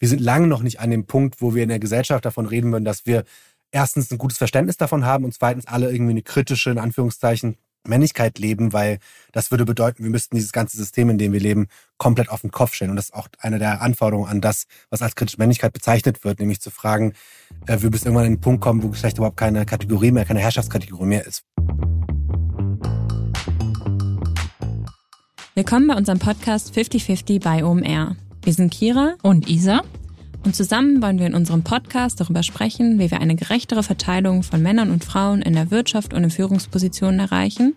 wir 0.00 0.08
sind 0.08 0.20
lange 0.20 0.48
noch 0.48 0.62
nicht 0.62 0.80
an 0.80 0.90
dem 0.90 1.04
Punkt, 1.04 1.40
wo 1.40 1.54
wir 1.54 1.62
in 1.62 1.68
der 1.68 1.78
Gesellschaft 1.78 2.24
davon 2.24 2.46
reden 2.46 2.72
würden, 2.72 2.84
dass 2.84 3.06
wir 3.06 3.24
erstens 3.70 4.10
ein 4.10 4.18
gutes 4.18 4.38
Verständnis 4.38 4.78
davon 4.78 5.04
haben 5.04 5.24
und 5.24 5.34
zweitens 5.34 5.66
alle 5.66 5.92
irgendwie 5.92 6.12
eine 6.12 6.22
kritische, 6.22 6.70
in 6.70 6.78
Anführungszeichen, 6.78 7.56
Männlichkeit 7.86 8.38
leben, 8.38 8.72
weil 8.72 8.98
das 9.32 9.50
würde 9.50 9.64
bedeuten, 9.64 10.02
wir 10.02 10.10
müssten 10.10 10.36
dieses 10.36 10.52
ganze 10.52 10.76
System, 10.76 11.08
in 11.10 11.18
dem 11.18 11.32
wir 11.32 11.40
leben, 11.40 11.68
komplett 11.98 12.28
auf 12.28 12.40
den 12.40 12.50
Kopf 12.50 12.74
stellen. 12.74 12.90
Und 12.90 12.96
das 12.96 13.06
ist 13.06 13.14
auch 13.14 13.28
eine 13.38 13.58
der 13.58 13.80
Anforderungen 13.80 14.28
an 14.28 14.40
das, 14.40 14.64
was 14.90 15.00
als 15.00 15.14
kritische 15.14 15.38
Männlichkeit 15.38 15.72
bezeichnet 15.72 16.24
wird, 16.24 16.40
nämlich 16.40 16.60
zu 16.60 16.70
fragen, 16.70 17.14
äh, 17.66 17.80
wir 17.80 17.90
müssen 17.90 18.06
irgendwann 18.06 18.26
an 18.26 18.32
den 18.32 18.40
Punkt 18.40 18.62
kommen, 18.62 18.82
wo 18.82 18.88
Geschlecht 18.88 19.18
überhaupt 19.18 19.38
keine 19.38 19.64
Kategorie 19.64 20.12
mehr, 20.12 20.24
keine 20.24 20.40
Herrschaftskategorie 20.40 21.06
mehr 21.06 21.26
ist. 21.26 21.44
Willkommen 25.54 25.88
bei 25.88 25.94
unserem 25.94 26.18
Podcast 26.18 26.74
5050 26.74 27.40
bei 27.40 27.64
OMR. 27.64 28.16
Wir 28.42 28.54
sind 28.54 28.72
Kira 28.72 29.14
und 29.22 29.50
Isa 29.50 29.82
und 30.44 30.56
zusammen 30.56 31.02
wollen 31.02 31.18
wir 31.18 31.26
in 31.26 31.34
unserem 31.34 31.62
Podcast 31.62 32.20
darüber 32.20 32.42
sprechen, 32.42 32.98
wie 32.98 33.10
wir 33.10 33.20
eine 33.20 33.36
gerechtere 33.36 33.82
Verteilung 33.82 34.42
von 34.42 34.62
Männern 34.62 34.90
und 34.90 35.04
Frauen 35.04 35.42
in 35.42 35.52
der 35.52 35.70
Wirtschaft 35.70 36.14
und 36.14 36.24
in 36.24 36.30
Führungspositionen 36.30 37.20
erreichen, 37.20 37.74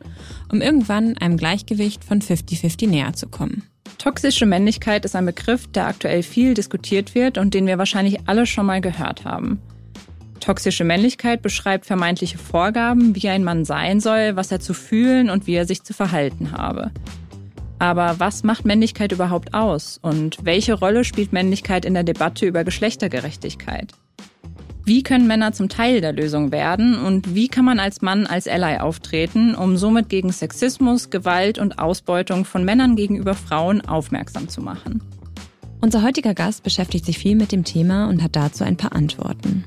um 0.49 0.61
irgendwann 0.61 1.17
einem 1.17 1.35
Gleichgewicht 1.35 2.05
von 2.05 2.21
50-50 2.21 2.87
näher 2.87 3.13
zu 3.13 3.27
kommen. 3.27 3.63
Toxische 3.97 4.45
Männlichkeit 4.45 5.03
ist 5.03 5.15
ein 5.15 5.25
Begriff, 5.25 5.67
der 5.67 5.87
aktuell 5.87 6.23
viel 6.23 6.53
diskutiert 6.53 7.13
wird 7.13 7.37
und 7.37 7.53
den 7.53 7.67
wir 7.67 7.77
wahrscheinlich 7.77 8.27
alle 8.27 8.45
schon 8.45 8.65
mal 8.65 8.79
gehört 8.79 9.25
haben. 9.25 9.59
Toxische 10.39 10.83
Männlichkeit 10.85 11.41
beschreibt 11.41 11.85
vermeintliche 11.85 12.37
Vorgaben, 12.37 13.15
wie 13.15 13.29
ein 13.29 13.43
Mann 13.43 13.65
sein 13.65 13.99
soll, 13.99 14.35
was 14.35 14.51
er 14.51 14.59
zu 14.61 14.73
fühlen 14.73 15.29
und 15.29 15.47
wie 15.47 15.55
er 15.55 15.65
sich 15.65 15.83
zu 15.83 15.93
verhalten 15.93 16.53
habe. 16.53 16.91
Aber 17.79 18.19
was 18.19 18.43
macht 18.43 18.65
Männlichkeit 18.65 19.11
überhaupt 19.11 19.53
aus? 19.53 19.99
Und 20.01 20.37
welche 20.43 20.73
Rolle 20.73 21.03
spielt 21.03 21.33
Männlichkeit 21.33 21.85
in 21.85 21.93
der 21.93 22.03
Debatte 22.03 22.45
über 22.45 22.63
Geschlechtergerechtigkeit? 22.63 23.93
Wie 24.85 25.01
können 25.01 25.27
Männer 25.27 25.53
zum 25.53 25.69
Teil 25.69 26.01
der 26.01 26.11
Lösung 26.11 26.51
werden 26.51 26.97
und 26.97 27.35
wie 27.35 27.47
kann 27.47 27.63
man 27.63 27.79
als 27.79 28.01
Mann 28.01 28.27
als 28.27 28.49
Ally 28.49 28.79
auftreten, 28.79 29.55
um 29.55 29.77
somit 29.77 30.09
gegen 30.09 30.31
Sexismus, 30.33 31.09
Gewalt 31.09 31.57
und 31.57 31.79
Ausbeutung 31.79 32.43
von 32.43 32.65
Männern 32.65 32.97
gegenüber 32.97 33.33
Frauen 33.33 33.79
aufmerksam 33.81 34.49
zu 34.49 34.61
machen? 34.61 35.01
Unser 35.79 36.01
heutiger 36.03 36.33
Gast 36.33 36.63
beschäftigt 36.63 37.05
sich 37.05 37.17
viel 37.17 37.35
mit 37.35 37.53
dem 37.53 37.63
Thema 37.63 38.09
und 38.09 38.21
hat 38.21 38.35
dazu 38.35 38.65
ein 38.65 38.75
paar 38.75 38.93
Antworten. 38.93 39.63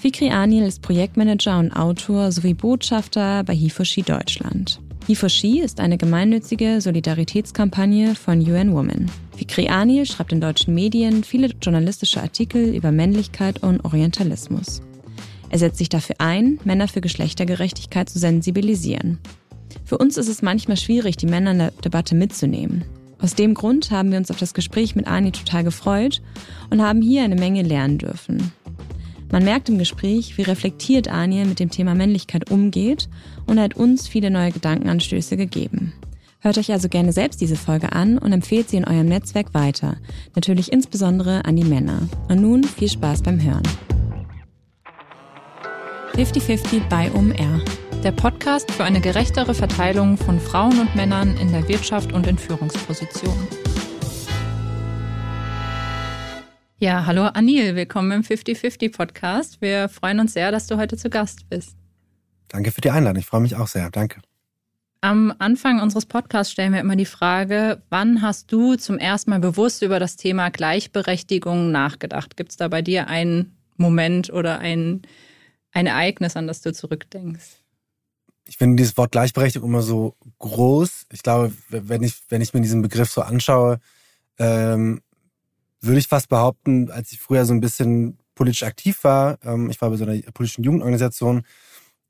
Fikri 0.00 0.30
Anil 0.30 0.64
ist 0.64 0.82
Projektmanager 0.82 1.58
und 1.58 1.72
Autor 1.72 2.32
sowie 2.32 2.54
Botschafter 2.54 3.44
bei 3.44 3.54
Hifoshi 3.54 4.02
Deutschland. 4.02 4.80
He4She 5.08 5.60
ist 5.60 5.80
eine 5.80 5.98
gemeinnützige 5.98 6.80
Solidaritätskampagne 6.80 8.14
von 8.14 8.38
UN 8.40 8.72
Women. 8.72 9.10
Fikri 9.36 9.68
Anil 9.68 10.06
schreibt 10.06 10.32
in 10.32 10.40
deutschen 10.40 10.74
Medien 10.74 11.24
viele 11.24 11.48
journalistische 11.60 12.22
Artikel 12.22 12.72
über 12.72 12.92
Männlichkeit 12.92 13.64
und 13.64 13.84
Orientalismus. 13.84 14.80
Er 15.50 15.58
setzt 15.58 15.78
sich 15.78 15.88
dafür 15.88 16.16
ein, 16.18 16.60
Männer 16.64 16.86
für 16.86 17.00
Geschlechtergerechtigkeit 17.00 18.08
zu 18.08 18.20
sensibilisieren. 18.20 19.18
Für 19.84 19.98
uns 19.98 20.16
ist 20.16 20.28
es 20.28 20.40
manchmal 20.40 20.76
schwierig, 20.76 21.16
die 21.16 21.26
Männer 21.26 21.50
in 21.50 21.58
der 21.58 21.70
Debatte 21.72 22.14
mitzunehmen. 22.14 22.84
Aus 23.18 23.34
dem 23.34 23.54
Grund 23.54 23.90
haben 23.90 24.12
wir 24.12 24.18
uns 24.18 24.30
auf 24.30 24.38
das 24.38 24.54
Gespräch 24.54 24.94
mit 24.94 25.08
Ani 25.08 25.32
total 25.32 25.64
gefreut 25.64 26.22
und 26.70 26.80
haben 26.80 27.02
hier 27.02 27.24
eine 27.24 27.36
Menge 27.36 27.62
lernen 27.62 27.98
dürfen. 27.98 28.52
Man 29.32 29.44
merkt 29.44 29.70
im 29.70 29.78
Gespräch, 29.78 30.36
wie 30.36 30.42
reflektiert 30.42 31.08
Aniel 31.08 31.46
mit 31.46 31.58
dem 31.58 31.70
Thema 31.70 31.94
Männlichkeit 31.94 32.50
umgeht 32.50 33.08
und 33.46 33.60
hat 33.60 33.74
uns 33.74 34.08
viele 34.08 34.30
neue 34.30 34.52
Gedankenanstöße 34.52 35.36
gegeben. 35.36 35.92
Hört 36.40 36.58
euch 36.58 36.72
also 36.72 36.88
gerne 36.88 37.12
selbst 37.12 37.40
diese 37.40 37.54
Folge 37.54 37.92
an 37.92 38.18
und 38.18 38.32
empfehlt 38.32 38.68
sie 38.68 38.76
in 38.76 38.84
eurem 38.84 39.06
Netzwerk 39.06 39.54
weiter. 39.54 39.96
Natürlich 40.34 40.72
insbesondere 40.72 41.44
an 41.44 41.54
die 41.54 41.64
Männer. 41.64 42.08
Und 42.28 42.40
nun 42.40 42.64
viel 42.64 42.88
Spaß 42.88 43.22
beim 43.22 43.40
Hören. 43.40 43.62
50-50 46.14 46.88
bei 46.88 47.12
OMR. 47.12 47.60
Der 48.02 48.10
Podcast 48.10 48.70
für 48.72 48.82
eine 48.82 49.00
gerechtere 49.00 49.54
Verteilung 49.54 50.18
von 50.18 50.40
Frauen 50.40 50.80
und 50.80 50.96
Männern 50.96 51.36
in 51.36 51.52
der 51.52 51.68
Wirtschaft 51.68 52.12
und 52.12 52.26
in 52.26 52.36
Führungspositionen. 52.36 53.46
Ja, 56.80 57.06
hallo 57.06 57.26
Anil, 57.26 57.76
willkommen 57.76 58.10
im 58.10 58.22
50-50 58.22 58.96
Podcast. 58.96 59.60
Wir 59.60 59.88
freuen 59.88 60.18
uns 60.18 60.32
sehr, 60.32 60.50
dass 60.50 60.66
du 60.66 60.76
heute 60.76 60.96
zu 60.96 61.08
Gast 61.08 61.48
bist. 61.48 61.76
Danke 62.52 62.70
für 62.70 62.82
die 62.82 62.90
Einladung, 62.90 63.18
ich 63.18 63.26
freue 63.26 63.40
mich 63.40 63.56
auch 63.56 63.66
sehr. 63.66 63.90
Danke. 63.90 64.20
Am 65.00 65.34
Anfang 65.38 65.80
unseres 65.80 66.06
Podcasts 66.06 66.52
stellen 66.52 66.74
wir 66.74 66.80
immer 66.80 66.96
die 66.96 67.06
Frage, 67.06 67.82
wann 67.88 68.20
hast 68.20 68.52
du 68.52 68.76
zum 68.76 68.98
ersten 68.98 69.30
Mal 69.30 69.40
bewusst 69.40 69.82
über 69.82 69.98
das 69.98 70.16
Thema 70.16 70.50
Gleichberechtigung 70.50 71.72
nachgedacht? 71.72 72.36
Gibt 72.36 72.52
es 72.52 72.58
da 72.58 72.68
bei 72.68 72.82
dir 72.82 73.08
einen 73.08 73.56
Moment 73.78 74.30
oder 74.30 74.58
ein, 74.58 75.02
ein 75.72 75.86
Ereignis, 75.86 76.36
an 76.36 76.46
das 76.46 76.60
du 76.60 76.72
zurückdenkst? 76.72 77.62
Ich 78.44 78.58
finde 78.58 78.76
dieses 78.76 78.96
Wort 78.98 79.12
Gleichberechtigung 79.12 79.70
immer 79.70 79.82
so 79.82 80.14
groß. 80.38 81.06
Ich 81.10 81.22
glaube, 81.22 81.52
wenn 81.70 82.02
ich, 82.02 82.20
wenn 82.28 82.42
ich 82.42 82.52
mir 82.52 82.60
diesen 82.60 82.82
Begriff 82.82 83.10
so 83.10 83.22
anschaue, 83.22 83.80
ähm, 84.38 85.00
würde 85.80 85.98
ich 85.98 86.06
fast 86.06 86.28
behaupten, 86.28 86.90
als 86.90 87.12
ich 87.12 87.18
früher 87.18 87.46
so 87.46 87.54
ein 87.54 87.60
bisschen 87.60 88.18
politisch 88.34 88.62
aktiv 88.62 89.02
war, 89.04 89.38
ähm, 89.42 89.70
ich 89.70 89.80
war 89.80 89.90
bei 89.90 89.96
so 89.96 90.04
einer 90.04 90.20
politischen 90.32 90.64
Jugendorganisation, 90.64 91.42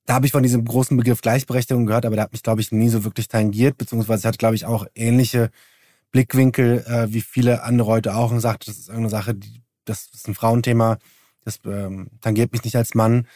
da 0.06 0.14
habe 0.14 0.26
ich 0.26 0.32
von 0.32 0.42
diesem 0.42 0.64
großen 0.64 0.96
Begriff 0.96 1.20
Gleichberechtigung 1.20 1.86
gehört, 1.86 2.06
aber 2.06 2.16
der 2.16 2.24
hat 2.24 2.32
mich, 2.32 2.42
glaube 2.42 2.60
ich, 2.60 2.72
nie 2.72 2.88
so 2.88 3.04
wirklich 3.04 3.28
tangiert, 3.28 3.78
beziehungsweise 3.78 4.26
hat, 4.26 4.38
glaube 4.38 4.54
ich, 4.54 4.66
auch 4.66 4.86
ähnliche 4.94 5.50
Blickwinkel 6.10 6.84
äh, 6.86 7.12
wie 7.12 7.20
viele 7.20 7.62
andere 7.62 7.88
heute 7.88 8.14
auch 8.14 8.30
und 8.30 8.40
sagt, 8.40 8.68
das 8.68 8.78
ist 8.78 8.88
irgendeine 8.88 9.10
Sache, 9.10 9.34
die, 9.34 9.62
das 9.84 10.08
ist 10.12 10.28
ein 10.28 10.34
Frauenthema, 10.34 10.98
das 11.44 11.60
ähm, 11.64 12.08
tangiert 12.20 12.52
mich 12.52 12.64
nicht 12.64 12.76
als 12.76 12.94
Mann. 12.94 13.26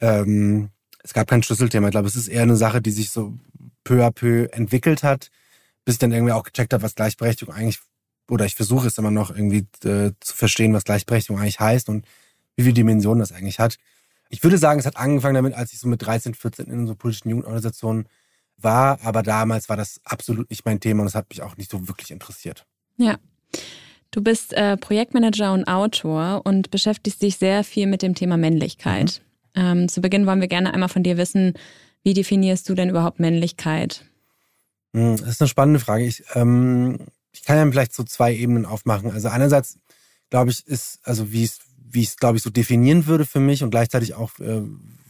Ähm, 0.00 0.70
es 1.02 1.12
gab 1.12 1.28
kein 1.28 1.42
Schlüsselthema. 1.42 1.88
Ich 1.88 1.92
glaube, 1.92 2.08
es 2.08 2.16
ist 2.16 2.28
eher 2.28 2.42
eine 2.42 2.56
Sache, 2.56 2.80
die 2.80 2.90
sich 2.90 3.10
so 3.10 3.34
peu 3.84 4.04
à 4.04 4.10
peu 4.10 4.48
entwickelt 4.52 5.02
hat, 5.02 5.30
bis 5.84 5.94
ich 5.94 5.98
dann 5.98 6.12
irgendwie 6.12 6.32
auch 6.32 6.44
gecheckt 6.44 6.72
habe, 6.72 6.82
was 6.82 6.94
Gleichberechtigung 6.94 7.54
eigentlich 7.54 7.80
oder 8.30 8.44
ich 8.44 8.54
versuche 8.54 8.86
es 8.86 8.96
immer 8.96 9.10
noch 9.10 9.30
irgendwie 9.30 9.66
äh, 9.84 10.12
zu 10.20 10.36
verstehen, 10.36 10.72
was 10.72 10.84
Gleichberechtigung 10.84 11.40
eigentlich 11.40 11.58
heißt 11.58 11.88
und 11.88 12.06
wie 12.56 12.62
viele 12.62 12.74
Dimensionen 12.74 13.18
das 13.18 13.32
eigentlich 13.32 13.58
hat. 13.58 13.76
Ich 14.30 14.42
würde 14.42 14.56
sagen, 14.56 14.80
es 14.80 14.86
hat 14.86 14.96
angefangen 14.96 15.34
damit, 15.34 15.54
als 15.54 15.72
ich 15.72 15.78
so 15.78 15.88
mit 15.88 16.00
13, 16.00 16.34
14 16.34 16.66
in 16.66 16.86
so 16.86 16.94
politischen 16.94 17.28
Jugendorganisationen 17.28 18.08
war, 18.56 18.98
aber 19.02 19.22
damals 19.22 19.68
war 19.68 19.76
das 19.76 20.00
absolut 20.04 20.48
nicht 20.50 20.64
mein 20.64 20.80
Thema 20.80 21.02
und 21.02 21.08
es 21.08 21.14
hat 21.14 21.28
mich 21.28 21.42
auch 21.42 21.56
nicht 21.56 21.70
so 21.70 21.88
wirklich 21.88 22.10
interessiert. 22.10 22.66
Ja. 22.96 23.18
Du 24.10 24.22
bist 24.22 24.52
äh, 24.54 24.76
Projektmanager 24.76 25.52
und 25.52 25.66
Autor 25.66 26.42
und 26.44 26.70
beschäftigst 26.70 27.22
dich 27.22 27.36
sehr 27.36 27.62
viel 27.62 27.86
mit 27.86 28.02
dem 28.02 28.14
Thema 28.14 28.36
Männlichkeit. 28.36 29.22
Mhm. 29.54 29.62
Ähm, 29.62 29.88
zu 29.88 30.00
Beginn 30.00 30.26
wollen 30.26 30.40
wir 30.40 30.48
gerne 30.48 30.72
einmal 30.72 30.88
von 30.88 31.02
dir 31.02 31.16
wissen, 31.16 31.54
wie 32.02 32.14
definierst 32.14 32.68
du 32.68 32.74
denn 32.74 32.88
überhaupt 32.88 33.20
Männlichkeit? 33.20 34.04
Hm, 34.94 35.16
das 35.16 35.28
ist 35.28 35.40
eine 35.40 35.48
spannende 35.48 35.80
Frage. 35.80 36.04
Ich 36.06 36.24
ähm, 36.34 36.98
ich 37.32 37.42
kann 37.42 37.56
ja 37.56 37.70
vielleicht 37.70 37.94
so 37.94 38.04
zwei 38.04 38.34
Ebenen 38.34 38.66
aufmachen. 38.66 39.10
Also 39.10 39.28
einerseits, 39.28 39.78
glaube 40.30 40.50
ich, 40.50 40.66
ist, 40.66 40.98
also 41.02 41.32
wie 41.32 41.44
es, 41.44 41.60
wie 41.92 42.02
ich 42.02 42.08
es, 42.08 42.16
glaube 42.16 42.36
ich, 42.36 42.42
so 42.42 42.50
definieren 42.50 43.06
würde 43.06 43.26
für 43.26 43.40
mich 43.40 43.62
und 43.62 43.70
gleichzeitig 43.70 44.14
auch, 44.14 44.38
äh, 44.38 44.62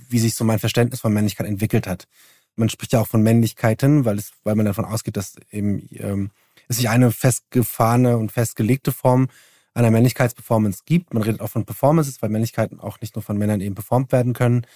wie 0.08 0.18
sich 0.18 0.34
so 0.34 0.44
mein 0.44 0.58
Verständnis 0.58 1.00
von 1.00 1.12
Männlichkeit 1.12 1.46
entwickelt 1.46 1.86
hat. 1.86 2.08
Man 2.56 2.68
spricht 2.68 2.92
ja 2.92 3.00
auch 3.00 3.08
von 3.08 3.22
Männlichkeiten, 3.22 4.04
weil 4.04 4.18
es, 4.18 4.32
weil 4.44 4.54
man 4.54 4.66
davon 4.66 4.84
ausgeht, 4.84 5.16
dass 5.16 5.36
eben 5.50 5.88
ähm, 5.92 6.30
es 6.68 6.76
sich 6.76 6.88
eine 6.88 7.10
festgefahrene 7.10 8.16
und 8.16 8.32
festgelegte 8.32 8.92
Form 8.92 9.28
einer 9.74 9.90
Männlichkeitsperformance 9.90 10.82
gibt. 10.84 11.14
Man 11.14 11.22
redet 11.22 11.40
auch 11.40 11.50
von 11.50 11.64
Performances, 11.64 12.20
weil 12.22 12.30
Männlichkeiten 12.30 12.80
auch 12.80 13.00
nicht 13.00 13.14
nur 13.14 13.22
von 13.22 13.38
Männern 13.38 13.60
eben 13.60 13.74
performt 13.74 14.12
werden 14.12 14.32
können. 14.32 14.66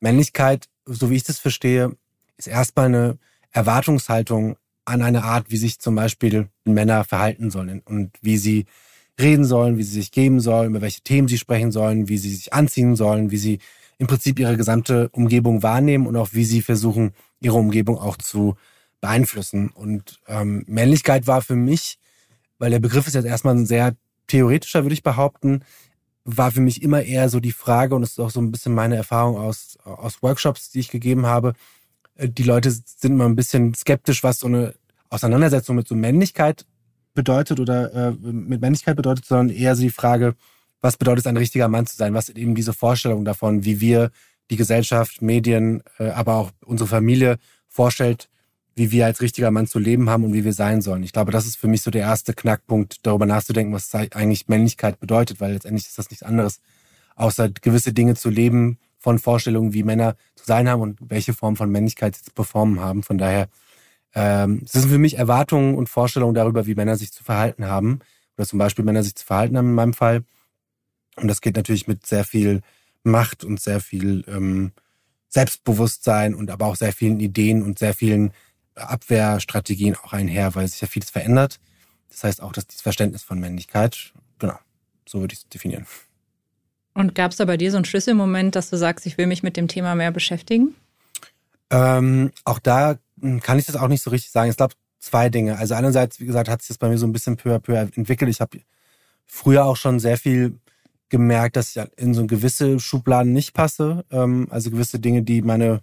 Männlichkeit, 0.00 0.68
so 0.84 1.10
wie 1.10 1.16
ich 1.16 1.24
das 1.24 1.38
verstehe, 1.38 1.96
ist 2.36 2.48
erstmal 2.48 2.86
eine 2.86 3.18
Erwartungshaltung 3.50 4.56
an 4.84 5.02
eine 5.02 5.24
Art, 5.24 5.50
wie 5.50 5.56
sich 5.56 5.80
zum 5.80 5.94
Beispiel 5.94 6.48
Männer 6.64 7.04
verhalten 7.04 7.50
sollen 7.50 7.80
und 7.80 8.12
wie 8.22 8.38
sie 8.38 8.66
reden 9.18 9.44
sollen, 9.44 9.78
wie 9.78 9.82
sie 9.82 9.94
sich 9.94 10.12
geben 10.12 10.40
sollen, 10.40 10.70
über 10.70 10.82
welche 10.82 11.00
Themen 11.00 11.28
sie 11.28 11.38
sprechen 11.38 11.72
sollen, 11.72 12.08
wie 12.08 12.18
sie 12.18 12.34
sich 12.34 12.52
anziehen 12.52 12.96
sollen, 12.96 13.30
wie 13.30 13.38
sie 13.38 13.58
im 13.98 14.06
Prinzip 14.06 14.38
ihre 14.38 14.56
gesamte 14.56 15.08
Umgebung 15.10 15.62
wahrnehmen 15.62 16.06
und 16.06 16.16
auch 16.16 16.30
wie 16.32 16.44
sie 16.44 16.62
versuchen, 16.62 17.12
ihre 17.40 17.56
Umgebung 17.56 17.98
auch 17.98 18.16
zu 18.16 18.56
beeinflussen. 19.00 19.70
Und 19.70 20.20
ähm, 20.26 20.64
Männlichkeit 20.66 21.26
war 21.26 21.40
für 21.40 21.56
mich, 21.56 21.98
weil 22.58 22.70
der 22.70 22.78
Begriff 22.78 23.06
ist 23.06 23.14
jetzt 23.14 23.24
erstmal 23.26 23.54
ein 23.54 23.66
sehr 23.66 23.96
theoretischer, 24.26 24.84
würde 24.84 24.94
ich 24.94 25.02
behaupten, 25.02 25.62
war 26.24 26.50
für 26.50 26.60
mich 26.60 26.82
immer 26.82 27.02
eher 27.02 27.28
so 27.28 27.40
die 27.40 27.52
Frage, 27.52 27.94
und 27.94 28.02
es 28.02 28.10
ist 28.12 28.18
auch 28.18 28.30
so 28.30 28.40
ein 28.40 28.50
bisschen 28.50 28.74
meine 28.74 28.96
Erfahrung 28.96 29.38
aus, 29.38 29.78
aus 29.84 30.22
Workshops, 30.22 30.70
die 30.70 30.80
ich 30.80 30.90
gegeben 30.90 31.26
habe, 31.26 31.54
äh, 32.16 32.28
die 32.28 32.42
Leute 32.42 32.70
sind 32.70 33.12
immer 33.12 33.26
ein 33.26 33.36
bisschen 33.36 33.74
skeptisch, 33.74 34.22
was 34.22 34.40
so 34.40 34.48
eine 34.48 34.74
Auseinandersetzung 35.08 35.76
mit 35.76 35.86
so 35.86 35.94
Männlichkeit 35.94 36.66
bedeutet 37.16 37.58
oder 37.58 37.92
äh, 37.92 38.12
mit 38.12 38.60
Männlichkeit 38.60 38.94
bedeutet, 38.94 39.24
sondern 39.24 39.50
eher 39.50 39.74
so 39.74 39.82
die 39.82 39.90
Frage, 39.90 40.36
was 40.80 40.96
bedeutet 40.96 41.20
es, 41.20 41.26
ein 41.26 41.36
richtiger 41.36 41.66
Mann 41.66 41.86
zu 41.86 41.96
sein? 41.96 42.14
Was 42.14 42.28
eben 42.28 42.54
diese 42.54 42.72
Vorstellung 42.72 43.24
davon, 43.24 43.64
wie 43.64 43.80
wir 43.80 44.12
die 44.50 44.56
Gesellschaft, 44.56 45.22
Medien, 45.22 45.82
äh, 45.98 46.10
aber 46.10 46.36
auch 46.36 46.52
unsere 46.64 46.88
Familie 46.88 47.38
vorstellt, 47.66 48.28
wie 48.76 48.92
wir 48.92 49.06
als 49.06 49.20
richtiger 49.20 49.50
Mann 49.50 49.66
zu 49.66 49.78
leben 49.78 50.08
haben 50.10 50.24
und 50.24 50.34
wie 50.34 50.44
wir 50.44 50.52
sein 50.52 50.82
sollen. 50.82 51.02
Ich 51.02 51.12
glaube, 51.12 51.32
das 51.32 51.46
ist 51.46 51.56
für 51.56 51.66
mich 51.66 51.82
so 51.82 51.90
der 51.90 52.02
erste 52.02 52.34
Knackpunkt, 52.34 53.06
darüber 53.06 53.24
nachzudenken, 53.24 53.72
was 53.72 53.92
eigentlich 53.94 54.48
Männlichkeit 54.48 55.00
bedeutet, 55.00 55.40
weil 55.40 55.54
letztendlich 55.54 55.86
ist 55.86 55.98
das 55.98 56.10
nichts 56.10 56.22
anderes, 56.22 56.60
außer 57.16 57.48
gewisse 57.48 57.94
Dinge 57.94 58.14
zu 58.14 58.28
leben 58.28 58.78
von 58.98 59.18
Vorstellungen, 59.18 59.72
wie 59.72 59.82
Männer 59.82 60.16
zu 60.34 60.44
sein 60.44 60.68
haben 60.68 60.82
und 60.82 60.98
welche 61.00 61.32
Form 61.32 61.56
von 61.56 61.70
Männlichkeit 61.70 62.16
sie 62.16 62.24
zu 62.24 62.32
performen 62.32 62.80
haben. 62.80 63.02
Von 63.02 63.16
daher, 63.16 63.48
ähm, 64.16 64.62
es 64.64 64.72
sind 64.72 64.88
für 64.88 64.98
mich 64.98 65.18
Erwartungen 65.18 65.74
und 65.74 65.90
Vorstellungen 65.90 66.34
darüber, 66.34 66.66
wie 66.66 66.74
Männer 66.74 66.96
sich 66.96 67.12
zu 67.12 67.22
verhalten 67.22 67.66
haben. 67.66 68.00
Oder 68.38 68.46
zum 68.46 68.58
Beispiel 68.58 68.84
Männer 68.84 69.02
sich 69.02 69.14
zu 69.14 69.26
verhalten 69.26 69.58
haben 69.58 69.68
in 69.68 69.74
meinem 69.74 69.92
Fall. 69.92 70.24
Und 71.16 71.28
das 71.28 71.42
geht 71.42 71.56
natürlich 71.56 71.86
mit 71.86 72.06
sehr 72.06 72.24
viel 72.24 72.62
Macht 73.02 73.44
und 73.44 73.60
sehr 73.60 73.80
viel 73.80 74.24
ähm, 74.26 74.72
Selbstbewusstsein 75.28 76.34
und 76.34 76.50
aber 76.50 76.66
auch 76.66 76.76
sehr 76.76 76.94
vielen 76.94 77.20
Ideen 77.20 77.62
und 77.62 77.78
sehr 77.78 77.92
vielen 77.92 78.32
Abwehrstrategien 78.74 79.96
auch 79.96 80.14
einher, 80.14 80.54
weil 80.54 80.66
sich 80.66 80.80
ja 80.80 80.88
vieles 80.88 81.10
verändert. 81.10 81.60
Das 82.08 82.24
heißt 82.24 82.42
auch, 82.42 82.52
dass 82.52 82.66
dieses 82.66 82.82
Verständnis 82.82 83.22
von 83.22 83.38
Männlichkeit, 83.38 84.12
genau, 84.38 84.58
so 85.06 85.20
würde 85.20 85.34
ich 85.34 85.40
es 85.40 85.48
definieren. 85.48 85.86
Und 86.94 87.14
gab 87.14 87.32
es 87.32 87.36
da 87.36 87.44
bei 87.44 87.58
dir 87.58 87.70
so 87.70 87.76
einen 87.76 87.84
Schlüsselmoment, 87.84 88.56
dass 88.56 88.70
du 88.70 88.78
sagst, 88.78 89.04
ich 89.04 89.18
will 89.18 89.26
mich 89.26 89.42
mit 89.42 89.58
dem 89.58 89.68
Thema 89.68 89.94
mehr 89.94 90.10
beschäftigen? 90.10 90.74
Ähm, 91.70 92.32
auch 92.44 92.58
da 92.58 92.98
hm, 93.20 93.40
kann 93.40 93.58
ich 93.58 93.66
das 93.66 93.76
auch 93.76 93.88
nicht 93.88 94.02
so 94.02 94.10
richtig 94.10 94.30
sagen. 94.30 94.50
Ich 94.50 94.56
glaube, 94.56 94.74
zwei 94.98 95.28
Dinge. 95.28 95.58
Also 95.58 95.74
einerseits, 95.74 96.20
wie 96.20 96.26
gesagt, 96.26 96.48
hat 96.48 96.62
sich 96.62 96.68
das 96.68 96.78
bei 96.78 96.88
mir 96.88 96.98
so 96.98 97.06
ein 97.06 97.12
bisschen 97.12 97.36
peu 97.36 97.54
à 97.54 97.58
peu 97.58 97.74
entwickelt. 97.74 98.30
Ich 98.30 98.40
habe 98.40 98.58
früher 99.26 99.64
auch 99.64 99.76
schon 99.76 100.00
sehr 100.00 100.16
viel 100.16 100.58
gemerkt, 101.08 101.56
dass 101.56 101.76
ich 101.76 101.82
in 101.96 102.14
so 102.14 102.26
gewisse 102.26 102.80
Schubladen 102.80 103.32
nicht 103.32 103.54
passe. 103.54 104.04
Ähm, 104.10 104.48
also 104.50 104.70
gewisse 104.70 104.98
Dinge, 104.98 105.22
die 105.22 105.42
meine 105.42 105.80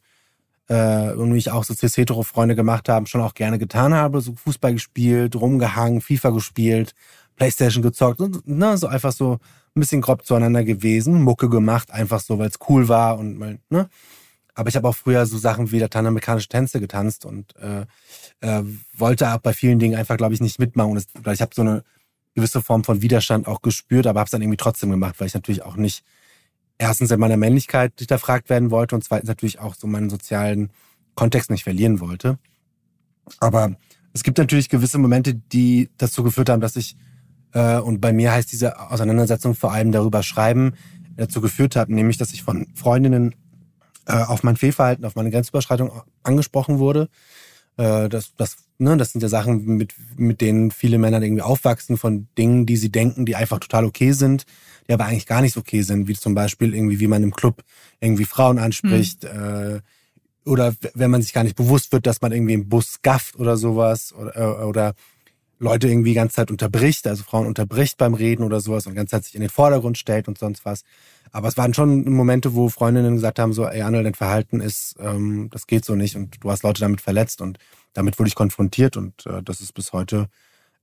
äh, 0.68 1.12
und 1.14 1.36
ich 1.36 1.52
auch 1.52 1.64
so 1.64 1.74
cis-hetero-Freunde 1.74 2.56
gemacht 2.56 2.90
haben, 2.90 3.06
schon 3.06 3.22
auch 3.22 3.34
gerne 3.34 3.60
getan 3.60 3.94
habe. 3.94 4.22
So 4.22 4.34
Fußball 4.34 4.74
gespielt, 4.74 5.36
rumgehangen, 5.36 6.02
FIFA 6.02 6.32
gespielt, 6.32 6.94
Playstation 7.36 7.84
gezockt 7.84 8.22
und 8.22 8.48
ne, 8.48 8.78
so 8.78 8.88
einfach 8.88 9.12
so 9.12 9.40
ein 9.76 9.80
bisschen 9.80 10.02
grob 10.02 10.26
zueinander 10.26 10.64
gewesen, 10.64 11.22
Mucke 11.22 11.50
gemacht, 11.50 11.92
einfach 11.92 12.20
so, 12.20 12.38
weil 12.38 12.50
es 12.50 12.60
cool 12.70 12.88
war 12.90 13.18
und 13.18 13.38
mal, 13.38 13.60
ne? 13.70 13.90
Aber 14.56 14.70
ich 14.70 14.76
habe 14.76 14.88
auch 14.88 14.96
früher 14.96 15.26
so 15.26 15.38
Sachen 15.38 15.72
wie 15.72 15.80
lateinamerikanische 15.80 16.48
Tänze 16.48 16.80
getanzt 16.80 17.26
und 17.26 17.56
äh, 17.58 17.86
äh, 18.42 18.64
wollte 18.96 19.34
auch 19.34 19.40
bei 19.40 19.54
vielen 19.54 19.80
Dingen 19.80 19.98
einfach, 19.98 20.18
glaube 20.18 20.34
ich, 20.34 20.42
nicht 20.42 20.60
mitmachen. 20.60 20.92
Und 20.92 21.06
das, 21.24 21.34
ich 21.34 21.42
habe 21.42 21.56
so 21.56 21.64
eine 21.64 21.84
gewisse 22.36 22.62
Form 22.62 22.84
von 22.84 23.02
Widerstand 23.02 23.48
auch 23.48 23.62
gespürt, 23.62 24.08
aber 24.08 24.20
habe 24.20 24.28
es 24.28 24.32
dann 24.32 24.42
irgendwie 24.42 24.58
trotzdem 24.58 24.90
gemacht, 24.90 25.16
weil 25.20 25.28
ich 25.28 25.34
natürlich 25.34 25.64
auch 25.64 25.76
nicht 25.76 26.04
erstens 26.78 27.12
in 27.12 27.20
meiner 27.20 27.38
Männlichkeit 27.38 27.94
hinterfragt 27.98 28.50
werden 28.50 28.72
wollte 28.72 28.96
und 28.96 29.04
zweitens 29.04 29.28
natürlich 29.28 29.60
auch 29.60 29.76
so 29.76 29.88
meinen 29.88 30.10
sozialen 30.10 30.72
Kontext 31.16 31.50
nicht 31.50 31.64
verlieren 31.64 32.00
wollte. 32.00 32.38
Aber 33.40 33.76
es 34.14 34.24
gibt 34.24 34.38
natürlich 34.38 34.70
gewisse 34.70 34.98
Momente, 34.98 35.34
die 35.36 35.90
dazu 35.98 36.24
geführt 36.24 36.50
haben, 36.50 36.62
dass 36.62 36.76
ich, 36.76 36.96
äh, 37.54 37.78
und 37.78 38.02
bei 38.02 38.14
mir 38.14 38.32
heißt 38.32 38.52
diese 38.52 38.80
Auseinandersetzung 38.92 39.56
vor 39.56 39.72
allem 39.72 39.92
darüber 39.92 40.24
schreiben, 40.24 40.74
dazu 41.16 41.42
geführt 41.42 41.76
hat, 41.76 41.90
nämlich, 41.90 42.18
dass 42.18 42.34
ich 42.34 42.44
von 42.44 42.68
Freundinnen 42.76 43.36
äh, 44.06 44.14
auf 44.14 44.44
mein 44.44 44.58
Fehlverhalten, 44.58 45.06
auf 45.06 45.16
meine 45.16 45.32
Grenzüberschreitung 45.32 45.92
angesprochen 46.24 46.80
wurde. 46.80 47.10
Äh, 47.78 48.10
das, 48.10 48.34
das, 48.36 48.58
ne, 48.78 48.98
das 48.98 49.12
sind 49.12 49.22
ja 49.22 49.30
Sachen, 49.30 49.66
mit, 49.66 49.94
mit 50.18 50.42
denen 50.42 50.72
viele 50.72 50.98
Männer 50.98 51.22
irgendwie 51.22 51.42
aufwachsen, 51.42 51.98
von 51.98 52.28
Dingen, 52.38 52.66
die 52.66 52.78
sie 52.78 52.92
denken, 52.92 53.26
die 53.26 53.36
einfach 53.36 53.60
total 53.60 53.86
okay 53.86 54.12
sind 54.12 54.46
die 54.88 54.94
aber 54.94 55.06
eigentlich 55.06 55.26
gar 55.26 55.42
nicht 55.42 55.54
so 55.54 55.62
okay 55.62 55.82
sind, 55.82 56.08
wie 56.08 56.14
zum 56.14 56.36
Beispiel 56.36 56.74
irgendwie, 56.74 57.00
wie 57.00 57.08
man 57.08 57.24
im 57.24 57.34
Club 57.34 57.64
irgendwie 58.00 58.26
Frauen 58.26 58.60
anspricht, 58.60 59.24
mhm. 59.24 59.30
äh, 59.76 59.82
oder 60.46 60.76
wenn 60.94 61.12
man 61.12 61.22
sich 61.22 61.32
gar 61.32 61.44
nicht 61.44 61.56
bewusst 61.56 61.92
wird, 61.94 62.06
dass 62.06 62.22
man 62.22 62.34
irgendwie 62.34 62.54
im 62.54 62.68
Bus 62.68 63.02
gafft 63.02 63.38
oder 63.38 63.56
sowas, 63.56 64.14
oder, 64.14 64.36
äh, 64.36 64.64
oder 64.66 64.94
Leute 65.64 65.88
irgendwie 65.88 66.10
die 66.10 66.16
ganze 66.16 66.36
Zeit 66.36 66.52
unterbricht, 66.52 67.08
also 67.08 67.24
Frauen 67.24 67.48
unterbricht 67.48 67.98
beim 67.98 68.14
Reden 68.14 68.44
oder 68.44 68.60
sowas 68.60 68.86
und 68.86 68.92
die 68.92 68.98
ganze 68.98 69.12
Zeit 69.12 69.24
sich 69.24 69.36
in 69.36 69.42
den 69.42 69.50
Vordergrund 69.50 69.98
stellt 69.98 70.28
und 70.28 70.38
sonst 70.38 70.66
was. 70.66 70.84
Aber 71.32 71.48
es 71.48 71.58
waren 71.58 71.74
schon 71.74 72.04
Momente, 72.12 72.54
wo 72.54 72.70
Freundinnen 72.70 73.16
gesagt 73.16 73.40
haben, 73.40 73.54
so, 73.54 73.66
ey 73.66 73.82
Arnold, 73.82 74.06
dein 74.06 74.14
Verhalten 74.14 74.60
ist, 74.60 74.96
ähm, 75.00 75.50
das 75.52 75.66
geht 75.66 75.86
so 75.86 75.96
nicht 75.96 76.16
und 76.16 76.44
du 76.44 76.52
hast 76.52 76.64
Leute 76.64 76.82
damit 76.82 77.02
verletzt 77.02 77.42
und 77.42 77.58
damit 77.94 78.20
wurde 78.20 78.28
ich 78.28 78.36
konfrontiert 78.36 78.98
und 78.98 79.26
äh, 79.26 79.42
das 79.42 79.62
ist 79.62 79.74
bis 79.74 79.94
heute 79.94 80.28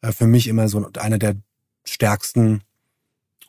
äh, 0.00 0.12
für 0.12 0.27
mich 0.27 0.49
immer 0.49 0.69
so 0.69 0.91
einer 0.99 1.19
der 1.19 1.37
stärksten 1.85 2.62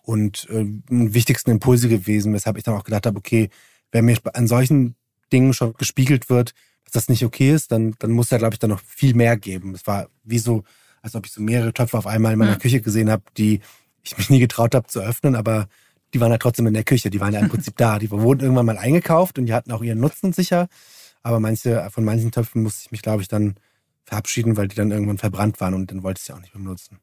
und 0.03 0.47
äh, 0.49 0.65
wichtigsten 0.89 1.51
Impulse 1.51 1.87
gewesen, 1.87 2.33
weshalb 2.33 2.57
ich 2.57 2.63
dann 2.63 2.75
auch 2.75 2.83
gedacht 2.83 3.05
habe, 3.05 3.17
okay, 3.17 3.49
wenn 3.91 4.05
mir 4.05 4.17
an 4.33 4.47
solchen 4.47 4.95
Dingen 5.31 5.53
schon 5.53 5.73
gespiegelt 5.73 6.29
wird, 6.29 6.53
dass 6.83 6.93
das 6.93 7.09
nicht 7.09 7.23
okay 7.23 7.53
ist, 7.53 7.71
dann, 7.71 7.95
dann 7.99 8.11
muss 8.11 8.29
da, 8.29 8.37
glaube 8.37 8.55
ich, 8.55 8.59
dann 8.59 8.69
noch 8.69 8.81
viel 8.81 9.13
mehr 9.15 9.37
geben. 9.37 9.73
Es 9.75 9.87
war 9.87 10.09
wie 10.23 10.39
so, 10.39 10.63
als 11.01 11.15
ob 11.15 11.25
ich 11.25 11.31
so 11.31 11.41
mehrere 11.41 11.73
Töpfe 11.73 11.97
auf 11.97 12.07
einmal 12.07 12.33
in 12.33 12.39
meiner 12.39 12.51
ja. 12.51 12.57
Küche 12.57 12.81
gesehen 12.81 13.09
habe, 13.09 13.23
die 13.37 13.61
ich 14.03 14.17
mich 14.17 14.29
nie 14.29 14.39
getraut 14.39 14.75
habe 14.75 14.87
zu 14.87 14.99
öffnen, 15.01 15.35
aber 15.35 15.67
die 16.13 16.19
waren 16.19 16.31
ja 16.31 16.37
trotzdem 16.37 16.67
in 16.67 16.73
der 16.73 16.83
Küche, 16.83 17.09
die 17.09 17.19
waren 17.19 17.33
ja 17.33 17.39
im 17.39 17.49
Prinzip 17.49 17.77
da. 17.77 17.99
Die 17.99 18.11
wurden 18.11 18.41
irgendwann 18.41 18.65
mal 18.65 18.77
eingekauft 18.77 19.39
und 19.39 19.45
die 19.45 19.53
hatten 19.53 19.71
auch 19.71 19.81
ihren 19.81 19.99
Nutzen 19.99 20.33
sicher. 20.33 20.67
Aber 21.23 21.39
manche, 21.39 21.87
von 21.91 22.03
manchen 22.03 22.31
Töpfen 22.31 22.63
musste 22.63 22.81
ich 22.85 22.91
mich, 22.91 23.01
glaube 23.01 23.21
ich, 23.21 23.27
dann 23.27 23.55
verabschieden, 24.03 24.57
weil 24.57 24.67
die 24.67 24.75
dann 24.75 24.91
irgendwann 24.91 25.19
verbrannt 25.19 25.61
waren 25.61 25.73
und 25.73 25.91
dann 25.91 26.03
wollte 26.03 26.19
ich 26.19 26.25
sie 26.25 26.33
auch 26.33 26.41
nicht 26.41 26.53
mehr 26.53 26.63
benutzen. 26.63 26.97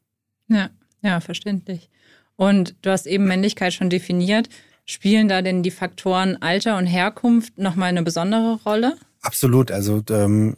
Ja, 0.47 0.69
ja, 1.01 1.19
verständlich. 1.21 1.89
Und 2.35 2.75
du 2.81 2.91
hast 2.91 3.07
eben 3.07 3.25
Männlichkeit 3.25 3.73
schon 3.73 3.89
definiert. 3.89 4.49
Spielen 4.85 5.27
da 5.27 5.41
denn 5.41 5.63
die 5.63 5.71
Faktoren 5.71 6.41
Alter 6.41 6.77
und 6.77 6.85
Herkunft 6.85 7.57
nochmal 7.57 7.89
eine 7.89 8.03
besondere 8.03 8.59
Rolle? 8.65 8.95
Absolut. 9.21 9.71
Also 9.71 10.01
ähm, 10.09 10.55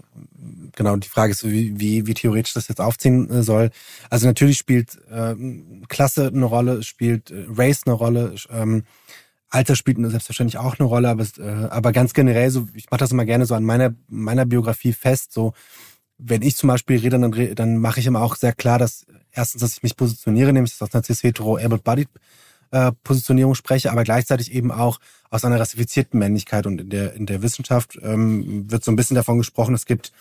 genau, 0.76 0.96
die 0.96 1.08
Frage 1.08 1.32
ist, 1.32 1.44
wie, 1.44 1.80
wie, 1.80 2.08
wie 2.08 2.14
theoretisch 2.14 2.54
das 2.54 2.68
jetzt 2.68 2.82
aufziehen 2.82 3.30
äh, 3.30 3.44
soll. 3.44 3.72
Also 4.10 4.28
natürlich 4.28 4.58
spielt 4.58 4.98
äh, 5.10 5.36
Klasse 5.88 6.28
eine 6.28 6.46
Rolle, 6.46 6.84
spielt 6.84 7.32
äh, 7.32 7.46
Race 7.50 7.82
eine 7.86 7.94
Rolle, 7.94 8.36
ähm, 8.50 8.84
Alter 9.50 9.76
spielt 9.76 9.98
selbstverständlich 9.98 10.58
auch 10.58 10.80
eine 10.80 10.88
Rolle, 10.88 11.10
aber, 11.10 11.26
äh, 11.38 11.68
aber 11.70 11.92
ganz 11.92 12.14
generell, 12.14 12.50
so 12.50 12.70
ich 12.74 12.90
mache 12.90 13.00
das 13.00 13.12
immer 13.12 13.26
gerne 13.26 13.46
so 13.46 13.54
an 13.54 13.66
meiner, 13.66 13.94
meiner 14.08 14.46
Biografie 14.46 14.94
fest, 14.94 15.34
so 15.34 15.54
wenn 16.24 16.42
ich 16.44 16.56
zum 16.56 16.68
Beispiel 16.68 17.00
rede, 17.00 17.20
dann, 17.20 17.56
dann 17.56 17.78
mache 17.78 18.00
ich 18.00 18.06
immer 18.06 18.22
auch 18.22 18.36
sehr 18.36 18.54
klar, 18.54 18.78
dass 18.78 19.06
erstens, 19.32 19.62
dass 19.62 19.74
ich 19.74 19.84
mich 19.84 19.98
positioniere, 19.98 20.54
nämlich 20.54 20.74
aus 20.80 20.94
einer 20.94 21.04
cis-hetero 21.04 21.58
able-bodied 21.58 22.10
äh, 22.72 22.92
spreche, 23.56 23.92
aber 23.92 24.04
gleichzeitig 24.04 24.54
eben 24.54 24.72
auch 24.72 25.00
aus 25.30 25.44
einer 25.46 25.60
rassifizierten 25.60 26.20
Männlichkeit. 26.20 26.68
Und 26.68 26.80
in 26.80 26.90
der, 26.90 27.14
in 27.14 27.26
der 27.26 27.42
Wissenschaft 27.42 27.98
ähm, 28.02 28.70
wird 28.72 28.84
so 28.84 28.92
ein 28.92 28.96
bisschen 28.96 29.16
davon 29.16 29.40
gesprochen, 29.40 29.74
es 29.74 29.86
gibt 29.86 30.12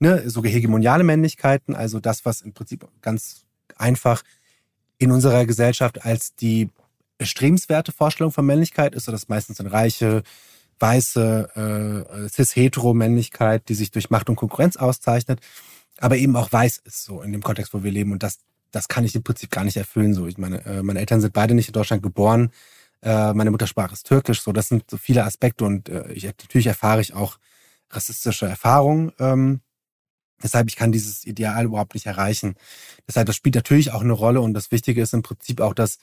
ne, 0.00 0.28
so 0.28 0.42
hegemoniale 0.44 1.04
Männlichkeiten, 1.04 1.74
also 1.74 2.00
das, 2.00 2.24
was 2.24 2.40
im 2.40 2.52
Prinzip 2.52 2.86
ganz 3.00 3.44
einfach 3.76 4.22
in 4.98 5.12
unserer 5.12 5.46
Gesellschaft 5.46 6.04
als 6.04 6.34
die 6.34 6.68
erstrebenswerte 7.18 7.92
Vorstellung 7.92 8.32
von 8.32 8.44
Männlichkeit 8.44 8.94
ist, 8.94 9.04
so 9.04 9.12
dass 9.12 9.28
meistens 9.28 9.60
eine 9.60 9.72
reiche, 9.72 10.22
weiße, 10.80 12.06
äh, 12.16 12.28
cis-hetero-Männlichkeit, 12.28 13.68
die 13.68 13.74
sich 13.74 13.90
durch 13.90 14.10
Macht 14.10 14.28
und 14.28 14.36
Konkurrenz 14.36 14.76
auszeichnet 14.76 15.40
aber 16.00 16.16
eben 16.16 16.34
auch 16.34 16.50
weiß 16.50 16.78
ist, 16.78 17.04
so 17.04 17.22
in 17.22 17.32
dem 17.32 17.42
Kontext, 17.42 17.74
wo 17.74 17.84
wir 17.84 17.92
leben. 17.92 18.12
Und 18.12 18.22
das, 18.22 18.38
das 18.70 18.88
kann 18.88 19.04
ich 19.04 19.14
im 19.14 19.22
Prinzip 19.22 19.50
gar 19.50 19.64
nicht 19.64 19.76
erfüllen. 19.76 20.14
So, 20.14 20.26
ich 20.26 20.38
meine, 20.38 20.64
äh, 20.64 20.82
meine 20.82 20.98
Eltern 20.98 21.20
sind 21.20 21.32
beide 21.32 21.54
nicht 21.54 21.68
in 21.68 21.74
Deutschland 21.74 22.02
geboren. 22.02 22.50
Äh, 23.02 23.34
meine 23.34 23.50
Muttersprache 23.50 23.92
ist 23.92 24.06
Türkisch. 24.06 24.42
So, 24.42 24.52
das 24.52 24.68
sind 24.68 24.90
so 24.90 24.96
viele 24.96 25.24
Aspekte 25.24 25.64
und 25.64 25.88
äh, 25.88 26.10
ich, 26.12 26.24
natürlich 26.24 26.66
erfahre 26.66 27.02
ich 27.02 27.14
auch 27.14 27.38
rassistische 27.90 28.46
Erfahrungen. 28.46 29.12
Ähm, 29.18 29.60
deshalb 30.42 30.68
ich 30.68 30.76
kann 30.76 30.92
dieses 30.92 31.24
Ideal 31.26 31.64
überhaupt 31.64 31.94
nicht 31.94 32.06
erreichen. 32.06 32.54
Deshalb 33.06 33.26
das 33.26 33.36
spielt 33.36 33.54
natürlich 33.54 33.92
auch 33.92 34.02
eine 34.02 34.12
Rolle 34.12 34.40
und 34.40 34.54
das 34.54 34.70
Wichtige 34.70 35.02
ist 35.02 35.14
im 35.14 35.22
Prinzip 35.22 35.60
auch, 35.60 35.74
dass 35.74 35.98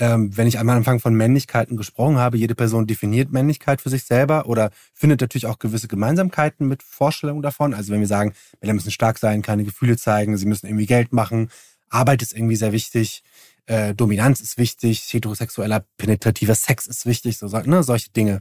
ähm, 0.00 0.34
wenn 0.36 0.46
ich 0.46 0.58
am 0.58 0.68
Anfang 0.70 0.98
von 0.98 1.14
Männlichkeiten 1.14 1.76
gesprochen 1.76 2.16
habe, 2.16 2.38
jede 2.38 2.54
Person 2.54 2.86
definiert 2.86 3.32
Männlichkeit 3.32 3.80
für 3.82 3.90
sich 3.90 4.04
selber 4.04 4.46
oder 4.46 4.70
findet 4.94 5.20
natürlich 5.20 5.46
auch 5.46 5.58
gewisse 5.58 5.88
Gemeinsamkeiten 5.88 6.66
mit 6.66 6.82
Vorstellungen 6.82 7.42
davon. 7.42 7.74
Also 7.74 7.92
wenn 7.92 8.00
wir 8.00 8.06
sagen, 8.06 8.32
Männer 8.60 8.74
müssen 8.74 8.90
stark 8.90 9.18
sein, 9.18 9.42
keine 9.42 9.64
Gefühle 9.64 9.98
zeigen, 9.98 10.36
sie 10.38 10.46
müssen 10.46 10.66
irgendwie 10.66 10.86
Geld 10.86 11.12
machen, 11.12 11.50
Arbeit 11.90 12.22
ist 12.22 12.34
irgendwie 12.34 12.56
sehr 12.56 12.72
wichtig, 12.72 13.22
äh, 13.66 13.94
Dominanz 13.94 14.40
ist 14.40 14.56
wichtig, 14.56 15.06
heterosexueller 15.12 15.84
penetrativer 15.98 16.54
Sex 16.54 16.86
ist 16.86 17.04
wichtig, 17.04 17.36
so 17.36 17.46
ne, 17.46 17.82
solche 17.82 18.10
Dinge. 18.10 18.40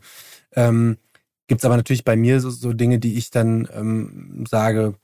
Ähm, 0.56 0.98
Gibt 1.48 1.62
es 1.62 1.66
aber 1.66 1.78
natürlich 1.78 2.06
bei 2.06 2.16
mir 2.16 2.40
so, 2.40 2.52
so 2.52 2.74
Dinge, 2.74 3.00
die 3.00 3.18
ich 3.18 3.32
dann 3.32 3.68
ähm, 3.74 4.46
sage, 4.48 4.96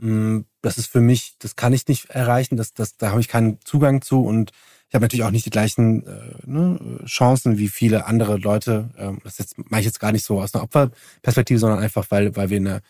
das 0.00 0.78
ist 0.78 0.86
für 0.86 1.00
mich, 1.00 1.34
das 1.38 1.56
kann 1.56 1.72
ich 1.72 1.86
nicht 1.86 2.10
erreichen, 2.10 2.56
das, 2.56 2.72
das, 2.72 2.96
da 2.96 3.10
habe 3.10 3.20
ich 3.20 3.28
keinen 3.28 3.58
Zugang 3.64 4.00
zu 4.02 4.22
und 4.22 4.52
ich 4.88 4.94
habe 4.94 5.04
natürlich 5.04 5.24
auch 5.24 5.30
nicht 5.30 5.46
die 5.46 5.50
gleichen 5.50 6.04
äh, 6.04 6.34
ne, 6.46 7.00
Chancen 7.06 7.58
wie 7.58 7.68
viele 7.68 8.06
andere 8.06 8.38
Leute. 8.38 8.90
Ähm, 8.98 9.20
das 9.22 9.38
jetzt 9.38 9.56
mache 9.70 9.80
ich 9.80 9.86
jetzt 9.86 10.00
gar 10.00 10.10
nicht 10.10 10.24
so 10.24 10.40
aus 10.40 10.52
einer 10.52 10.64
Opferperspektive, 10.64 11.60
sondern 11.60 11.78
einfach, 11.78 12.06
weil, 12.10 12.34
weil 12.34 12.50
wir 12.50 12.56
in, 12.56 12.66
einer, 12.66 12.80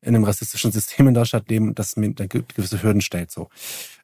in 0.00 0.14
einem 0.14 0.24
rassistischen 0.24 0.72
System 0.72 1.08
in 1.08 1.14
Deutschland 1.14 1.50
leben, 1.50 1.74
das 1.74 1.96
mir 1.96 2.14
gewisse 2.14 2.82
Hürden 2.82 3.02
stellt. 3.02 3.30
So. 3.30 3.50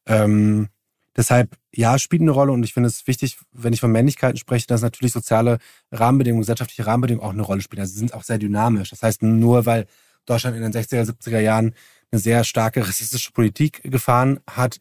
Ähm, 0.04 0.68
deshalb, 1.16 1.56
ja, 1.72 1.98
spielt 1.98 2.20
eine 2.20 2.32
Rolle 2.32 2.52
und 2.52 2.62
ich 2.62 2.74
finde 2.74 2.88
es 2.88 3.06
wichtig, 3.06 3.38
wenn 3.52 3.72
ich 3.72 3.80
von 3.80 3.92
Männlichkeiten 3.92 4.36
spreche, 4.36 4.66
dass 4.66 4.82
natürlich 4.82 5.12
soziale 5.12 5.58
Rahmenbedingungen, 5.92 6.42
gesellschaftliche 6.42 6.86
Rahmenbedingungen 6.86 7.26
auch 7.26 7.32
eine 7.32 7.42
Rolle 7.42 7.62
spielen. 7.62 7.80
Also 7.80 7.94
sie 7.94 8.00
sind 8.00 8.12
auch 8.12 8.24
sehr 8.24 8.38
dynamisch. 8.38 8.90
Das 8.90 9.02
heißt, 9.02 9.22
nur 9.22 9.64
weil 9.64 9.86
Deutschland 10.26 10.56
in 10.56 10.62
den 10.62 10.72
60er, 10.72 11.10
70er 11.10 11.40
Jahren 11.40 11.74
eine 12.12 12.20
sehr 12.20 12.44
starke 12.44 12.86
rassistische 12.86 13.32
Politik 13.32 13.82
gefahren 13.84 14.40
hat, 14.48 14.78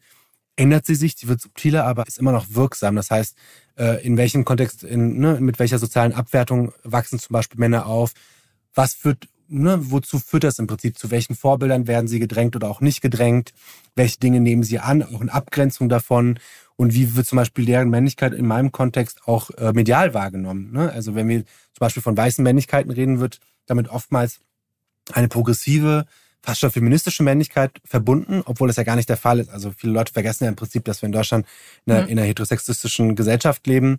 ändert 0.56 0.86
sie 0.86 0.94
sich, 0.94 1.16
sie 1.16 1.28
wird 1.28 1.40
subtiler, 1.40 1.84
aber 1.84 2.06
ist 2.06 2.18
immer 2.18 2.32
noch 2.32 2.46
wirksam. 2.50 2.96
Das 2.96 3.10
heißt, 3.10 3.36
äh, 3.78 4.04
in 4.04 4.16
welchem 4.16 4.44
Kontext, 4.44 4.82
in, 4.82 5.18
ne, 5.18 5.38
mit 5.40 5.58
welcher 5.58 5.78
sozialen 5.78 6.12
Abwertung 6.12 6.72
wachsen 6.82 7.18
zum 7.18 7.34
Beispiel 7.34 7.60
Männer 7.60 7.86
auf? 7.86 8.12
Was 8.74 8.94
führt, 8.94 9.28
ne, 9.48 9.78
wozu 9.90 10.18
führt 10.18 10.44
das 10.44 10.58
im 10.58 10.66
Prinzip? 10.66 10.98
Zu 10.98 11.10
welchen 11.10 11.36
Vorbildern 11.36 11.86
werden 11.86 12.08
sie 12.08 12.18
gedrängt 12.18 12.56
oder 12.56 12.70
auch 12.70 12.80
nicht 12.80 13.02
gedrängt? 13.02 13.52
Welche 13.94 14.18
Dinge 14.18 14.40
nehmen 14.40 14.62
sie 14.62 14.78
an, 14.78 15.02
auch 15.02 15.20
in 15.20 15.28
Abgrenzung 15.28 15.88
davon? 15.88 16.38
Und 16.76 16.94
wie 16.94 17.16
wird 17.16 17.26
zum 17.26 17.36
Beispiel 17.36 17.64
deren 17.64 17.90
Männlichkeit 17.90 18.32
in 18.32 18.46
meinem 18.46 18.72
Kontext 18.72 19.26
auch 19.26 19.50
äh, 19.50 19.72
medial 19.72 20.14
wahrgenommen? 20.14 20.72
Ne? 20.72 20.90
Also 20.90 21.14
wenn 21.14 21.28
wir 21.28 21.44
zum 21.44 21.80
Beispiel 21.80 22.02
von 22.02 22.16
weißen 22.16 22.42
Männlichkeiten 22.42 22.90
reden, 22.90 23.20
wird 23.20 23.40
damit 23.66 23.88
oftmals 23.88 24.40
eine 25.12 25.28
progressive, 25.28 26.06
fast 26.46 26.60
schon 26.60 26.70
feministische 26.70 27.24
Männlichkeit 27.24 27.72
verbunden, 27.84 28.42
obwohl 28.44 28.68
das 28.68 28.76
ja 28.76 28.84
gar 28.84 28.94
nicht 28.94 29.08
der 29.08 29.16
Fall 29.16 29.40
ist. 29.40 29.50
Also 29.50 29.72
viele 29.76 29.92
Leute 29.92 30.12
vergessen 30.12 30.44
ja 30.44 30.50
im 30.50 30.56
Prinzip, 30.56 30.84
dass 30.84 31.02
wir 31.02 31.06
in 31.06 31.12
Deutschland 31.12 31.44
in 31.84 31.92
einer, 31.92 32.02
mhm. 32.04 32.08
in 32.08 32.18
einer 32.18 32.28
heterosexistischen 32.28 33.16
Gesellschaft 33.16 33.66
leben. 33.66 33.98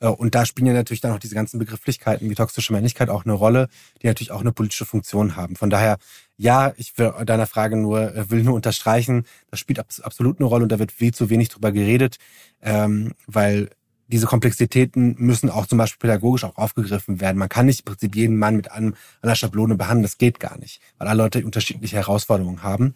Äh, 0.00 0.08
und 0.08 0.34
da 0.34 0.44
spielen 0.44 0.66
ja 0.66 0.74
natürlich 0.74 1.00
dann 1.00 1.12
auch 1.12 1.18
diese 1.18 1.34
ganzen 1.34 1.58
Begrifflichkeiten 1.58 2.28
wie 2.28 2.34
toxische 2.34 2.74
Männlichkeit 2.74 3.08
auch 3.08 3.24
eine 3.24 3.32
Rolle, 3.32 3.68
die 4.02 4.08
natürlich 4.08 4.30
auch 4.30 4.42
eine 4.42 4.52
politische 4.52 4.84
Funktion 4.84 5.36
haben. 5.36 5.56
Von 5.56 5.70
daher, 5.70 5.96
ja, 6.36 6.74
ich 6.76 6.98
will 6.98 7.14
deiner 7.24 7.46
Frage 7.46 7.78
nur, 7.78 8.14
äh, 8.14 8.30
will 8.30 8.42
nur 8.42 8.54
unterstreichen, 8.54 9.24
das 9.50 9.58
spielt 9.58 9.78
absolut 9.78 10.38
eine 10.38 10.46
Rolle 10.46 10.64
und 10.64 10.72
da 10.72 10.78
wird 10.78 10.92
viel 10.92 11.14
zu 11.14 11.30
wenig 11.30 11.48
drüber 11.48 11.72
geredet, 11.72 12.18
ähm, 12.60 13.14
weil 13.26 13.70
diese 14.08 14.26
Komplexitäten 14.26 15.16
müssen 15.18 15.50
auch 15.50 15.66
zum 15.66 15.78
Beispiel 15.78 15.98
pädagogisch 15.98 16.44
auch 16.44 16.56
aufgegriffen 16.56 17.20
werden. 17.20 17.38
Man 17.38 17.48
kann 17.48 17.66
nicht 17.66 17.80
im 17.80 17.84
Prinzip 17.86 18.14
jeden 18.14 18.38
Mann 18.38 18.56
mit 18.56 18.70
einem, 18.70 18.94
einer 19.20 19.34
Schablone 19.34 19.74
behandeln. 19.74 20.04
Das 20.04 20.18
geht 20.18 20.38
gar 20.38 20.58
nicht, 20.58 20.80
weil 20.98 21.08
alle 21.08 21.22
Leute 21.22 21.44
unterschiedliche 21.44 21.96
Herausforderungen 21.96 22.62
haben. 22.62 22.94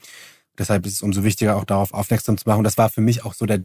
Deshalb 0.57 0.87
ist 0.87 0.95
es 0.95 1.03
umso 1.03 1.25
wichtiger, 1.25 1.57
auch 1.57 1.65
darauf 1.65 1.95
aufmerksam 1.95 2.39
zu 2.39 2.49
machen. 2.49 2.65
Das 2.65 2.79
war 2.79 2.91
für 2.91 3.01
mich 3.01 3.25
auch 3.25 3.35
so 3.35 3.47
der, 3.47 3.63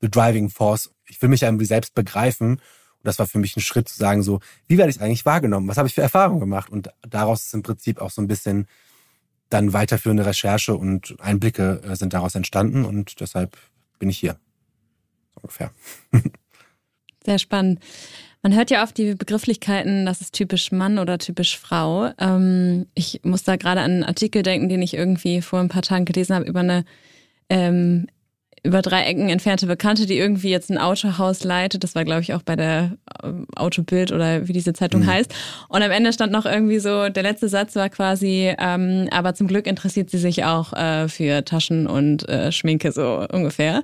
der 0.00 0.08
Driving 0.08 0.48
Force. 0.48 0.90
Ich 1.06 1.20
will 1.20 1.28
mich 1.28 1.42
irgendwie 1.42 1.64
selbst 1.64 1.94
begreifen. 1.94 2.52
Und 2.52 2.60
das 3.02 3.18
war 3.18 3.26
für 3.26 3.38
mich 3.38 3.56
ein 3.56 3.60
Schritt 3.60 3.88
zu 3.88 3.96
sagen, 3.96 4.22
so, 4.22 4.40
wie 4.66 4.78
werde 4.78 4.90
ich 4.90 5.00
eigentlich 5.00 5.26
wahrgenommen? 5.26 5.68
Was 5.68 5.76
habe 5.76 5.88
ich 5.88 5.94
für 5.94 6.02
Erfahrungen 6.02 6.40
gemacht? 6.40 6.70
Und 6.70 6.90
daraus 7.02 7.46
ist 7.46 7.54
im 7.54 7.62
Prinzip 7.62 8.00
auch 8.00 8.10
so 8.10 8.22
ein 8.22 8.28
bisschen 8.28 8.66
dann 9.48 9.72
weiterführende 9.72 10.24
Recherche 10.24 10.74
und 10.74 11.16
Einblicke 11.20 11.82
äh, 11.84 11.96
sind 11.96 12.14
daraus 12.14 12.34
entstanden. 12.34 12.84
Und 12.84 13.20
deshalb 13.20 13.56
bin 13.98 14.08
ich 14.08 14.18
hier. 14.18 14.38
So 15.34 15.40
ungefähr. 15.42 15.72
Sehr 17.24 17.38
spannend. 17.38 17.80
Man 18.42 18.54
hört 18.54 18.70
ja 18.70 18.82
oft 18.82 18.96
die 18.96 19.14
Begrifflichkeiten, 19.14 20.06
das 20.06 20.22
ist 20.22 20.34
typisch 20.34 20.72
Mann 20.72 20.98
oder 20.98 21.18
typisch 21.18 21.58
Frau. 21.58 22.10
Ähm, 22.18 22.86
ich 22.94 23.20
muss 23.22 23.42
da 23.42 23.56
gerade 23.56 23.80
an 23.80 23.90
einen 23.90 24.04
Artikel 24.04 24.42
denken, 24.42 24.70
den 24.70 24.80
ich 24.80 24.94
irgendwie 24.94 25.42
vor 25.42 25.60
ein 25.60 25.68
paar 25.68 25.82
Tagen 25.82 26.06
gelesen 26.06 26.34
habe 26.34 26.46
über 26.46 26.60
eine 26.60 26.84
ähm, 27.50 28.06
über 28.62 28.82
drei 28.82 29.04
Ecken 29.04 29.28
entfernte 29.28 29.66
Bekannte, 29.66 30.06
die 30.06 30.18
irgendwie 30.18 30.50
jetzt 30.50 30.70
ein 30.70 30.78
Autohaus 30.78 31.44
leitet. 31.44 31.82
Das 31.82 31.94
war, 31.94 32.04
glaube 32.04 32.20
ich, 32.20 32.34
auch 32.34 32.42
bei 32.42 32.56
der 32.56 32.96
ähm, 33.22 33.46
Autobild 33.56 34.12
oder 34.12 34.48
wie 34.48 34.52
diese 34.52 34.72
Zeitung 34.72 35.02
mhm. 35.02 35.06
heißt. 35.06 35.34
Und 35.68 35.82
am 35.82 35.90
Ende 35.90 36.12
stand 36.12 36.32
noch 36.32 36.44
irgendwie 36.46 36.78
so, 36.78 37.08
der 37.08 37.22
letzte 37.22 37.48
Satz 37.48 37.74
war 37.76 37.88
quasi, 37.88 38.54
ähm, 38.58 39.08
aber 39.10 39.34
zum 39.34 39.46
Glück 39.46 39.66
interessiert 39.66 40.10
sie 40.10 40.18
sich 40.18 40.44
auch 40.44 40.72
äh, 40.74 41.08
für 41.08 41.44
Taschen 41.44 41.86
und 41.86 42.28
äh, 42.28 42.52
Schminke 42.52 42.92
so 42.92 43.26
ungefähr. 43.32 43.82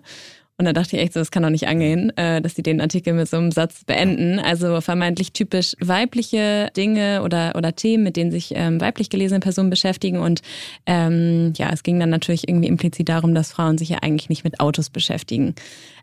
Und 0.59 0.65
da 0.65 0.73
dachte 0.73 0.97
ich 0.97 1.03
echt 1.03 1.13
so, 1.13 1.21
das 1.21 1.31
kann 1.31 1.43
doch 1.43 1.51
nicht 1.51 1.69
angehen, 1.69 2.17
äh, 2.17 2.41
dass 2.41 2.55
die 2.55 2.63
den 2.63 2.81
Artikel 2.81 3.13
mit 3.13 3.29
so 3.29 3.37
einem 3.37 3.53
Satz 3.53 3.85
beenden. 3.85 4.39
Also 4.39 4.81
vermeintlich 4.81 5.33
typisch 5.33 5.75
weibliche 5.81 6.71
Dinge 6.75 7.23
oder, 7.23 7.55
oder 7.57 7.77
Themen, 7.77 8.05
mit 8.05 8.17
denen 8.17 8.31
sich 8.31 8.53
ähm, 8.55 8.81
weiblich 8.81 9.11
gelesene 9.11 9.41
Personen 9.41 9.69
beschäftigen. 9.69 10.19
Und 10.19 10.41
ähm, 10.87 11.53
ja, 11.57 11.71
es 11.73 11.83
ging 11.83 12.01
dann 12.01 12.09
natürlich 12.09 12.49
irgendwie 12.49 12.69
implizit 12.69 13.11
darum, 13.11 13.35
dass 13.35 13.53
Frauen 13.53 13.77
sich 13.77 13.91
ja 13.91 13.99
eigentlich 14.01 14.31
nicht 14.31 14.45
mit 14.45 14.59
Autos 14.59 14.89
beschäftigen. 14.89 15.55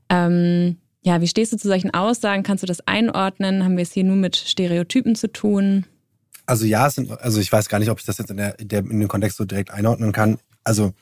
Ähm, 0.09 0.77
ja, 1.01 1.19
wie 1.19 1.27
stehst 1.27 1.51
du 1.51 1.57
zu 1.57 1.67
solchen 1.67 1.91
Aussagen? 1.91 2.43
Kannst 2.43 2.61
du 2.61 2.67
das 2.67 2.87
einordnen? 2.87 3.63
Haben 3.63 3.77
wir 3.77 3.83
es 3.83 3.91
hier 3.91 4.03
nur 4.03 4.15
mit 4.15 4.35
Stereotypen 4.35 5.15
zu 5.15 5.31
tun? 5.31 5.85
Also 6.45 6.65
ja, 6.65 6.87
sind, 6.91 7.09
also 7.21 7.39
ich 7.39 7.51
weiß 7.51 7.69
gar 7.69 7.79
nicht, 7.79 7.89
ob 7.89 7.99
ich 7.99 8.05
das 8.05 8.19
jetzt 8.19 8.29
in, 8.29 8.37
der, 8.37 8.59
in, 8.59 8.67
den 8.69 9.07
Kontext 9.07 9.37
so 9.37 9.45
direkt 9.45 9.71
einordnen 9.71 10.11
kann. 10.11 10.37
Also 10.63 10.93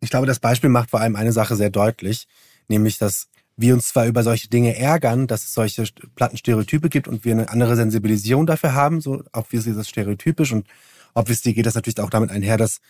ich 0.00 0.08
glaube, 0.08 0.26
das 0.26 0.38
Beispiel 0.38 0.70
macht 0.70 0.90
vor 0.90 1.00
allem 1.00 1.16
eine 1.16 1.32
Sache 1.32 1.56
sehr 1.56 1.70
deutlich 1.70 2.26
nämlich 2.68 2.98
dass 2.98 3.28
wir 3.56 3.74
uns 3.74 3.88
zwar 3.88 4.06
über 4.06 4.22
solche 4.22 4.48
Dinge 4.48 4.76
ärgern, 4.76 5.26
dass 5.26 5.44
es 5.44 5.54
solche 5.54 5.84
Plattenstereotype 6.16 6.88
gibt 6.88 7.06
und 7.06 7.24
wir 7.24 7.32
eine 7.32 7.50
andere 7.50 7.76
Sensibilisierung 7.76 8.46
dafür 8.46 8.74
haben, 8.74 9.00
so 9.00 9.22
obviously 9.32 9.70
ist 9.70 9.78
das 9.78 9.88
stereotypisch 9.88 10.52
und 10.52 10.66
obviously 11.14 11.52
geht 11.52 11.66
das 11.66 11.74
natürlich 11.74 12.00
auch 12.00 12.10
damit 12.10 12.30
einher, 12.30 12.56
dass 12.56 12.80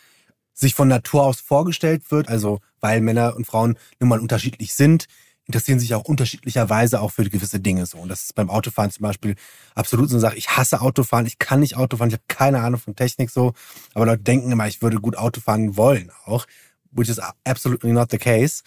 sich 0.54 0.74
von 0.74 0.88
Natur 0.88 1.24
aus 1.24 1.40
vorgestellt 1.40 2.10
wird, 2.10 2.28
also 2.28 2.60
weil 2.80 3.00
Männer 3.00 3.36
und 3.36 3.46
Frauen 3.46 3.76
nun 4.00 4.08
mal 4.08 4.20
unterschiedlich 4.20 4.72
sind, 4.74 5.06
interessieren 5.46 5.78
sich 5.78 5.94
auch 5.94 6.04
unterschiedlicherweise 6.04 7.00
auch 7.00 7.10
für 7.10 7.28
gewisse 7.28 7.60
Dinge 7.60 7.84
so. 7.86 7.98
Und 7.98 8.08
das 8.08 8.24
ist 8.24 8.34
beim 8.34 8.48
Autofahren 8.48 8.90
zum 8.90 9.02
Beispiel 9.02 9.34
absolut 9.74 10.08
so 10.08 10.16
eine 10.16 10.20
Sache. 10.20 10.36
Ich 10.36 10.50
hasse 10.50 10.80
Autofahren, 10.80 11.26
ich 11.26 11.38
kann 11.38 11.60
nicht 11.60 11.76
Autofahren, 11.76 12.08
ich 12.08 12.14
habe 12.14 12.24
keine 12.28 12.60
Ahnung 12.60 12.80
von 12.80 12.96
Technik 12.96 13.30
so. 13.30 13.52
Aber 13.92 14.06
Leute 14.06 14.22
denken 14.22 14.50
immer, 14.52 14.66
ich 14.68 14.80
würde 14.80 14.98
gut 14.98 15.16
Autofahren 15.16 15.76
wollen 15.76 16.10
auch, 16.24 16.46
which 16.92 17.08
is 17.08 17.20
absolutely 17.44 17.92
not 17.92 18.10
the 18.10 18.18
case. 18.18 18.62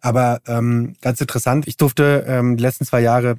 Aber 0.00 0.40
ähm, 0.46 0.94
ganz 1.00 1.20
interessant, 1.20 1.66
ich 1.66 1.76
durfte 1.76 2.24
ähm, 2.26 2.56
die 2.56 2.62
letzten 2.62 2.84
zwei 2.84 3.00
Jahre 3.00 3.36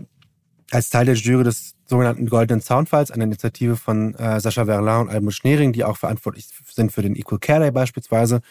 als 0.72 0.90
Teil 0.90 1.06
der 1.06 1.16
Jury 1.16 1.44
des 1.44 1.76
sogenannten 1.86 2.28
Goldenen 2.28 2.62
Soundfalls, 2.62 3.12
eine 3.12 3.24
Initiative 3.24 3.76
von 3.76 4.14
äh, 4.16 4.40
Sascha 4.40 4.66
Verlin 4.66 5.02
und 5.02 5.10
Almut 5.10 5.34
Schnering, 5.34 5.74
die 5.74 5.84
auch 5.84 5.98
verantwortlich 5.98 6.48
sind 6.72 6.92
für 6.92 7.02
den 7.02 7.16
Equal 7.16 7.40
Care 7.40 7.60
Day 7.60 7.72
beispielsweise, 7.72 8.42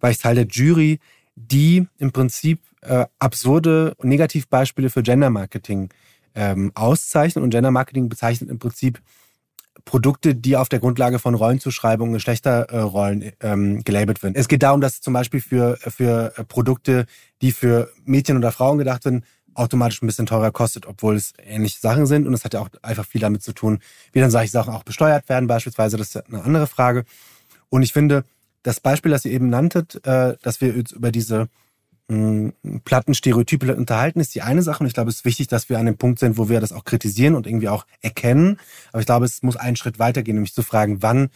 war 0.00 0.10
ich 0.10 0.18
Teil 0.18 0.34
der 0.34 0.46
Jury, 0.46 0.98
die 1.36 1.86
im 1.98 2.12
Prinzip 2.12 2.60
äh, 2.82 3.06
absurde 3.18 3.94
Negativbeispiele 4.02 4.90
für 4.90 5.02
Gender 5.02 5.30
Marketing 5.30 5.88
ähm, 6.34 6.72
auszeichnen. 6.74 7.42
Und 7.42 7.50
Gender 7.50 7.70
Marketing 7.70 8.08
bezeichnet 8.08 8.50
im 8.50 8.58
Prinzip 8.58 9.00
Produkte, 9.84 10.34
die 10.34 10.56
auf 10.56 10.68
der 10.68 10.78
Grundlage 10.78 11.18
von 11.18 11.34
Rollenzuschreibungen, 11.34 12.14
Geschlechterrollen 12.14 13.32
ähm, 13.40 13.84
gelabelt 13.84 14.22
werden. 14.22 14.34
Es 14.34 14.48
geht 14.48 14.62
darum, 14.62 14.80
dass 14.80 15.00
zum 15.00 15.12
Beispiel 15.12 15.40
für, 15.40 15.76
für 15.76 16.32
Produkte, 16.48 17.06
die 17.42 17.52
für 17.52 17.90
Mädchen 18.04 18.36
oder 18.36 18.50
Frauen 18.50 18.78
gedacht 18.78 19.02
sind, 19.02 19.24
automatisch 19.54 20.02
ein 20.02 20.06
bisschen 20.06 20.26
teurer 20.26 20.50
kostet, 20.50 20.86
obwohl 20.86 21.16
es 21.16 21.32
ähnliche 21.38 21.78
Sachen 21.80 22.06
sind. 22.06 22.26
Und 22.26 22.34
es 22.34 22.44
hat 22.44 22.54
ja 22.54 22.60
auch 22.60 22.68
einfach 22.82 23.06
viel 23.06 23.20
damit 23.20 23.42
zu 23.42 23.52
tun, 23.52 23.78
wie 24.12 24.20
dann 24.20 24.30
solche 24.30 24.50
Sachen 24.50 24.74
auch 24.74 24.82
besteuert 24.82 25.28
werden, 25.28 25.46
beispielsweise. 25.46 25.96
Das 25.96 26.14
ist 26.14 26.28
eine 26.28 26.42
andere 26.42 26.66
Frage. 26.66 27.04
Und 27.68 27.82
ich 27.82 27.92
finde, 27.92 28.24
das 28.62 28.80
Beispiel, 28.80 29.10
das 29.10 29.24
ihr 29.24 29.32
eben 29.32 29.50
nanntet, 29.50 30.04
äh, 30.06 30.36
dass 30.42 30.60
wir 30.60 30.76
jetzt 30.76 30.92
über 30.92 31.12
diese 31.12 31.48
Plattenstereotype 32.06 33.74
unterhalten, 33.74 34.20
ist 34.20 34.34
die 34.34 34.42
eine 34.42 34.62
Sache. 34.62 34.80
Und 34.80 34.86
ich 34.86 34.94
glaube, 34.94 35.10
es 35.10 35.16
ist 35.16 35.24
wichtig, 35.24 35.46
dass 35.46 35.68
wir 35.68 35.78
an 35.78 35.86
dem 35.86 35.96
Punkt 35.96 36.18
sind, 36.18 36.36
wo 36.36 36.48
wir 36.48 36.60
das 36.60 36.72
auch 36.72 36.84
kritisieren 36.84 37.34
und 37.34 37.46
irgendwie 37.46 37.68
auch 37.68 37.86
erkennen. 38.02 38.58
Aber 38.92 39.00
ich 39.00 39.06
glaube, 39.06 39.24
es 39.24 39.42
muss 39.42 39.56
einen 39.56 39.76
Schritt 39.76 39.98
weitergehen, 39.98 40.34
nämlich 40.34 40.54
zu 40.54 40.62
fragen, 40.62 41.02
wann, 41.02 41.30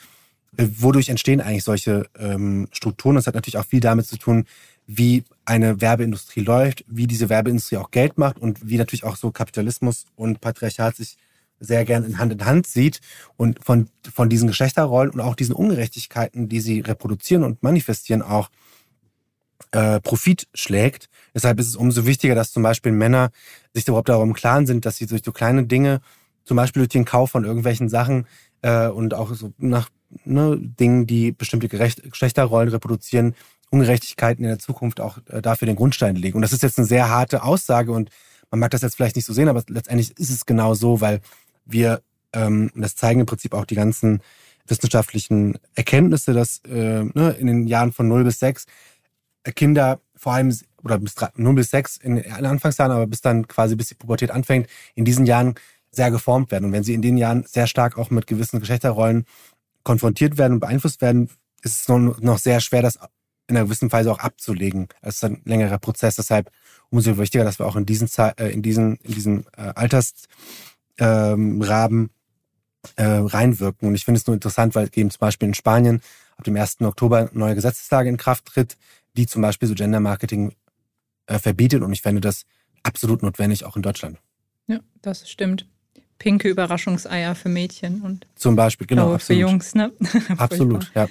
äh, 0.56 0.66
wodurch 0.76 1.08
entstehen 1.08 1.40
eigentlich 1.40 1.64
solche 1.64 2.06
ähm, 2.18 2.68
Strukturen. 2.72 3.16
Das 3.16 3.26
hat 3.26 3.34
natürlich 3.34 3.56
auch 3.56 3.64
viel 3.64 3.80
damit 3.80 4.06
zu 4.06 4.18
tun, 4.18 4.44
wie 4.86 5.24
eine 5.46 5.80
Werbeindustrie 5.80 6.40
läuft, 6.40 6.84
wie 6.86 7.06
diese 7.06 7.28
Werbeindustrie 7.28 7.76
auch 7.76 7.90
Geld 7.90 8.18
macht 8.18 8.38
und 8.38 8.68
wie 8.68 8.76
natürlich 8.76 9.04
auch 9.04 9.16
so 9.16 9.30
Kapitalismus 9.30 10.04
und 10.16 10.40
Patriarchat 10.40 10.96
sich 10.96 11.16
sehr 11.60 11.84
gern 11.84 12.04
in 12.04 12.18
Hand 12.18 12.32
in 12.32 12.44
Hand 12.44 12.66
sieht 12.66 13.00
und 13.36 13.62
von, 13.64 13.88
von 14.14 14.28
diesen 14.28 14.48
Geschlechterrollen 14.48 15.10
und 15.12 15.20
auch 15.20 15.34
diesen 15.34 15.54
Ungerechtigkeiten, 15.54 16.48
die 16.48 16.60
sie 16.60 16.80
reproduzieren 16.80 17.42
und 17.42 17.62
manifestieren, 17.62 18.22
auch 18.22 18.50
äh, 19.72 20.00
Profit 20.00 20.48
schlägt. 20.54 21.08
Deshalb 21.34 21.58
ist 21.60 21.68
es 21.68 21.76
umso 21.76 22.06
wichtiger, 22.06 22.34
dass 22.34 22.52
zum 22.52 22.62
Beispiel 22.62 22.92
Männer 22.92 23.30
sich 23.74 23.86
überhaupt 23.86 24.08
darüber 24.08 24.24
im 24.24 24.34
Klaren 24.34 24.66
sind, 24.66 24.86
dass 24.86 24.96
sie 24.96 25.06
durch 25.06 25.22
so 25.24 25.32
kleine 25.32 25.64
Dinge, 25.64 26.00
zum 26.44 26.56
Beispiel 26.56 26.80
durch 26.80 26.90
den 26.90 27.04
Kauf 27.04 27.30
von 27.30 27.44
irgendwelchen 27.44 27.88
Sachen 27.88 28.26
äh, 28.62 28.88
und 28.88 29.14
auch 29.14 29.34
so 29.34 29.52
nach 29.58 29.90
ne, 30.24 30.58
Dingen, 30.58 31.06
die 31.06 31.32
bestimmte 31.32 31.68
Gerecht 31.68 32.02
Geschlechterrollen 32.02 32.70
reproduzieren, 32.70 33.34
Ungerechtigkeiten 33.70 34.44
in 34.44 34.50
der 34.50 34.58
Zukunft 34.58 35.00
auch 35.00 35.18
äh, 35.28 35.42
dafür 35.42 35.66
den 35.66 35.76
Grundstein 35.76 36.16
legen. 36.16 36.36
Und 36.36 36.42
das 36.42 36.52
ist 36.52 36.62
jetzt 36.62 36.78
eine 36.78 36.86
sehr 36.86 37.10
harte 37.10 37.42
Aussage 37.42 37.92
und 37.92 38.10
man 38.50 38.60
mag 38.60 38.70
das 38.70 38.82
jetzt 38.82 38.96
vielleicht 38.96 39.16
nicht 39.16 39.26
so 39.26 39.34
sehen, 39.34 39.48
aber 39.48 39.62
letztendlich 39.68 40.18
ist 40.18 40.30
es 40.30 40.46
genau 40.46 40.72
so, 40.74 41.02
weil 41.02 41.20
wir, 41.66 42.00
ähm, 42.32 42.70
das 42.74 42.96
zeigen 42.96 43.20
im 43.20 43.26
Prinzip 43.26 43.52
auch 43.52 43.66
die 43.66 43.74
ganzen 43.74 44.22
wissenschaftlichen 44.66 45.58
Erkenntnisse, 45.74 46.32
dass 46.32 46.62
äh, 46.64 47.04
ne, 47.04 47.36
in 47.38 47.46
den 47.46 47.66
Jahren 47.66 47.92
von 47.92 48.08
0 48.08 48.24
bis 48.24 48.38
6 48.38 48.66
Kinder 49.54 50.00
vor 50.14 50.32
allem 50.32 50.56
oder 50.82 50.98
bis 50.98 51.14
0 51.34 51.54
bis 51.54 51.70
6 51.70 51.96
in 51.98 52.16
den 52.16 52.46
Anfangsjahren, 52.46 52.92
aber 52.92 53.06
bis 53.06 53.20
dann 53.20 53.48
quasi 53.48 53.76
bis 53.76 53.88
die 53.88 53.94
Pubertät 53.94 54.30
anfängt, 54.30 54.68
in 54.94 55.04
diesen 55.04 55.26
Jahren 55.26 55.54
sehr 55.90 56.10
geformt 56.10 56.50
werden. 56.50 56.66
Und 56.66 56.72
wenn 56.72 56.84
sie 56.84 56.94
in 56.94 57.02
den 57.02 57.16
Jahren 57.16 57.44
sehr 57.44 57.66
stark 57.66 57.98
auch 57.98 58.10
mit 58.10 58.26
gewissen 58.26 58.60
Geschlechterrollen 58.60 59.24
konfrontiert 59.82 60.38
werden 60.38 60.54
und 60.54 60.60
beeinflusst 60.60 61.00
werden, 61.00 61.30
ist 61.62 61.82
es 61.82 61.88
noch 61.88 62.38
sehr 62.38 62.60
schwer, 62.60 62.82
das 62.82 62.98
in 63.48 63.56
einer 63.56 63.64
gewissen 63.64 63.90
Weise 63.90 64.12
auch 64.12 64.18
abzulegen. 64.18 64.88
Es 65.00 65.16
ist 65.16 65.24
ein 65.24 65.40
längerer 65.44 65.78
Prozess. 65.78 66.16
Deshalb 66.16 66.50
umso 66.90 67.18
wichtiger, 67.18 67.44
dass 67.44 67.58
wir 67.58 67.66
auch 67.66 67.76
in 67.76 67.86
diesen, 67.86 68.08
äh, 68.18 68.50
in 68.50 68.62
diesen, 68.62 68.96
in 68.96 69.14
diesen 69.14 69.46
äh, 69.56 69.72
Altersrahmen 69.74 70.10
ähm, 71.00 72.10
äh, 72.96 73.04
reinwirken. 73.04 73.88
Und 73.88 73.94
ich 73.94 74.04
finde 74.04 74.18
es 74.18 74.26
nur 74.26 74.34
interessant, 74.34 74.74
weil 74.74 74.90
eben 74.94 75.10
zum 75.10 75.20
Beispiel 75.20 75.48
in 75.48 75.54
Spanien 75.54 76.02
ab 76.36 76.44
dem 76.44 76.56
1. 76.56 76.82
Oktober 76.82 77.30
neue 77.32 77.54
Gesetzeslage 77.54 78.08
in 78.08 78.18
Kraft 78.18 78.44
tritt, 78.46 78.76
die 79.18 79.26
zum 79.26 79.42
Beispiel 79.42 79.68
so 79.68 79.74
Gender 79.74 80.00
Marketing 80.00 80.54
äh, 81.26 81.38
verbietet. 81.38 81.82
Und 81.82 81.92
ich 81.92 82.02
fände 82.02 82.20
das 82.20 82.44
absolut 82.84 83.22
notwendig, 83.22 83.64
auch 83.64 83.76
in 83.76 83.82
Deutschland. 83.82 84.18
Ja, 84.68 84.80
das 85.02 85.28
stimmt. 85.28 85.66
Pinke 86.18 86.48
Überraschungseier 86.48 87.34
für 87.34 87.48
Mädchen 87.48 88.02
und 88.02 88.26
zum 88.34 88.56
Beispiel, 88.56 88.86
genau. 88.86 89.18
Für 89.18 89.34
Jungs, 89.34 89.74
ne? 89.74 89.92
absolut, 90.36 90.90
ja. 90.94 91.08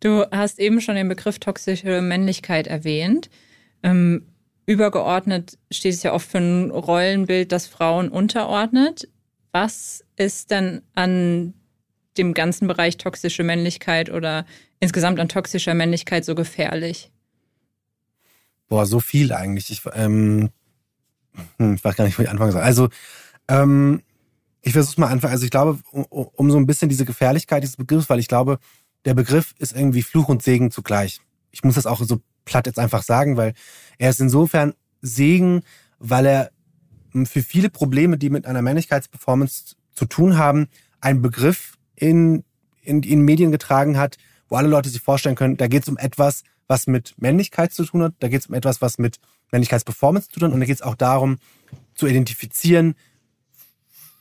Du 0.00 0.24
hast 0.30 0.58
eben 0.58 0.80
schon 0.80 0.94
den 0.94 1.08
Begriff 1.08 1.38
toxische 1.38 2.00
Männlichkeit 2.00 2.66
erwähnt. 2.66 3.30
Ähm, 3.82 4.26
übergeordnet 4.66 5.58
steht 5.70 5.94
es 5.94 6.02
ja 6.02 6.12
oft 6.12 6.30
für 6.30 6.38
ein 6.38 6.70
Rollenbild, 6.70 7.52
das 7.52 7.66
Frauen 7.66 8.08
unterordnet. 8.08 9.08
Was 9.52 10.04
ist 10.16 10.50
denn 10.50 10.82
an 10.94 11.54
dem 12.18 12.34
ganzen 12.34 12.68
Bereich 12.68 12.96
toxische 12.96 13.44
Männlichkeit 13.44 14.10
oder 14.10 14.46
insgesamt 14.80 15.20
an 15.20 15.28
toxischer 15.28 15.74
Männlichkeit 15.74 16.24
so 16.24 16.34
gefährlich? 16.34 17.10
Boah, 18.68 18.86
so 18.86 19.00
viel 19.00 19.32
eigentlich. 19.32 19.70
Ich, 19.70 19.82
ähm, 19.94 20.50
hm, 21.58 21.74
ich 21.74 21.84
weiß 21.84 21.96
gar 21.96 22.04
nicht, 22.04 22.18
wo 22.18 22.22
ich 22.22 22.30
anfangen 22.30 22.52
soll. 22.52 22.62
Also, 22.62 22.88
ähm, 23.48 24.02
ich 24.62 24.72
versuche 24.72 25.00
mal 25.00 25.08
anfangen. 25.08 25.32
Also 25.32 25.44
ich 25.44 25.50
glaube, 25.50 25.78
um, 25.92 26.04
um, 26.10 26.50
so 26.50 26.56
ein 26.56 26.66
bisschen 26.66 26.88
diese 26.88 27.04
Gefährlichkeit 27.04 27.62
dieses 27.62 27.76
Begriffs, 27.76 28.10
weil 28.10 28.18
ich 28.18 28.26
glaube, 28.26 28.58
der 29.04 29.14
Begriff 29.14 29.54
ist 29.58 29.76
irgendwie 29.76 30.02
Fluch 30.02 30.28
und 30.28 30.42
Segen 30.42 30.72
zugleich. 30.72 31.20
Ich 31.52 31.62
muss 31.62 31.76
das 31.76 31.86
auch 31.86 32.02
so 32.02 32.20
platt 32.44 32.66
jetzt 32.66 32.80
einfach 32.80 33.04
sagen, 33.04 33.36
weil 33.36 33.54
er 33.98 34.10
ist 34.10 34.20
insofern 34.20 34.74
Segen, 35.02 35.62
weil 36.00 36.26
er 36.26 36.50
für 37.24 37.42
viele 37.42 37.70
Probleme, 37.70 38.18
die 38.18 38.28
mit 38.28 38.44
einer 38.44 38.60
Männlichkeitsperformance 38.60 39.76
zu 39.94 40.04
tun 40.06 40.36
haben, 40.36 40.66
einen 41.00 41.22
Begriff 41.22 41.75
in, 41.96 42.44
in, 42.82 43.02
in 43.02 43.20
Medien 43.22 43.50
getragen 43.50 43.98
hat, 43.98 44.16
wo 44.48 44.56
alle 44.56 44.68
Leute 44.68 44.88
sich 44.88 45.00
vorstellen 45.00 45.34
können, 45.34 45.56
da 45.56 45.66
geht 45.66 45.82
es 45.82 45.88
um 45.88 45.98
etwas, 45.98 46.44
was 46.68 46.86
mit 46.86 47.14
Männlichkeit 47.18 47.72
zu 47.72 47.84
tun 47.84 48.02
hat, 48.02 48.14
da 48.20 48.28
geht 48.28 48.40
es 48.40 48.46
um 48.46 48.54
etwas, 48.54 48.80
was 48.80 48.98
mit 48.98 49.18
Männlichkeitsperformance 49.52 50.28
zu 50.28 50.40
tun 50.40 50.48
hat 50.48 50.54
und 50.54 50.60
da 50.60 50.66
geht 50.66 50.76
es 50.76 50.82
auch 50.82 50.94
darum, 50.94 51.38
zu 51.94 52.06
identifizieren, 52.06 52.94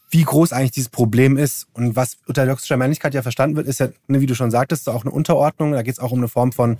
wie 0.10 0.24
groß 0.24 0.54
eigentlich 0.54 0.72
dieses 0.72 0.90
Problem 0.90 1.36
ist. 1.36 1.68
Und 1.74 1.96
was 1.96 2.18
unter 2.26 2.48
toxischer 2.48 2.78
Männlichkeit 2.78 3.14
ja 3.14 3.22
verstanden 3.22 3.58
wird, 3.58 3.68
ist 3.68 3.80
ja, 3.80 3.90
ne, 4.08 4.22
wie 4.22 4.28
du 4.28 4.36
schon 4.36 4.52
sagtest, 4.52 4.88
auch 4.88 5.04
eine 5.04 5.12
Unterordnung. 5.12 5.72
Da 5.72 5.82
geht 5.82 5.94
es 5.94 6.00
auch 6.00 6.12
um 6.12 6.20
eine 6.20 6.28
Form 6.28 6.52
von 6.52 6.78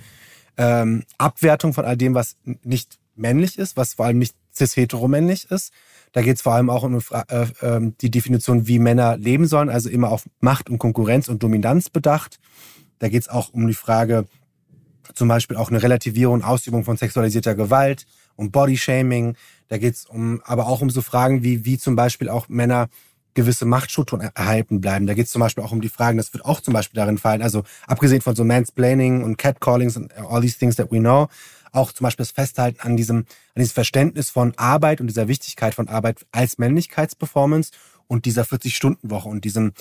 ähm, 0.58 1.04
Abwertung 1.18 1.74
von 1.74 1.86
all 1.86 1.98
dem, 1.98 2.14
was 2.14 2.38
nicht 2.64 2.98
männlich 3.16 3.58
ist, 3.58 3.78
was 3.78 3.96
vor 3.96 4.06
allem 4.06 4.20
nicht 4.20 4.36
cis-heteromännlich 4.56 5.50
ist. 5.52 5.72
Da 6.12 6.22
geht 6.22 6.38
es 6.38 6.42
vor 6.42 6.54
allem 6.54 6.70
auch 6.70 6.84
um 6.84 6.96
äh, 6.96 7.42
äh, 7.42 7.92
die 8.02 8.10
Definition, 8.10 8.68
wie 8.68 8.80
Männer 8.80 9.18
leben 9.18 9.48
sollen, 9.48 9.70
also 9.70 9.90
immer 9.90 10.12
auf 10.12 10.26
Macht 10.40 10.70
und 10.70 10.80
Konkurrenz 10.80 11.28
und 11.28 11.44
Dominanz 11.44 11.90
bedacht. 11.90 12.40
Da 13.00 13.10
geht 13.10 13.24
es 13.24 13.30
auch 13.30 13.54
um 13.54 13.68
die 13.68 13.74
Frage, 13.74 14.26
zum 15.14 15.28
Beispiel 15.28 15.58
auch 15.58 15.70
eine 15.70 15.84
Relativierung 15.84 16.44
Ausübung 16.44 16.84
von 16.84 16.98
sexualisierter 16.98 17.56
Gewalt, 17.56 18.06
um 18.36 18.52
Bodyshaming. 18.52 19.36
Da 19.68 19.78
geht 19.78 19.96
es 19.96 20.06
um, 20.06 20.42
aber 20.46 20.68
auch 20.68 20.82
um 20.82 20.90
so 20.90 21.02
Fragen 21.02 21.44
wie, 21.44 21.66
wie 21.66 21.78
zum 21.78 21.96
Beispiel 21.96 22.30
auch 22.30 22.48
Männer 22.50 22.88
gewisse 23.34 23.66
Machtstrukturen 23.66 24.30
erhalten 24.34 24.82
bleiben. 24.82 25.08
Da 25.08 25.14
geht 25.14 25.26
es 25.26 25.32
zum 25.32 25.42
Beispiel 25.42 25.64
auch 25.64 25.72
um 25.72 25.82
die 25.82 25.90
Fragen, 25.90 26.18
das 26.18 26.34
wird 26.34 26.46
auch 26.46 26.62
zum 26.62 26.74
Beispiel 26.74 26.98
darin 26.98 27.18
fallen, 27.18 27.42
also 27.42 27.64
abgesehen 27.86 28.22
von 28.22 28.36
so 28.36 28.46
Mansplaining 28.46 29.24
und 29.24 29.38
Catcallings 29.38 29.98
und 29.98 30.16
all 30.18 30.42
these 30.42 30.58
things 30.58 30.78
that 30.78 30.92
we 30.92 31.00
know, 31.00 31.28
auch 31.76 31.92
zum 31.92 32.06
Beispiel 32.06 32.24
das 32.24 32.32
Festhalten 32.32 32.80
an 32.82 32.98
diesem, 32.98 33.18
an 33.18 33.60
diesem 33.62 33.74
Verständnis 33.74 34.30
von 34.30 34.54
Arbeit 34.58 35.02
und 35.02 35.08
dieser 35.08 35.28
Wichtigkeit 35.28 35.76
von 35.76 35.88
Arbeit 35.88 36.26
als 36.32 36.58
Männlichkeitsperformance 36.58 37.72
und 38.08 38.26
dieser 38.26 38.44
40-Stunden-Woche 38.44 39.30
und 39.30 39.46
diesem 39.46 39.74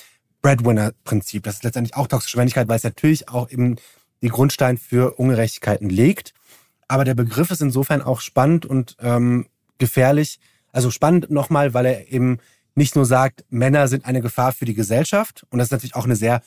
Breadwinner-Prinzip. 0.43 1.43
Das 1.43 1.57
ist 1.57 1.65
letztendlich 1.65 1.97
auch 1.97 2.07
toxische 2.07 2.37
Männlichkeit, 2.37 2.69
weil 2.69 2.77
es 2.77 2.85
natürlich 2.85 3.29
auch 3.29 3.51
eben 3.51 3.77
die 4.23 4.29
Grundstein 4.29 4.79
für 4.79 5.19
Ungerechtigkeiten 5.19 5.89
legt. 5.89 6.35
Aber 6.89 7.05
der 7.05 7.15
Begriff 7.15 7.51
ist 7.51 7.63
insofern 7.63 8.03
auch 8.03 8.21
spannend 8.21 8.67
und 8.67 8.97
ähm, 9.01 9.47
gefährlich. 9.79 10.39
Also 10.73 10.91
spannend 10.91 11.31
nochmal, 11.31 11.75
weil 11.75 11.87
er 11.87 12.13
eben 12.13 12.39
nicht 12.75 12.97
nur 12.97 13.07
sagt, 13.07 13.45
Männer 13.49 13.89
sind 13.89 14.05
eine 14.05 14.21
Gefahr 14.21 14.53
für 14.53 14.65
die 14.65 14.75
Gesellschaft. 14.75 15.47
Und 15.51 15.59
das 15.59 15.69
ist 15.69 15.73
natürlich 15.73 15.95
auch 15.95 16.05
eine 16.05 16.17
sehr 16.17 16.43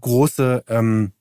große, 0.00 0.64
ähm, 0.68 1.12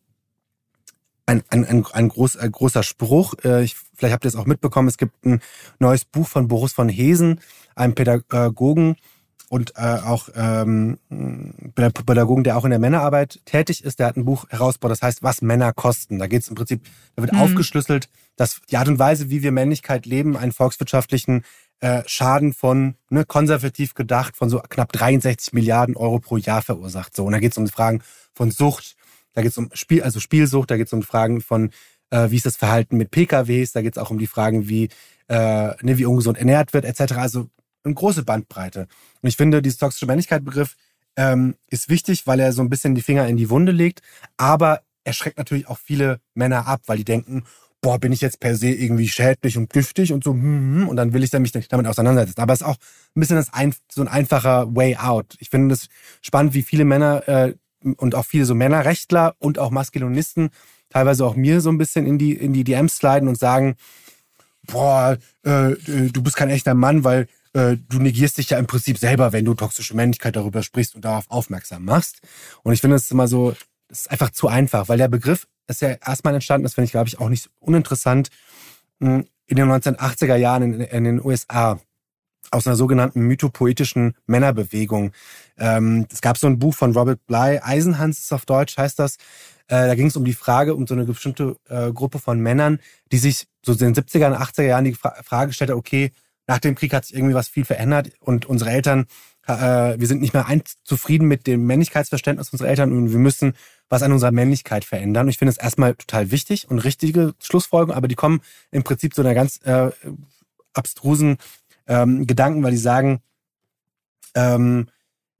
ein, 1.27 1.43
ein, 1.49 1.65
ein, 1.65 1.85
ein, 1.85 2.09
groß, 2.09 2.37
ein 2.37 2.51
großer 2.51 2.81
Spruch. 2.81 3.35
Äh, 3.43 3.63
ich, 3.63 3.75
vielleicht 3.93 4.13
habt 4.13 4.25
ihr 4.25 4.29
es 4.29 4.35
auch 4.35 4.45
mitbekommen. 4.45 4.87
Es 4.87 4.97
gibt 4.97 5.25
ein 5.25 5.41
neues 5.77 6.05
Buch 6.05 6.27
von 6.27 6.47
Boris 6.47 6.73
von 6.73 6.89
Hesen, 6.89 7.41
einem 7.75 7.93
Pädagogen 7.93 8.95
und 9.49 9.73
äh, 9.75 9.81
auch 9.81 10.29
ähm, 10.35 10.97
Pädagogen, 11.75 12.43
der 12.43 12.57
auch 12.57 12.63
in 12.63 12.71
der 12.71 12.79
Männerarbeit 12.79 13.41
tätig 13.45 13.83
ist. 13.83 13.99
Der 13.99 14.07
hat 14.07 14.17
ein 14.17 14.25
Buch 14.25 14.45
herausgebracht, 14.49 14.91
das 14.91 15.01
heißt, 15.01 15.23
was 15.23 15.41
Männer 15.41 15.73
kosten. 15.73 16.17
Da 16.17 16.27
geht 16.27 16.41
es 16.41 16.47
im 16.47 16.55
Prinzip, 16.55 16.81
da 17.15 17.21
wird 17.21 17.33
mhm. 17.33 17.39
aufgeschlüsselt, 17.39 18.09
dass 18.37 18.61
die 18.69 18.77
Art 18.77 18.87
und 18.87 18.99
Weise, 18.99 19.29
wie 19.29 19.43
wir 19.43 19.51
Männlichkeit 19.51 20.05
leben, 20.05 20.37
einen 20.37 20.53
volkswirtschaftlichen 20.53 21.43
äh, 21.79 22.03
Schaden 22.05 22.53
von, 22.53 22.95
ne, 23.09 23.25
konservativ 23.25 23.93
gedacht, 23.93 24.35
von 24.35 24.49
so 24.49 24.59
knapp 24.59 24.91
63 24.93 25.53
Milliarden 25.53 25.95
Euro 25.95 26.19
pro 26.19 26.37
Jahr 26.37 26.61
verursacht. 26.61 27.15
So, 27.15 27.25
und 27.25 27.33
da 27.33 27.39
geht 27.39 27.51
es 27.51 27.57
um 27.57 27.67
Fragen 27.67 28.01
von 28.33 28.51
Sucht, 28.51 28.95
da 29.37 29.43
geht 29.43 29.51
es 29.51 29.57
um 29.59 29.69
Spiel, 29.73 30.01
also 30.01 30.19
Spielsucht, 30.19 30.71
da 30.71 30.77
geht 30.77 30.87
es 30.87 30.93
um 30.93 31.03
Fragen 31.03 31.41
von, 31.41 31.69
äh, 32.09 32.31
wie 32.31 32.37
ist 32.37 32.47
das 32.47 32.55
Verhalten 32.55 32.97
mit 32.97 33.11
PKWs, 33.11 33.71
da 33.71 33.83
geht 33.83 33.95
es 33.95 34.01
auch 34.01 34.09
um 34.09 34.17
die 34.17 34.25
Fragen, 34.25 34.67
wie, 34.67 34.89
äh, 35.27 35.35
ne, 35.83 35.99
wie 35.99 36.07
ungesund 36.07 36.39
ernährt 36.39 36.73
wird, 36.73 36.85
etc. 36.85 37.13
Also 37.17 37.47
eine 37.83 37.93
große 37.93 38.23
Bandbreite. 38.23 38.87
Und 39.21 39.29
ich 39.29 39.37
finde, 39.37 39.61
dieses 39.61 39.77
toxische 39.77 40.07
Männlichkeit-Begriff 40.07 40.75
ähm, 41.17 41.53
ist 41.69 41.87
wichtig, 41.87 42.25
weil 42.25 42.39
er 42.39 42.51
so 42.51 42.63
ein 42.63 42.71
bisschen 42.71 42.95
die 42.95 43.03
Finger 43.03 43.27
in 43.27 43.37
die 43.37 43.51
Wunde 43.51 43.71
legt, 43.71 44.01
aber 44.37 44.81
er 45.03 45.13
schreckt 45.13 45.37
natürlich 45.37 45.67
auch 45.67 45.77
viele 45.77 46.19
Männer 46.33 46.65
ab, 46.65 46.81
weil 46.87 46.97
die 46.97 47.05
denken, 47.05 47.43
boah, 47.79 47.99
bin 47.99 48.11
ich 48.11 48.21
jetzt 48.21 48.39
per 48.39 48.55
se 48.55 48.69
irgendwie 48.69 49.07
schädlich 49.07 49.55
und 49.55 49.69
giftig 49.69 50.13
und 50.13 50.23
so, 50.23 50.31
hm, 50.31 50.41
hm, 50.41 50.81
hm 50.81 50.89
und 50.89 50.95
dann 50.95 51.13
will 51.13 51.23
ich 51.23 51.31
mich 51.31 51.51
damit 51.51 51.85
auseinandersetzen. 51.85 52.41
Aber 52.41 52.53
es 52.53 52.61
ist 52.61 52.67
auch 52.67 52.77
ein 53.15 53.19
bisschen 53.19 53.35
das 53.35 53.53
ein, 53.53 53.75
so 53.87 54.01
ein 54.01 54.07
einfacher 54.07 54.75
Way 54.75 54.95
out. 54.95 55.35
Ich 55.37 55.51
finde 55.51 55.75
es 55.75 55.89
spannend, 56.23 56.55
wie 56.55 56.63
viele 56.63 56.85
Männer 56.85 57.27
äh, 57.27 57.53
und 57.83 58.15
auch 58.15 58.25
viele 58.25 58.45
so 58.45 58.55
Männerrechtler 58.55 59.35
und 59.39 59.59
auch 59.59 59.71
Maskulinisten 59.71 60.49
teilweise 60.89 61.25
auch 61.25 61.35
mir 61.35 61.61
so 61.61 61.69
ein 61.69 61.77
bisschen 61.77 62.05
in 62.05 62.17
die, 62.17 62.33
in 62.33 62.53
die 62.53 62.63
DMs 62.63 62.97
sliden 62.97 63.27
und 63.27 63.37
sagen, 63.37 63.75
boah, 64.63 65.17
äh, 65.43 65.75
du 65.85 66.21
bist 66.21 66.35
kein 66.35 66.49
echter 66.49 66.73
Mann, 66.73 67.03
weil 67.03 67.27
äh, 67.53 67.77
du 67.89 67.99
negierst 67.99 68.37
dich 68.37 68.49
ja 68.49 68.57
im 68.57 68.67
Prinzip 68.67 68.97
selber, 68.97 69.33
wenn 69.33 69.45
du 69.45 69.53
toxische 69.53 69.95
Männlichkeit 69.95 70.35
darüber 70.35 70.63
sprichst 70.63 70.95
und 70.95 71.05
darauf 71.05 71.29
aufmerksam 71.29 71.85
machst. 71.85 72.21
Und 72.63 72.73
ich 72.73 72.81
finde, 72.81 72.95
es 72.95 73.03
ist 73.03 73.11
immer 73.11 73.27
so, 73.27 73.55
das 73.87 74.01
ist 74.01 74.11
einfach 74.11 74.31
zu 74.31 74.47
einfach, 74.47 74.89
weil 74.89 74.97
der 74.97 75.07
Begriff 75.07 75.47
ist 75.67 75.81
ja 75.81 75.89
erstmal 76.05 76.33
entstanden, 76.33 76.63
das 76.63 76.75
finde 76.75 76.85
ich, 76.85 76.91
glaube 76.91 77.07
ich, 77.07 77.19
auch 77.19 77.29
nicht 77.29 77.49
uninteressant, 77.59 78.29
hm, 78.99 79.25
in 79.47 79.55
den 79.55 79.69
1980er 79.69 80.35
Jahren 80.35 80.63
in, 80.63 80.81
in 80.81 81.03
den 81.05 81.23
USA 81.23 81.79
aus 82.51 82.67
einer 82.67 82.75
sogenannten 82.75 83.21
mythopoetischen 83.21 84.15
Männerbewegung. 84.25 85.11
Ähm, 85.57 86.07
es 86.11 86.21
gab 86.21 86.37
so 86.37 86.47
ein 86.47 86.59
Buch 86.59 86.73
von 86.73 86.93
Robert 86.93 87.25
Bly, 87.27 87.59
Eisenhans 87.61 88.19
ist 88.19 88.33
auf 88.33 88.45
Deutsch, 88.45 88.77
heißt 88.77 88.99
das. 88.99 89.15
Äh, 89.67 89.87
da 89.87 89.95
ging 89.95 90.07
es 90.07 90.15
um 90.15 90.25
die 90.25 90.33
Frage, 90.33 90.75
um 90.75 90.87
so 90.87 90.93
eine 90.93 91.05
bestimmte 91.05 91.57
äh, 91.67 91.91
Gruppe 91.91 92.19
von 92.19 92.39
Männern, 92.39 92.79
die 93.11 93.17
sich 93.17 93.47
so 93.65 93.73
in 93.73 93.79
den 93.79 93.95
70er 93.95 94.27
und 94.27 94.37
80er 94.37 94.63
Jahren 94.63 94.85
die 94.85 94.93
Fra 94.93 95.13
Frage 95.23 95.53
stellte, 95.53 95.75
okay, 95.75 96.11
nach 96.47 96.59
dem 96.59 96.75
Krieg 96.75 96.93
hat 96.93 97.05
sich 97.05 97.15
irgendwie 97.15 97.35
was 97.35 97.49
viel 97.49 97.65
verändert 97.65 98.11
und 98.21 98.45
unsere 98.45 98.69
Eltern, 98.71 99.05
äh, 99.45 99.99
wir 99.99 100.07
sind 100.07 100.21
nicht 100.21 100.33
mehr 100.33 100.45
zufrieden 100.83 101.27
mit 101.27 101.45
dem 101.45 101.65
Männlichkeitsverständnis 101.65 102.49
unserer 102.49 102.69
Eltern 102.69 102.93
und 102.93 103.11
wir 103.11 103.19
müssen 103.19 103.53
was 103.89 104.03
an 104.03 104.13
unserer 104.13 104.31
Männlichkeit 104.31 104.85
verändern. 104.85 105.25
Und 105.25 105.29
ich 105.29 105.37
finde 105.37 105.51
es 105.51 105.57
erstmal 105.57 105.95
total 105.95 106.31
wichtig 106.31 106.69
und 106.69 106.79
richtige 106.79 107.33
Schlussfolgerungen, 107.41 107.97
aber 107.97 108.07
die 108.07 108.15
kommen 108.15 108.41
im 108.71 108.83
Prinzip 108.83 109.13
zu 109.13 109.21
einer 109.21 109.33
ganz 109.33 109.59
äh, 109.65 109.91
abstrusen 110.73 111.37
ähm, 111.87 112.27
Gedanken, 112.27 112.63
weil 112.63 112.71
die 112.71 112.77
sagen, 112.77 113.21
ähm, 114.35 114.87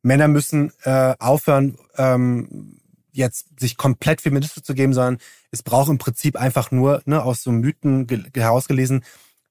Männer 0.02 0.28
müssen 0.28 0.72
äh, 0.84 1.16
aufhören, 1.20 1.78
ähm, 1.98 2.80
jetzt 3.12 3.60
sich 3.60 3.78
komplett 3.78 4.22
feministisch 4.22 4.64
zu 4.64 4.74
geben, 4.74 4.94
sondern 4.94 5.18
es 5.52 5.64
braucht 5.64 5.90
im 5.90 5.98
Prinzip 5.98 6.36
einfach 6.36 6.72
nur, 6.72 7.02
ne, 7.06 7.22
aus 7.22 7.42
so 7.42 7.52
Mythen 7.52 8.08
herausgelesen, 8.36 9.04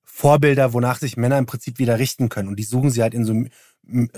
Vorbilder, 0.05 0.73
wonach 0.73 0.99
sich 0.99 1.17
Männer 1.17 1.37
im 1.37 1.47
Prinzip 1.47 1.79
wieder 1.79 1.99
richten 1.99 2.29
können. 2.29 2.49
Und 2.49 2.57
die 2.57 2.65
suchen 2.65 2.91
sie 2.91 3.03
halt 3.03 3.13
in 3.13 3.25
so, 3.25 3.45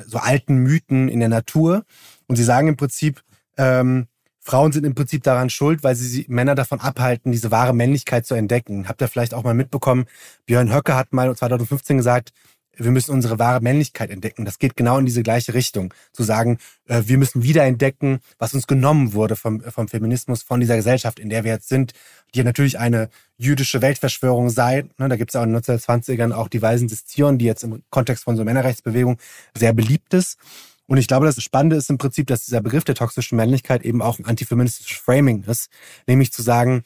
so 0.07 0.19
alten 0.19 0.59
Mythen 0.59 1.09
in 1.09 1.19
der 1.19 1.29
Natur. 1.29 1.85
Und 2.27 2.37
sie 2.37 2.45
sagen 2.45 2.69
im 2.69 2.77
Prinzip, 2.77 3.23
ähm, 3.57 4.07
Frauen 4.38 4.73
sind 4.73 4.85
im 4.85 4.95
Prinzip 4.95 5.25
daran 5.25 5.51
schuld, 5.51 5.83
weil 5.83 5.95
sie 5.97 6.25
Männer 6.29 6.55
davon 6.55 6.81
abhalten, 6.81 7.33
diese 7.33 7.51
wahre 7.51 7.75
Männlichkeit 7.75 8.27
zu 8.27 8.35
entdecken. 8.35 8.88
Habt 8.88 9.03
ihr 9.03 9.09
vielleicht 9.09 9.35
auch 9.35 9.45
mal 9.45 9.55
mitbekommen, 9.55 10.07
Björn 10.47 10.73
Höcke 10.73 10.95
hat 10.95 11.12
mal 11.12 11.35
2015 11.35 11.97
gesagt, 11.97 12.33
wir 12.79 12.91
müssen 12.91 13.12
unsere 13.12 13.38
wahre 13.38 13.61
Männlichkeit 13.61 14.11
entdecken. 14.11 14.45
Das 14.45 14.59
geht 14.59 14.77
genau 14.77 14.99
in 14.99 15.07
diese 15.07 15.23
gleiche 15.23 15.55
Richtung. 15.55 15.93
Zu 16.12 16.23
sagen, 16.23 16.59
äh, 16.87 17.03
wir 17.07 17.19
müssen 17.19 17.43
wieder 17.43 17.64
entdecken, 17.64 18.21
was 18.38 18.55
uns 18.55 18.67
genommen 18.67 19.12
wurde 19.12 19.37
vom, 19.37 19.61
vom 19.61 19.88
Feminismus, 19.88 20.43
von 20.43 20.61
dieser 20.61 20.77
Gesellschaft, 20.77 21.19
in 21.19 21.29
der 21.29 21.45
wir 21.45 21.53
jetzt 21.53 21.69
sind, 21.69 21.93
die 22.35 22.43
natürlich 22.43 22.79
eine 22.79 23.09
jüdische 23.37 23.83
Weltverschwörung 23.83 24.51
sei. 24.51 24.85
Ne, 24.99 25.09
da 25.09 25.17
gibt 25.17 25.31
es 25.31 25.37
auch 25.37 25.43
in 25.43 25.53
den 25.53 25.62
1920ern 25.62 26.33
auch 26.33 26.49
die 26.49 26.62
Weisen 26.62 26.88
des 26.88 27.07
Zion, 27.07 27.38
die 27.38 27.45
jetzt 27.45 27.64
im 27.64 27.83
Kontext 27.91 28.25
von 28.25 28.37
so 28.37 28.45
Männerrechtsbewegung 28.45 29.19
sehr 29.57 29.73
beliebt 29.73 30.14
ist. 30.14 30.38
Und 30.87 30.97
ich 30.97 31.07
glaube, 31.07 31.27
das 31.27 31.43
Spannende 31.43 31.77
ist 31.77 31.91
im 31.91 31.99
Prinzip, 31.99 32.27
dass 32.29 32.47
dieser 32.47 32.62
Begriff 32.62 32.83
der 32.83 32.95
toxischen 32.95 33.37
Männlichkeit 33.37 33.85
eben 33.85 34.01
auch 34.01 34.19
ein 34.19 34.25
antifeministisches 34.25 34.97
Framing 34.97 35.45
ist. 35.45 35.69
Nämlich 36.07 36.33
zu 36.33 36.41
sagen, 36.43 36.83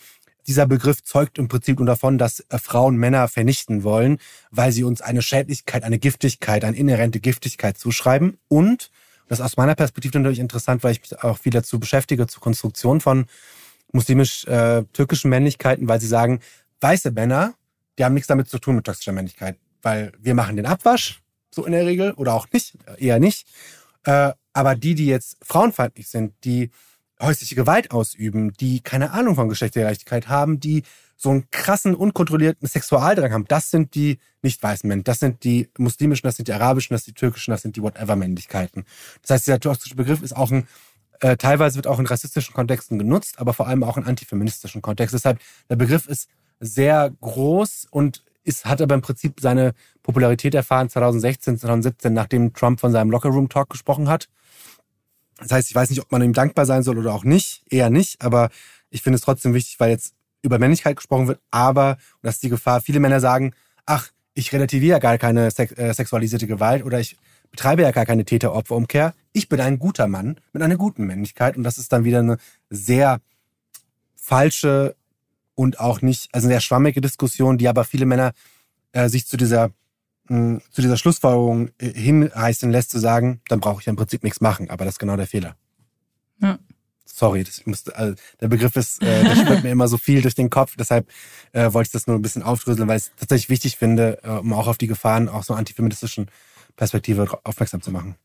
dieser 0.47 0.67
Begriff 0.67 1.03
zeugt 1.03 1.39
im 1.39 1.49
Prinzip 1.49 1.79
nur 1.79 1.87
davon, 1.87 2.19
dass 2.19 2.41
äh, 2.49 2.59
Frauen 2.59 2.97
Männer 2.97 3.29
vernichten 3.29 3.85
wollen, 3.85 4.19
weil 4.51 4.73
sie 4.73 4.85
uns 4.85 5.01
eine 5.01 5.23
Schädlichkeit, 5.23 5.85
eine 5.85 5.99
Giftigkeit, 5.99 6.65
eine 6.65 6.77
inhärente 6.77 7.21
Giftigkeit 7.21 7.79
zuschreiben. 7.79 8.39
Und, 8.49 8.91
das 9.29 9.39
ist 9.39 9.45
aus 9.45 9.57
meiner 9.57 9.75
Perspektive 9.75 10.19
natürlich 10.19 10.41
interessant, 10.41 10.83
weil 10.83 10.93
ich 10.93 11.01
mich 11.01 11.23
auch 11.23 11.39
viel 11.39 11.53
dazu 11.53 11.79
beschäftige, 11.79 12.27
zur 12.27 12.43
Konstruktion 12.43 13.01
von 13.01 13.27
muslimisch-türkischen 13.93 15.29
äh, 15.29 15.31
Männlichkeiten, 15.31 15.89
weil 15.89 16.01
sie 16.01 16.07
sagen, 16.07 16.41
weiße 16.81 17.13
Männer, 17.13 17.55
die 17.99 18.05
haben 18.05 18.15
nichts 18.15 18.29
damit 18.29 18.49
zu 18.49 18.59
tun 18.59 18.77
mit 18.77 18.85
toxischer 18.85 19.13
Männlichkeit, 19.13 19.57
weil 19.83 20.13
wir 20.19 20.35
machen 20.35 20.57
den 20.57 20.67
Abwasch, 20.67 21.23
so 21.51 21.65
in 21.65 21.73
der 21.73 21.87
Regel, 21.87 22.13
oder 22.13 22.35
auch 22.35 22.47
nicht, 22.53 22.77
eher 22.99 23.21
nicht. 23.21 23.47
Äh, 24.05 24.33
aber 24.53 24.75
die, 24.75 24.95
die 24.95 25.07
jetzt 25.07 25.37
frauenfeindlich 25.43 26.09
sind, 26.09 26.35
die 26.45 26.71
häusliche 27.23 27.55
Gewalt 27.55 27.91
ausüben, 27.93 28.53
die 28.55 28.81
keine 28.81 29.13
Ahnung 29.13 29.35
von 29.35 29.49
Geschlechtergerechtigkeit 29.49 30.29
haben, 30.29 30.61
die 30.61 30.83
so 31.17 31.31
einen 31.31 31.49
krassen, 31.51 31.95
unkontrollierten 31.95 32.67
Sexualdrang 32.67 33.33
haben, 33.33 33.45
das 33.47 33.71
sind 33.71 33.95
die 33.95 34.19
nicht 34.43 34.61
weißen 34.61 34.89
Männer. 34.89 35.05
Das 35.05 35.21
sind 35.21 35.45
die 35.45 35.69
muslimischen, 35.79 36.27
das 36.27 36.37
sind 36.37 36.49
die 36.49 36.53
arabischen, 36.53 36.95
das 36.95 37.05
sind 37.05 37.17
die 37.17 37.21
türkischen, 37.21 37.53
das 37.53 37.63
sind 37.63 37.77
die 37.77 37.83
whatever-Männlichkeiten. 37.83 38.85
Das 39.23 39.31
heißt, 39.31 39.47
dieser 39.47 39.61
toxische 39.61 39.95
Begriff 39.95 40.21
ist 40.21 40.35
auch 40.37 40.51
ein, 40.51 40.67
äh, 41.21 41.37
teilweise 41.37 41.77
wird 41.77 41.87
auch 41.87 42.01
in 42.01 42.07
rassistischen 42.07 42.55
Kontexten 42.55 42.99
genutzt, 42.99 43.39
aber 43.39 43.55
vor 43.55 43.69
allem 43.69 43.85
auch 43.85 43.97
in 43.97 44.05
antifeministischen 44.05 44.83
Kontexten. 44.83 45.17
Deshalb, 45.17 45.39
der 45.71 45.77
Begriff 45.77 46.09
ist 46.09 46.29
sehr 46.59 47.13
groß 47.21 47.87
und 47.91 48.25
ist, 48.45 48.65
hat 48.65 48.83
aber 48.83 48.97
im 48.97 49.03
Prinzip 49.03 49.39
seine 49.41 49.75
Popularität 50.03 50.55
erfahren 50.55 50.89
2016, 50.89 51.59
2017, 51.59 52.13
nachdem 52.13 52.53
Trump 52.53 52.81
von 52.81 52.91
seinem 52.91 53.13
Lockerroom 53.13 53.49
Talk 53.49 53.71
gesprochen 53.71 54.09
hat. 54.09 54.29
Das 55.43 55.53
heißt, 55.53 55.71
ich 55.71 55.75
weiß 55.75 55.91
nicht, 55.91 56.01
ob 56.01 56.11
man 56.13 56.23
ihm 56.23 56.33
dankbar 56.33 56.67
sein 56.67 56.83
soll 56.83 56.99
oder 56.99 57.15
auch 57.15 57.25
nicht, 57.25 57.63
eher 57.71 57.91
nicht, 57.91 58.23
aber 58.23 58.51
ich 58.91 59.03
finde 59.03 59.17
es 59.17 59.23
trotzdem 59.23 59.55
wichtig, 59.55 59.79
weil 59.81 59.91
jetzt 59.91 60.15
über 60.43 60.59
Männlichkeit 60.59 60.97
gesprochen 60.97 61.29
wird, 61.29 61.41
aber, 61.51 61.93
und 61.93 62.23
das 62.23 62.37
ist 62.37 62.43
die 62.43 62.49
Gefahr, 62.49 62.81
viele 62.81 63.01
Männer 63.01 63.21
sagen, 63.21 63.53
ach, 63.87 64.11
ich 64.35 64.53
relativiere 64.53 64.93
ja 64.93 64.99
gar 64.99 65.19
keine 65.19 65.51
sex 65.51 65.73
äh, 65.73 65.93
sexualisierte 65.93 66.47
Gewalt 66.47 66.85
oder 66.85 67.01
ich 67.01 67.17
betreibe 67.51 67.83
ja 67.83 67.91
gar 67.91 68.07
keine 68.07 68.25
Täter-Opfer-Umkehr. 68.25 69.15
Ich 69.33 69.49
bin 69.49 69.61
ein 69.61 69.79
guter 69.79 70.09
Mann 70.09 70.41
mit 70.53 70.63
einer 70.63 70.77
guten 70.77 71.05
Männlichkeit. 71.05 71.57
Und 71.57 71.65
das 71.65 71.79
ist 71.79 71.93
dann 71.93 72.05
wieder 72.05 72.21
eine 72.21 72.39
sehr 72.71 73.21
falsche 74.17 74.97
und 75.55 75.79
auch 75.79 76.01
nicht, 76.01 76.35
also 76.35 76.47
eine 76.47 76.55
sehr 76.55 76.61
schwammige 76.61 77.01
Diskussion, 77.01 77.59
die 77.59 77.69
aber 77.69 77.85
viele 77.85 78.07
Männer 78.07 78.33
äh, 78.93 79.09
sich 79.09 79.27
zu 79.27 79.37
dieser 79.37 79.71
zu 80.29 80.81
dieser 80.81 80.97
Schlussfolgerung 80.97 81.71
äh, 81.79 81.93
hinreißen 81.93 82.71
lässt, 82.71 82.91
zu 82.91 82.99
sagen, 82.99 83.41
dann 83.49 83.61
brauche 83.61 83.81
ich 83.81 83.87
im 83.87 83.97
Prinzip 83.97 84.23
nichts 84.23 84.41
machen. 84.41 84.71
Aber 84.71 84.85
das 84.85 84.95
ist 84.95 84.99
genau 84.99 85.17
der 85.17 85.27
Fehler. 85.27 85.57
Ja. 86.41 86.59
Sorry, 87.05 87.45
das 87.45 87.67
musste, 87.67 87.95
also 87.95 88.15
der 88.41 88.49
Begriff 88.49 88.75
ist, 88.77 89.03
äh, 89.03 89.23
der 89.23 89.37
spürt 89.37 89.63
mir 89.65 89.71
immer 89.71 89.89
so 89.89 89.99
viel 89.99 90.23
durch 90.23 90.35
den 90.35 90.49
Kopf. 90.49 90.77
Deshalb 90.79 91.09
äh, 91.53 91.73
wollte 91.73 91.89
ich 91.89 91.93
das 91.93 92.07
nur 92.07 92.17
ein 92.17 92.23
bisschen 92.23 92.43
aufdröseln, 92.43 92.89
weil 92.89 92.99
ich 92.99 93.05
es 93.05 93.13
tatsächlich 93.17 93.51
wichtig 93.51 93.77
finde, 93.77 94.19
äh, 94.23 94.31
um 94.31 94.53
auch 94.53 94.69
auf 94.69 94.79
die 94.79 94.87
Gefahren 94.87 95.29
auch 95.29 95.43
so 95.43 95.55
antifeministischen 95.55 96.31
Perspektive 96.77 97.27
aufmerksam 97.45 97.83
zu 97.83 97.91
machen. 97.91 98.17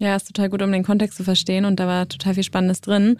Ja, 0.00 0.16
ist 0.16 0.28
total 0.28 0.48
gut, 0.48 0.62
um 0.62 0.72
den 0.72 0.82
Kontext 0.82 1.18
zu 1.18 1.24
verstehen 1.24 1.66
und 1.66 1.78
da 1.78 1.86
war 1.86 2.08
total 2.08 2.32
viel 2.32 2.42
Spannendes 2.42 2.80
drin. 2.80 3.18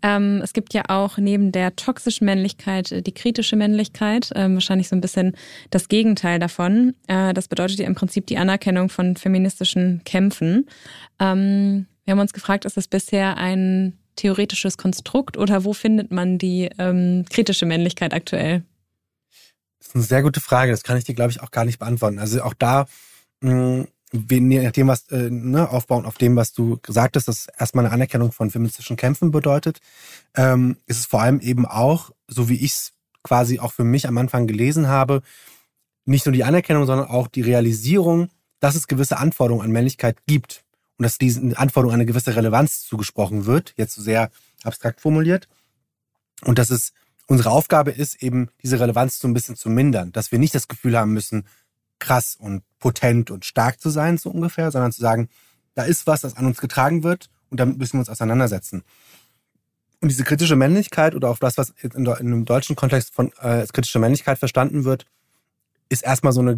Ähm, 0.00 0.40
es 0.44 0.52
gibt 0.52 0.72
ja 0.74 0.84
auch 0.86 1.18
neben 1.18 1.50
der 1.50 1.74
toxischen 1.74 2.24
Männlichkeit 2.24 2.92
äh, 2.92 3.02
die 3.02 3.12
kritische 3.12 3.56
Männlichkeit, 3.56 4.30
ähm, 4.36 4.54
wahrscheinlich 4.54 4.88
so 4.88 4.94
ein 4.94 5.00
bisschen 5.00 5.36
das 5.70 5.88
Gegenteil 5.88 6.38
davon. 6.38 6.94
Äh, 7.08 7.34
das 7.34 7.48
bedeutet 7.48 7.80
ja 7.80 7.86
im 7.86 7.96
Prinzip 7.96 8.28
die 8.28 8.38
Anerkennung 8.38 8.90
von 8.90 9.16
feministischen 9.16 10.02
Kämpfen. 10.04 10.68
Ähm, 11.18 11.86
wir 12.04 12.12
haben 12.12 12.20
uns 12.20 12.32
gefragt, 12.32 12.64
ist 12.64 12.76
das 12.76 12.86
bisher 12.86 13.36
ein 13.36 13.98
theoretisches 14.14 14.78
Konstrukt 14.78 15.36
oder 15.36 15.64
wo 15.64 15.72
findet 15.72 16.12
man 16.12 16.38
die 16.38 16.70
ähm, 16.78 17.24
kritische 17.28 17.66
Männlichkeit 17.66 18.14
aktuell? 18.14 18.62
Das 19.80 19.88
ist 19.88 19.94
eine 19.96 20.04
sehr 20.04 20.22
gute 20.22 20.40
Frage. 20.40 20.70
Das 20.70 20.84
kann 20.84 20.96
ich 20.96 21.02
dir, 21.02 21.14
glaube 21.16 21.32
ich, 21.32 21.40
auch 21.40 21.50
gar 21.50 21.64
nicht 21.64 21.80
beantworten. 21.80 22.20
Also 22.20 22.40
auch 22.42 22.54
da 22.54 22.86
mh, 24.12 24.54
je 24.54 24.62
nachdem, 24.62 24.88
was, 24.88 25.08
äh, 25.10 25.30
ne, 25.30 25.68
aufbauen 25.68 26.04
auf 26.04 26.18
dem, 26.18 26.36
was 26.36 26.52
du 26.52 26.78
gesagt 26.82 27.16
hast, 27.16 27.28
dass 27.28 27.46
erstmal 27.58 27.84
eine 27.84 27.94
Anerkennung 27.94 28.32
von 28.32 28.50
feministischen 28.50 28.96
Kämpfen 28.96 29.30
bedeutet, 29.30 29.80
ähm, 30.34 30.76
ist 30.86 30.98
es 30.98 31.06
vor 31.06 31.22
allem 31.22 31.40
eben 31.40 31.66
auch, 31.66 32.10
so 32.28 32.48
wie 32.48 32.56
ich 32.56 32.72
es 32.72 32.92
quasi 33.22 33.58
auch 33.58 33.72
für 33.72 33.84
mich 33.84 34.08
am 34.08 34.18
Anfang 34.18 34.46
gelesen 34.46 34.88
habe, 34.88 35.22
nicht 36.04 36.26
nur 36.26 36.32
die 36.32 36.44
Anerkennung, 36.44 36.86
sondern 36.86 37.08
auch 37.08 37.28
die 37.28 37.42
Realisierung, 37.42 38.30
dass 38.60 38.74
es 38.74 38.88
gewisse 38.88 39.18
Anforderungen 39.18 39.64
an 39.64 39.70
Männlichkeit 39.70 40.18
gibt 40.26 40.64
und 40.98 41.04
dass 41.04 41.18
diesen 41.18 41.54
Anforderungen 41.54 42.00
eine 42.00 42.06
gewisse 42.06 42.34
Relevanz 42.34 42.82
zugesprochen 42.82 43.46
wird, 43.46 43.74
jetzt 43.76 43.94
so 43.94 44.02
sehr 44.02 44.30
abstrakt 44.64 45.00
formuliert, 45.00 45.48
und 46.42 46.58
dass 46.58 46.70
es 46.70 46.92
unsere 47.26 47.50
Aufgabe 47.50 47.90
ist, 47.90 48.22
eben 48.22 48.48
diese 48.62 48.80
Relevanz 48.80 49.18
so 49.18 49.28
ein 49.28 49.34
bisschen 49.34 49.56
zu 49.56 49.68
mindern, 49.68 50.10
dass 50.12 50.32
wir 50.32 50.38
nicht 50.38 50.54
das 50.54 50.68
Gefühl 50.68 50.98
haben 50.98 51.12
müssen, 51.12 51.46
krass 52.00 52.36
und 52.38 52.62
potent 52.78 53.30
und 53.30 53.44
stark 53.44 53.80
zu 53.80 53.90
sein, 53.90 54.18
so 54.18 54.30
ungefähr, 54.30 54.70
sondern 54.70 54.92
zu 54.92 55.00
sagen, 55.00 55.28
da 55.74 55.84
ist 55.84 56.06
was, 56.06 56.22
das 56.22 56.36
an 56.36 56.46
uns 56.46 56.60
getragen 56.60 57.04
wird 57.04 57.30
und 57.50 57.60
damit 57.60 57.78
müssen 57.78 57.94
wir 57.94 58.00
uns 58.00 58.08
auseinandersetzen. 58.08 58.82
Und 60.00 60.08
diese 60.08 60.24
kritische 60.24 60.56
Männlichkeit 60.56 61.14
oder 61.14 61.28
auch 61.28 61.38
das, 61.38 61.58
was 61.58 61.74
in, 61.82 62.08
einem 62.08 62.44
deutschen 62.44 62.74
Kontext 62.74 63.14
von 63.14 63.32
äh, 63.40 63.46
als 63.46 63.72
kritische 63.72 63.98
Männlichkeit 63.98 64.38
verstanden 64.38 64.84
wird, 64.84 65.06
ist 65.90 66.02
erstmal 66.02 66.32
so 66.32 66.40
eine, 66.40 66.56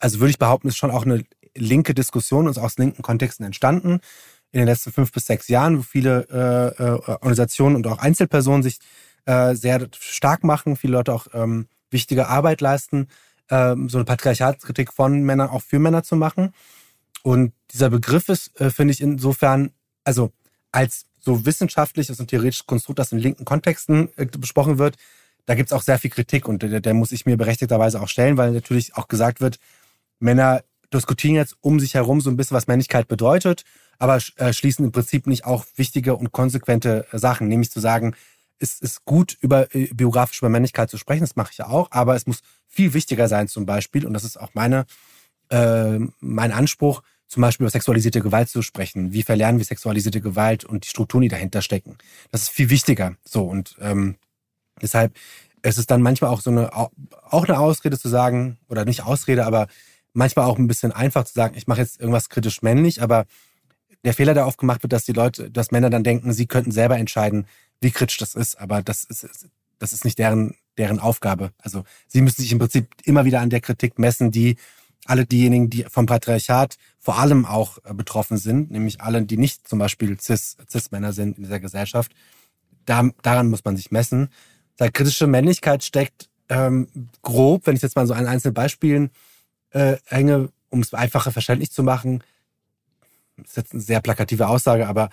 also 0.00 0.20
würde 0.20 0.30
ich 0.30 0.38
behaupten, 0.38 0.68
ist 0.68 0.78
schon 0.78 0.90
auch 0.90 1.04
eine 1.04 1.24
linke 1.54 1.94
Diskussion 1.94 2.48
und 2.48 2.58
aus 2.58 2.78
linken 2.78 3.02
Kontexten 3.02 3.44
entstanden 3.44 4.00
in 4.52 4.58
den 4.58 4.66
letzten 4.66 4.92
fünf 4.92 5.12
bis 5.12 5.26
sechs 5.26 5.48
Jahren, 5.48 5.78
wo 5.78 5.82
viele 5.82 6.26
äh, 6.30 6.82
äh, 6.82 6.90
Organisationen 7.06 7.76
und 7.76 7.86
auch 7.86 7.98
Einzelpersonen 7.98 8.62
sich 8.62 8.78
äh, 9.26 9.54
sehr 9.54 9.86
stark 9.98 10.44
machen, 10.44 10.76
viele 10.76 10.94
Leute 10.94 11.12
auch 11.12 11.26
ähm, 11.34 11.68
wichtige 11.90 12.28
Arbeit 12.28 12.60
leisten 12.60 13.08
ähm, 13.50 13.88
so 13.88 13.98
eine 13.98 14.04
Patriarchatskritik 14.04 14.92
von 14.92 15.22
Männern 15.22 15.50
auch 15.50 15.62
für 15.62 15.78
Männer 15.78 16.02
zu 16.02 16.16
machen. 16.16 16.54
Und 17.22 17.52
dieser 17.72 17.90
Begriff 17.90 18.28
ist, 18.28 18.58
äh, 18.60 18.70
finde 18.70 18.92
ich, 18.92 19.00
insofern, 19.00 19.72
also 20.04 20.32
als 20.72 21.06
so 21.20 21.46
wissenschaftliches 21.46 22.18
und 22.18 22.28
theoretisches 22.28 22.66
Konstrukt, 22.66 22.98
das 22.98 23.12
in 23.12 23.18
linken 23.18 23.44
Kontexten 23.44 24.08
äh, 24.16 24.26
besprochen 24.26 24.78
wird, 24.78 24.96
da 25.46 25.54
gibt 25.54 25.68
es 25.68 25.72
auch 25.72 25.82
sehr 25.82 25.98
viel 25.98 26.10
Kritik 26.10 26.48
und 26.48 26.62
der, 26.62 26.80
der 26.80 26.94
muss 26.94 27.12
ich 27.12 27.26
mir 27.26 27.36
berechtigterweise 27.36 28.00
auch 28.00 28.08
stellen, 28.08 28.36
weil 28.36 28.52
natürlich 28.52 28.96
auch 28.96 29.08
gesagt 29.08 29.40
wird, 29.40 29.58
Männer 30.18 30.62
diskutieren 30.92 31.34
jetzt 31.34 31.56
um 31.60 31.80
sich 31.80 31.94
herum 31.94 32.20
so 32.20 32.30
ein 32.30 32.36
bisschen, 32.36 32.56
was 32.56 32.66
Männlichkeit 32.66 33.08
bedeutet, 33.08 33.64
aber 33.98 34.18
äh, 34.36 34.52
schließen 34.52 34.84
im 34.84 34.92
Prinzip 34.92 35.26
nicht 35.26 35.44
auch 35.44 35.64
wichtige 35.76 36.16
und 36.16 36.32
konsequente 36.32 37.06
äh, 37.12 37.18
Sachen, 37.18 37.48
nämlich 37.48 37.70
zu 37.70 37.80
sagen, 37.80 38.14
es 38.62 38.80
ist 38.80 39.04
gut, 39.04 39.36
über 39.40 39.74
äh, 39.74 39.88
biografisch 39.92 40.38
über 40.38 40.48
Männlichkeit 40.48 40.90
zu 40.90 40.98
sprechen, 40.98 41.22
das 41.22 41.36
mache 41.36 41.50
ich 41.52 41.58
ja 41.58 41.68
auch, 41.68 41.88
aber 41.90 42.14
es 42.14 42.26
muss 42.26 42.40
viel 42.68 42.94
wichtiger 42.94 43.28
sein 43.28 43.48
zum 43.48 43.66
Beispiel, 43.66 44.06
und 44.06 44.14
das 44.14 44.24
ist 44.24 44.38
auch 44.38 44.54
meine, 44.54 44.86
äh, 45.50 45.98
mein 46.20 46.52
Anspruch, 46.52 47.02
zum 47.28 47.40
Beispiel 47.40 47.64
über 47.64 47.70
sexualisierte 47.70 48.20
Gewalt 48.20 48.50
zu 48.50 48.60
sprechen. 48.60 49.12
Wie 49.12 49.22
verlernen 49.22 49.58
wir 49.58 49.64
sexualisierte 49.64 50.20
Gewalt 50.20 50.66
und 50.66 50.84
die 50.84 50.88
Strukturen, 50.88 51.22
die 51.22 51.28
dahinter 51.28 51.62
stecken? 51.62 51.96
Das 52.30 52.42
ist 52.42 52.50
viel 52.50 52.68
wichtiger. 52.68 53.16
So 53.24 53.44
und 53.44 53.74
ähm, 53.80 54.16
deshalb 54.82 55.16
es 55.62 55.78
ist 55.78 55.90
dann 55.90 56.02
manchmal 56.02 56.30
auch 56.30 56.40
so 56.40 56.50
eine 56.50 56.74
auch 56.74 56.90
eine 57.48 57.58
Ausrede 57.58 57.98
zu 57.98 58.08
sagen 58.08 58.58
oder 58.68 58.84
nicht 58.84 59.04
Ausrede, 59.04 59.46
aber 59.46 59.68
manchmal 60.12 60.44
auch 60.44 60.58
ein 60.58 60.66
bisschen 60.66 60.92
einfach 60.92 61.24
zu 61.24 61.32
sagen, 61.32 61.54
ich 61.56 61.66
mache 61.66 61.80
jetzt 61.80 62.00
irgendwas 62.00 62.28
kritisch 62.28 62.60
männlich, 62.62 63.00
aber 63.00 63.24
der 64.04 64.14
Fehler, 64.14 64.34
der 64.34 64.46
oft 64.46 64.58
gemacht 64.58 64.82
wird, 64.82 64.92
dass 64.92 65.04
die 65.04 65.12
Leute, 65.12 65.50
dass 65.50 65.70
Männer 65.70 65.88
dann 65.88 66.04
denken, 66.04 66.32
sie 66.32 66.46
könnten 66.46 66.72
selber 66.72 66.98
entscheiden, 66.98 67.46
wie 67.82 67.90
kritisch 67.90 68.18
das 68.18 68.34
ist, 68.34 68.58
aber 68.58 68.82
das 68.82 69.04
ist, 69.04 69.26
das 69.78 69.92
ist 69.92 70.04
nicht 70.04 70.18
deren, 70.18 70.54
deren 70.78 71.00
Aufgabe. 71.00 71.52
Also 71.58 71.84
sie 72.06 72.22
müssen 72.22 72.40
sich 72.40 72.52
im 72.52 72.58
Prinzip 72.58 72.88
immer 73.04 73.24
wieder 73.24 73.40
an 73.40 73.50
der 73.50 73.60
Kritik 73.60 73.98
messen, 73.98 74.30
die 74.30 74.56
alle 75.04 75.26
diejenigen, 75.26 75.68
die 75.68 75.84
vom 75.90 76.06
Patriarchat 76.06 76.76
vor 77.00 77.18
allem 77.18 77.44
auch 77.44 77.78
äh, 77.84 77.92
betroffen 77.92 78.36
sind, 78.36 78.70
nämlich 78.70 79.00
alle, 79.00 79.22
die 79.22 79.36
nicht 79.36 79.66
zum 79.66 79.80
Beispiel 79.80 80.18
Cis, 80.20 80.56
Cis-Männer 80.70 81.12
sind 81.12 81.38
in 81.38 81.44
dieser 81.44 81.58
Gesellschaft, 81.58 82.12
da, 82.84 83.10
daran 83.22 83.50
muss 83.50 83.64
man 83.64 83.76
sich 83.76 83.90
messen. 83.90 84.28
Seine 84.76 84.92
kritische 84.92 85.26
Männlichkeit 85.26 85.82
steckt 85.84 86.28
ähm, 86.48 86.88
grob, 87.22 87.66
wenn 87.66 87.74
ich 87.74 87.82
jetzt 87.82 87.96
mal 87.96 88.06
so 88.06 88.14
an 88.14 88.26
einzelnen 88.26 88.54
Beispielen 88.54 89.10
äh, 89.70 89.96
hänge, 90.04 90.50
um 90.70 90.80
es 90.80 90.94
einfacher 90.94 91.32
verständlich 91.32 91.72
zu 91.72 91.82
machen, 91.82 92.22
ist 93.44 93.56
jetzt 93.56 93.72
eine 93.72 93.82
sehr 93.82 94.00
plakative 94.00 94.46
Aussage, 94.46 94.86
aber 94.86 95.10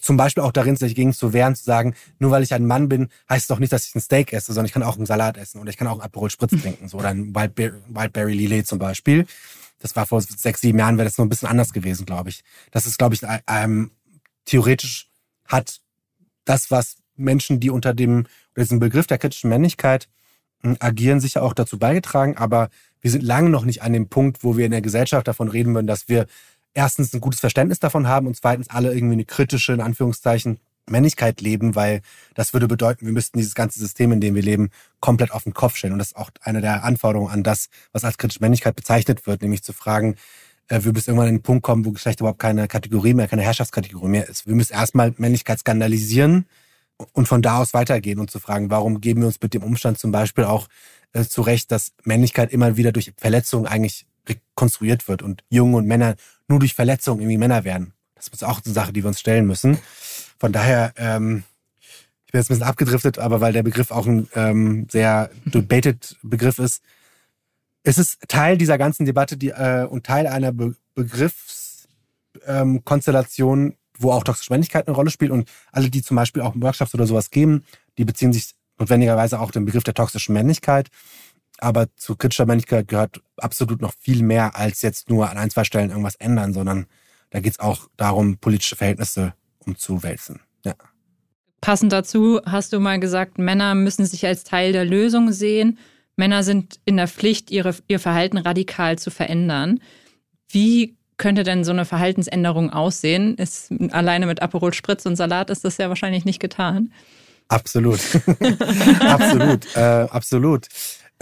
zum 0.00 0.16
Beispiel 0.16 0.42
auch 0.42 0.52
darin, 0.52 0.76
sich 0.76 0.94
gegen 0.94 1.12
zu 1.12 1.32
wehren, 1.32 1.54
zu 1.54 1.64
sagen, 1.64 1.94
nur 2.18 2.30
weil 2.30 2.42
ich 2.42 2.54
ein 2.54 2.66
Mann 2.66 2.88
bin, 2.88 3.08
heißt 3.28 3.42
es 3.42 3.46
doch 3.48 3.58
nicht, 3.58 3.72
dass 3.72 3.86
ich 3.86 3.94
ein 3.94 4.00
Steak 4.00 4.32
esse, 4.32 4.52
sondern 4.52 4.66
ich 4.66 4.72
kann 4.72 4.82
auch 4.82 4.96
einen 4.96 5.06
Salat 5.06 5.36
essen 5.36 5.60
oder 5.60 5.70
ich 5.70 5.76
kann 5.76 5.88
auch 5.88 5.94
einen 5.94 6.02
Aperol 6.02 6.30
Spritz 6.30 6.50
trinken, 6.60 6.88
so 6.88 6.98
oder 6.98 7.08
ein 7.08 7.34
Wildberry, 7.34 7.72
Wildberry 7.88 8.34
Lillet 8.34 8.66
zum 8.66 8.78
Beispiel. 8.78 9.26
Das 9.78 9.96
war 9.96 10.06
vor 10.06 10.20
sechs, 10.20 10.60
sieben 10.60 10.78
Jahren, 10.78 10.96
wäre 10.96 11.08
das 11.08 11.18
noch 11.18 11.26
ein 11.26 11.28
bisschen 11.28 11.48
anders 11.48 11.72
gewesen, 11.72 12.06
glaube 12.06 12.30
ich. 12.30 12.44
Das 12.70 12.86
ist, 12.86 12.98
glaube 12.98 13.16
ich, 13.16 13.22
ähm, 13.48 13.90
theoretisch 14.44 15.08
hat 15.46 15.80
das, 16.44 16.70
was 16.70 16.98
Menschen, 17.16 17.58
die 17.58 17.70
unter 17.70 17.92
dem 17.92 18.26
diesem 18.56 18.78
Begriff 18.78 19.06
der 19.06 19.18
kritischen 19.18 19.50
Männlichkeit 19.50 20.08
hm, 20.60 20.76
agieren, 20.78 21.20
sicher 21.20 21.42
auch 21.42 21.54
dazu 21.54 21.78
beigetragen, 21.78 22.36
aber 22.36 22.68
wir 23.00 23.10
sind 23.10 23.24
lange 23.24 23.50
noch 23.50 23.64
nicht 23.64 23.82
an 23.82 23.92
dem 23.92 24.08
Punkt, 24.08 24.44
wo 24.44 24.56
wir 24.56 24.64
in 24.64 24.70
der 24.70 24.80
Gesellschaft 24.80 25.26
davon 25.26 25.48
reden 25.48 25.74
würden, 25.74 25.88
dass 25.88 26.08
wir 26.08 26.26
erstens 26.74 27.12
ein 27.12 27.20
gutes 27.20 27.40
Verständnis 27.40 27.80
davon 27.80 28.08
haben 28.08 28.26
und 28.26 28.36
zweitens 28.36 28.70
alle 28.70 28.92
irgendwie 28.92 29.14
eine 29.14 29.24
kritische, 29.24 29.72
in 29.72 29.80
Anführungszeichen, 29.80 30.58
Männlichkeit 30.90 31.40
leben, 31.40 31.74
weil 31.74 32.00
das 32.34 32.52
würde 32.52 32.66
bedeuten, 32.66 33.06
wir 33.06 33.12
müssten 33.12 33.38
dieses 33.38 33.54
ganze 33.54 33.78
System, 33.78 34.12
in 34.12 34.20
dem 34.20 34.34
wir 34.34 34.42
leben, 34.42 34.70
komplett 35.00 35.30
auf 35.30 35.44
den 35.44 35.54
Kopf 35.54 35.76
stellen. 35.76 35.92
Und 35.92 36.00
das 36.00 36.08
ist 36.08 36.16
auch 36.16 36.30
eine 36.40 36.60
der 36.60 36.84
Anforderungen 36.84 37.30
an 37.30 37.42
das, 37.42 37.68
was 37.92 38.04
als 38.04 38.18
kritische 38.18 38.40
Männlichkeit 38.40 38.74
bezeichnet 38.74 39.26
wird, 39.26 39.42
nämlich 39.42 39.62
zu 39.62 39.72
fragen, 39.72 40.16
äh, 40.68 40.82
wir 40.82 40.92
müssen 40.92 41.10
irgendwann 41.10 41.28
an 41.28 41.36
den 41.36 41.42
Punkt 41.42 41.62
kommen, 41.62 41.84
wo 41.84 41.92
Geschlecht 41.92 42.20
überhaupt 42.20 42.40
keine 42.40 42.68
Kategorie 42.68 43.14
mehr, 43.14 43.28
keine 43.28 43.42
Herrschaftskategorie 43.42 44.08
mehr 44.08 44.28
ist. 44.28 44.46
Wir 44.46 44.54
müssen 44.54 44.72
erstmal 44.72 45.14
Männlichkeit 45.18 45.60
skandalisieren 45.60 46.46
und 47.12 47.28
von 47.28 47.42
da 47.42 47.58
aus 47.58 47.74
weitergehen 47.74 48.18
und 48.18 48.30
zu 48.30 48.40
fragen, 48.40 48.70
warum 48.70 49.00
geben 49.00 49.20
wir 49.22 49.26
uns 49.26 49.40
mit 49.40 49.54
dem 49.54 49.62
Umstand 49.62 49.98
zum 49.98 50.12
Beispiel 50.12 50.44
auch 50.44 50.68
äh, 51.12 51.24
zurecht, 51.24 51.70
dass 51.70 51.92
Männlichkeit 52.04 52.52
immer 52.52 52.76
wieder 52.76 52.92
durch 52.92 53.12
Verletzungen 53.16 53.66
eigentlich 53.66 54.06
rekonstruiert 54.28 55.08
wird 55.08 55.22
und 55.22 55.42
Jungen 55.48 55.74
und 55.74 55.86
Männer 55.86 56.14
nur 56.52 56.60
durch 56.60 56.74
Verletzungen 56.74 57.20
irgendwie 57.20 57.38
Männer 57.38 57.64
werden. 57.64 57.94
Das 58.14 58.28
ist 58.28 58.44
auch 58.44 58.60
eine 58.64 58.72
Sache, 58.72 58.92
die 58.92 59.02
wir 59.02 59.08
uns 59.08 59.18
stellen 59.18 59.46
müssen. 59.46 59.78
Von 60.38 60.52
daher, 60.52 60.92
ähm, 60.96 61.42
ich 62.26 62.32
bin 62.32 62.40
jetzt 62.40 62.50
ein 62.50 62.54
bisschen 62.54 62.68
abgedriftet, 62.68 63.18
aber 63.18 63.40
weil 63.40 63.52
der 63.52 63.64
Begriff 63.64 63.90
auch 63.90 64.06
ein 64.06 64.28
ähm, 64.34 64.86
sehr 64.90 65.30
debated 65.44 66.16
Begriff 66.22 66.58
ist, 66.58 66.82
es 67.82 67.98
ist 67.98 68.20
Teil 68.28 68.56
dieser 68.58 68.78
ganzen 68.78 69.04
Debatte 69.06 69.36
die, 69.36 69.48
äh, 69.48 69.86
und 69.88 70.06
Teil 70.06 70.28
einer 70.28 70.52
Be 70.52 70.76
Begriffskonstellation, 70.94 73.66
ähm, 73.66 73.76
wo 73.98 74.12
auch 74.12 74.24
toxische 74.24 74.52
Männlichkeit 74.52 74.86
eine 74.86 74.94
Rolle 74.94 75.08
spielt. 75.10 75.30
Und 75.30 75.48
alle, 75.72 75.88
die 75.88 76.02
zum 76.02 76.16
Beispiel 76.16 76.42
auch 76.42 76.52
Workshops 76.54 76.92
oder 76.94 77.06
sowas 77.06 77.30
geben, 77.30 77.64
die 77.96 78.04
beziehen 78.04 78.34
sich 78.34 78.54
notwendigerweise 78.78 79.40
auch 79.40 79.52
den 79.52 79.64
Begriff 79.64 79.84
der 79.84 79.94
toxischen 79.94 80.34
Männlichkeit. 80.34 80.90
Aber 81.62 81.86
zu 81.94 82.16
kritischer 82.16 82.44
Männlichkeit 82.44 82.88
gehört 82.88 83.20
absolut 83.36 83.80
noch 83.80 83.92
viel 84.00 84.24
mehr 84.24 84.56
als 84.56 84.82
jetzt 84.82 85.08
nur 85.08 85.30
an 85.30 85.38
ein, 85.38 85.48
zwei 85.48 85.62
Stellen 85.62 85.90
irgendwas 85.90 86.16
ändern, 86.16 86.52
sondern 86.52 86.86
da 87.30 87.38
geht 87.38 87.52
es 87.52 87.60
auch 87.60 87.88
darum, 87.96 88.38
politische 88.38 88.74
Verhältnisse 88.74 89.34
umzuwälzen. 89.60 90.40
Ja. 90.64 90.74
Passend 91.60 91.92
dazu 91.92 92.40
hast 92.44 92.72
du 92.72 92.80
mal 92.80 92.98
gesagt, 92.98 93.38
Männer 93.38 93.76
müssen 93.76 94.04
sich 94.06 94.26
als 94.26 94.42
Teil 94.42 94.72
der 94.72 94.84
Lösung 94.84 95.30
sehen. 95.30 95.78
Männer 96.16 96.42
sind 96.42 96.80
in 96.84 96.96
der 96.96 97.06
Pflicht, 97.06 97.52
ihre, 97.52 97.76
ihr 97.86 98.00
Verhalten 98.00 98.38
radikal 98.38 98.98
zu 98.98 99.12
verändern. 99.12 99.78
Wie 100.48 100.96
könnte 101.16 101.44
denn 101.44 101.62
so 101.62 101.70
eine 101.70 101.84
Verhaltensänderung 101.84 102.70
aussehen? 102.70 103.36
Ist, 103.36 103.70
alleine 103.92 104.26
mit 104.26 104.42
Aperol 104.42 104.74
Spritz 104.74 105.06
und 105.06 105.14
Salat 105.14 105.48
ist 105.48 105.64
das 105.64 105.76
ja 105.76 105.88
wahrscheinlich 105.88 106.24
nicht 106.24 106.40
getan. 106.40 106.92
Absolut. 107.46 108.00
absolut. 109.00 109.76
Äh, 109.76 110.08
absolut. 110.10 110.66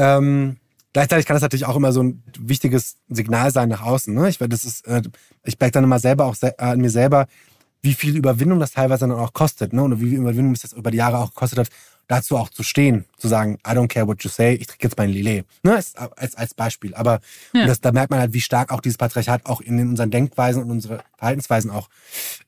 Ähm, 0.01 0.57
gleichzeitig 0.95 1.27
kann 1.27 1.35
das 1.35 1.43
natürlich 1.43 1.67
auch 1.67 1.77
immer 1.77 1.93
so 1.93 2.03
ein 2.03 2.23
wichtiges 2.39 2.97
Signal 3.09 3.53
sein 3.53 3.69
nach 3.69 3.83
außen. 3.83 4.15
Ne? 4.15 4.31
Ich, 4.31 4.39
das 4.39 4.65
ist, 4.65 4.87
äh, 4.87 5.03
ich 5.45 5.61
merke 5.61 5.73
dann 5.73 5.85
immer 5.85 5.99
selber 5.99 6.25
auch 6.25 6.35
se 6.35 6.59
an 6.59 6.81
mir 6.81 6.91
selber, 6.91 7.27
wie 7.83 7.93
viel 7.93 8.17
Überwindung 8.17 8.61
das 8.61 8.73
teilweise 8.73 9.07
dann 9.07 9.19
auch 9.19 9.35
kostet. 9.35 9.75
Ne? 9.75 9.83
Und 9.83 10.01
wie 10.01 10.11
viel 10.11 10.19
Überwindung 10.19 10.55
es 10.55 10.63
das 10.63 10.73
über 10.73 10.91
die 10.91 10.97
Jahre 10.97 11.19
auch 11.19 11.31
gekostet 11.35 11.59
hat, 11.59 11.69
dazu 12.09 12.37
auch 12.39 12.49
zu 12.49 12.63
stehen, 12.63 13.05
zu 13.19 13.29
sagen, 13.29 13.59
I 13.67 13.71
don't 13.71 13.89
care 13.89 14.07
what 14.07 14.25
you 14.25 14.31
say, 14.31 14.55
ich 14.55 14.67
trinke 14.67 14.87
jetzt 14.87 14.97
mein 14.97 15.11
Lillet. 15.11 15.45
Ne? 15.63 15.77
Als, 15.77 15.95
als, 15.95 16.35
als 16.35 16.55
Beispiel. 16.55 16.95
Aber 16.95 17.21
ja. 17.53 17.67
das, 17.67 17.83
da 17.83 17.93
merkt 17.93 18.11
man 18.11 18.19
halt, 18.19 18.33
wie 18.33 18.41
stark 18.41 18.73
auch 18.73 18.81
dieses 18.81 18.97
Patriarchat 18.97 19.45
auch 19.45 19.61
in 19.61 19.79
unseren 19.81 20.11
Denkweisen 20.11 20.63
und 20.63 20.71
unsere 20.71 21.05
Verhaltensweisen 21.19 21.71
auch 21.71 21.91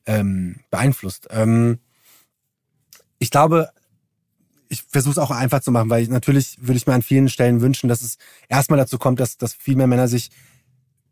ähm, 0.07 0.57
beeinflusst. 0.71 1.27
Ähm, 1.29 1.77
ich 3.19 3.29
glaube, 3.29 3.69
ich 4.73 4.83
versuche 4.89 5.11
es 5.11 5.17
auch 5.17 5.31
einfach 5.31 5.61
zu 5.61 5.71
machen, 5.71 5.89
weil 5.89 6.03
ich, 6.03 6.09
natürlich 6.09 6.57
würde 6.59 6.77
ich 6.77 6.87
mir 6.87 6.93
an 6.93 7.01
vielen 7.01 7.29
Stellen 7.29 7.61
wünschen, 7.61 7.87
dass 7.87 8.01
es 8.01 8.17
erstmal 8.49 8.77
dazu 8.77 8.97
kommt, 8.97 9.19
dass, 9.19 9.37
dass 9.37 9.53
viel 9.53 9.75
mehr 9.75 9.87
Männer 9.87 10.07
sich 10.07 10.31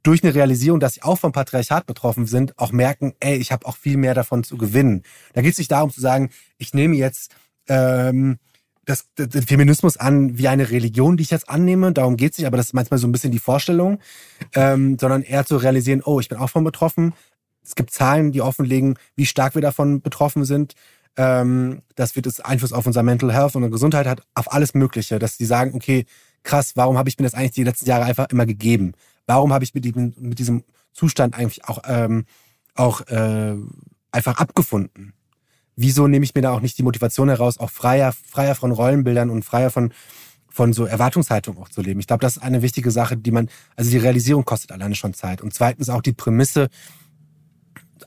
durch 0.04 0.24
eine 0.24 0.34
Realisierung, 0.34 0.80
dass 0.80 0.96
sie 0.96 1.04
auch 1.04 1.20
vom 1.20 1.32
Patriarchat 1.32 1.86
betroffen 1.86 2.26
sind, 2.26 2.58
auch 2.58 2.72
merken, 2.72 3.14
ey, 3.20 3.38
ich 3.38 3.52
habe 3.52 3.68
auch 3.68 3.78
viel 3.78 3.98
mehr 3.98 4.16
davon 4.16 4.44
zu 4.44 4.58
gewinnen. 4.58 5.04
Da 5.34 5.42
geht 5.42 5.54
es 5.54 5.60
nicht 5.60 5.72
darum 5.72 5.92
zu 5.92 6.02
sagen, 6.02 6.32
ich 6.58 6.74
nehme 6.74 6.96
jetzt 6.96 7.36
ähm, 7.68 8.40
das, 8.86 9.06
den 9.16 9.44
Feminismus 9.44 9.98
an 9.98 10.40
wie 10.40 10.48
eine 10.48 10.72
Religion, 10.72 11.18
die 11.18 11.24
ich 11.24 11.30
jetzt 11.30 11.50
annehme. 11.50 11.92
Darum 11.92 12.18
geht 12.18 12.32
es 12.32 12.40
nicht, 12.40 12.48
aber 12.48 12.58
das 12.58 12.68
ist 12.68 12.74
manchmal 12.74 12.98
so 12.98 13.08
ein 13.08 13.12
bisschen 13.12 13.32
die 13.32 13.40
Vorstellung, 13.40 14.00
ähm, 14.56 14.98
sondern 15.00 15.22
eher 15.22 15.46
zu 15.46 15.58
realisieren, 15.58 16.02
oh, 16.04 16.20
ich 16.20 16.30
bin 16.30 16.40
auch 16.40 16.50
von 16.50 16.64
betroffen. 16.64 17.14
Es 17.64 17.76
gibt 17.76 17.92
Zahlen, 17.92 18.32
die 18.32 18.42
offenlegen, 18.42 18.98
wie 19.16 19.28
stark 19.28 19.54
wir 19.54 19.62
davon 19.62 20.02
betroffen 20.02 20.46
sind. 20.46 20.74
Ähm, 21.18 21.82
das 21.96 22.16
wird 22.16 22.26
es 22.26 22.40
Einfluss 22.40 22.74
auf 22.74 22.86
unser 22.86 23.04
Mental 23.04 23.34
Health 23.34 23.56
und 23.56 23.64
unsere 23.64 23.72
Gesundheit 23.72 24.08
hat, 24.08 24.22
auf 24.34 24.52
alles 24.52 24.74
Mögliche, 24.74 25.20
dass 25.20 25.38
sie 25.38 25.46
sagen, 25.46 25.74
okay, 25.74 26.06
krass, 26.44 26.74
warum 26.76 26.98
habe 26.98 27.10
ich 27.10 27.18
mir 27.18 27.26
das 27.26 27.34
eigentlich 27.34 27.52
die 27.52 27.64
letzten 27.64 27.88
Jahre 27.88 28.06
einfach 28.06 28.30
immer 28.30 28.46
gegeben? 28.46 28.94
Warum 29.26 29.54
habe 29.54 29.64
ich 29.64 29.74
mit 29.74 29.86
diesem, 29.86 30.14
mit 30.18 30.40
diesem 30.40 30.64
Zustand 30.94 31.38
eigentlich 31.38 31.66
auch, 31.66 31.80
ähm, 31.86 32.26
auch 32.76 33.02
äh, 33.08 33.56
einfach 34.12 34.38
abgefunden? 34.38 35.14
Wieso 35.76 36.08
nehme 36.08 36.26
ich 36.26 36.36
mir 36.36 36.42
da 36.42 36.52
auch 36.52 36.62
nicht 36.62 36.78
die 36.78 36.84
Motivation 36.84 37.30
heraus, 37.30 37.58
auch 37.58 37.70
freier, 37.70 38.14
freier 38.14 38.56
von 38.56 38.72
Rollenbildern 38.72 39.30
und 39.30 39.44
freier 39.44 39.70
von, 39.70 39.94
von 40.50 40.74
so 40.74 40.86
Erwartungshaltung 40.86 41.58
auch 41.58 41.70
zu 41.70 41.82
leben? 41.82 42.00
Ich 42.00 42.08
glaube, 42.08 42.22
das 42.22 42.38
ist 42.38 42.44
eine 42.44 42.62
wichtige 42.62 42.92
Sache, 42.92 43.18
die 43.18 43.32
man, 43.32 43.50
also 43.76 43.90
die 43.90 43.98
Realisierung 43.98 44.46
kostet 44.46 44.72
alleine 44.72 44.96
schon 44.96 45.14
Zeit. 45.14 45.42
Und 45.42 45.54
zweitens 45.54 45.90
auch 45.90 46.02
die 46.02 46.14
Prämisse, 46.14 46.70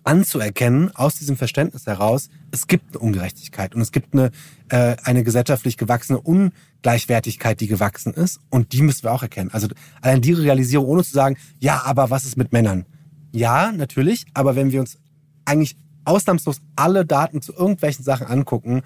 anzuerkennen, 0.04 0.94
aus 0.94 1.16
diesem 1.16 1.36
Verständnis 1.36 1.86
heraus, 1.86 2.28
es 2.50 2.66
gibt 2.66 2.94
eine 2.94 3.00
Ungerechtigkeit 3.00 3.74
und 3.74 3.80
es 3.80 3.90
gibt 3.90 4.12
eine, 4.12 4.30
äh, 4.68 4.96
eine 5.02 5.24
gesellschaftlich 5.24 5.76
gewachsene 5.76 6.20
Ungleichwertigkeit, 6.20 7.60
die 7.60 7.66
gewachsen 7.66 8.12
ist 8.14 8.40
und 8.50 8.72
die 8.72 8.82
müssen 8.82 9.04
wir 9.04 9.12
auch 9.12 9.22
erkennen. 9.22 9.50
Also 9.52 9.68
allein 10.02 10.20
die 10.20 10.32
Realisierung, 10.32 10.86
ohne 10.86 11.02
zu 11.02 11.12
sagen, 11.12 11.36
ja, 11.58 11.82
aber 11.84 12.10
was 12.10 12.24
ist 12.24 12.36
mit 12.36 12.52
Männern? 12.52 12.86
Ja, 13.32 13.72
natürlich, 13.72 14.26
aber 14.34 14.54
wenn 14.54 14.70
wir 14.70 14.80
uns 14.80 14.98
eigentlich 15.44 15.76
ausnahmslos 16.04 16.60
alle 16.76 17.04
Daten 17.04 17.42
zu 17.42 17.52
irgendwelchen 17.54 18.04
Sachen 18.04 18.26
angucken, 18.26 18.82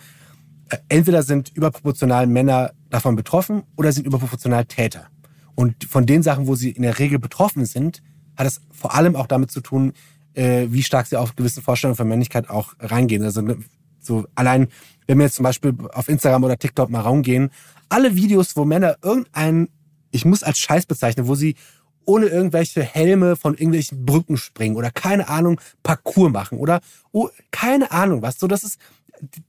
äh, 0.69 0.79
entweder 0.89 1.23
sind 1.23 1.51
überproportional 1.55 2.27
Männer 2.27 2.73
davon 2.91 3.17
betroffen 3.17 3.65
oder 3.77 3.93
sind 3.93 4.07
überproportional 4.07 4.65
Täter. 4.65 5.09
Und 5.55 5.85
von 5.85 6.07
den 6.07 6.23
Sachen, 6.23 6.47
wo 6.47 6.55
sie 6.55 6.71
in 6.71 6.83
der 6.83 7.01
Regel 7.01 7.19
betroffen 7.19 7.67
sind, 7.67 8.03
hat 8.37 8.47
es 8.47 8.61
vor 8.71 8.95
allem 8.95 9.17
auch 9.17 9.27
damit 9.27 9.51
zu 9.51 9.61
tun, 9.61 9.93
äh, 10.39 10.73
wie 10.73 10.83
stark 10.83 11.07
sie 11.07 11.17
auf 11.17 11.35
gewisse 11.35 11.61
Vorstellungen 11.61 11.97
von 11.97 12.09
Männlichkeit 12.09 12.49
auch 12.49 12.75
reingehen. 12.79 13.25
Also 13.25 13.41
ne, 13.41 13.59
so 13.99 14.25
allein, 14.37 14.69
wenn 15.07 15.19
wir 15.19 15.25
jetzt 15.25 15.35
zum 15.35 15.43
Beispiel 15.43 15.75
auf 15.93 16.09
Instagram 16.09 16.45
oder 16.45 16.57
TikTok 16.57 16.91
mal 16.91 17.01
raumgehen, 17.01 17.51
alle 17.89 18.15
Videos, 18.15 18.57
wo 18.57 18.65
Männer 18.65 18.97
irgendeinen, 19.03 19.69
ich 20.13 20.25
muss 20.25 20.45
als 20.45 20.59
Scheiß 20.59 20.87
bezeichnen, 20.87 21.27
wo 21.27 21.35
sie 21.35 21.57
ohne 22.05 22.27
irgendwelche 22.27 22.83
Helme 22.83 23.37
von 23.37 23.55
irgendwelchen 23.55 24.07
Brücken 24.07 24.37
springen 24.37 24.77
oder 24.77 24.91
keine 24.91 25.29
Ahnung 25.29 25.61
Parcours 25.83 26.33
machen 26.33 26.59
oder 26.59 26.81
oh, 27.13 27.29
keine 27.51 27.91
Ahnung 27.91 28.23
was. 28.23 28.39
So, 28.39 28.47
das 28.47 28.63
ist 28.63 28.81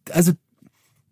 also 0.09 0.33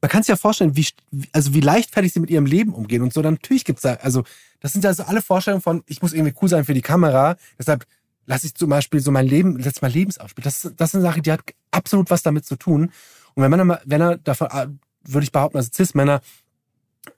man 0.02 0.10
kann 0.12 0.24
sich 0.24 0.30
ja 0.30 0.36
vorstellen, 0.36 0.76
wie 0.76 0.88
also 1.32 1.54
wie 1.54 1.62
leichtfertig 1.62 2.14
sie 2.14 2.20
mit 2.20 2.30
ihrem 2.30 2.46
Leben 2.46 2.74
umgehen 2.74 3.02
und 3.02 3.14
so. 3.14 3.22
Dann 3.22 3.36
natürlich 3.36 3.64
gibt's 3.64 3.84
da 3.84 3.94
also 3.94 4.24
das 4.60 4.74
sind 4.74 4.84
ja 4.84 4.94
so 4.94 5.04
alle 5.04 5.22
Vorstellungen 5.22 5.62
von 5.62 5.84
ich 5.86 6.02
muss 6.02 6.14
irgendwie 6.14 6.34
cool 6.42 6.50
sein 6.50 6.66
für 6.66 6.74
die 6.74 6.82
Kamera. 6.82 7.38
Deshalb 7.58 7.86
lasse 8.28 8.46
ich 8.46 8.54
zum 8.54 8.70
Beispiel 8.70 9.00
so 9.00 9.10
mein 9.10 9.26
Leben, 9.26 9.58
letztes 9.58 9.82
Mal 9.82 9.90
Lebensausspiel. 9.90 10.44
Das, 10.44 10.70
das 10.76 10.90
ist 10.90 10.96
eine 10.96 11.02
Sache, 11.02 11.22
die 11.22 11.32
hat 11.32 11.42
absolut 11.72 12.12
was 12.12 12.22
damit 12.22 12.46
zu 12.46 12.58
tun. 12.58 12.92
Und 13.34 13.44
wenn 13.44 13.50
Männer, 13.50 13.82
wenn 13.86 14.02
er 14.02 14.18
davon, 14.18 14.48
äh, 14.52 14.68
würde 15.04 15.24
ich 15.24 15.32
behaupten, 15.32 15.58
also 15.58 15.72
Cis-Männer 15.74 16.22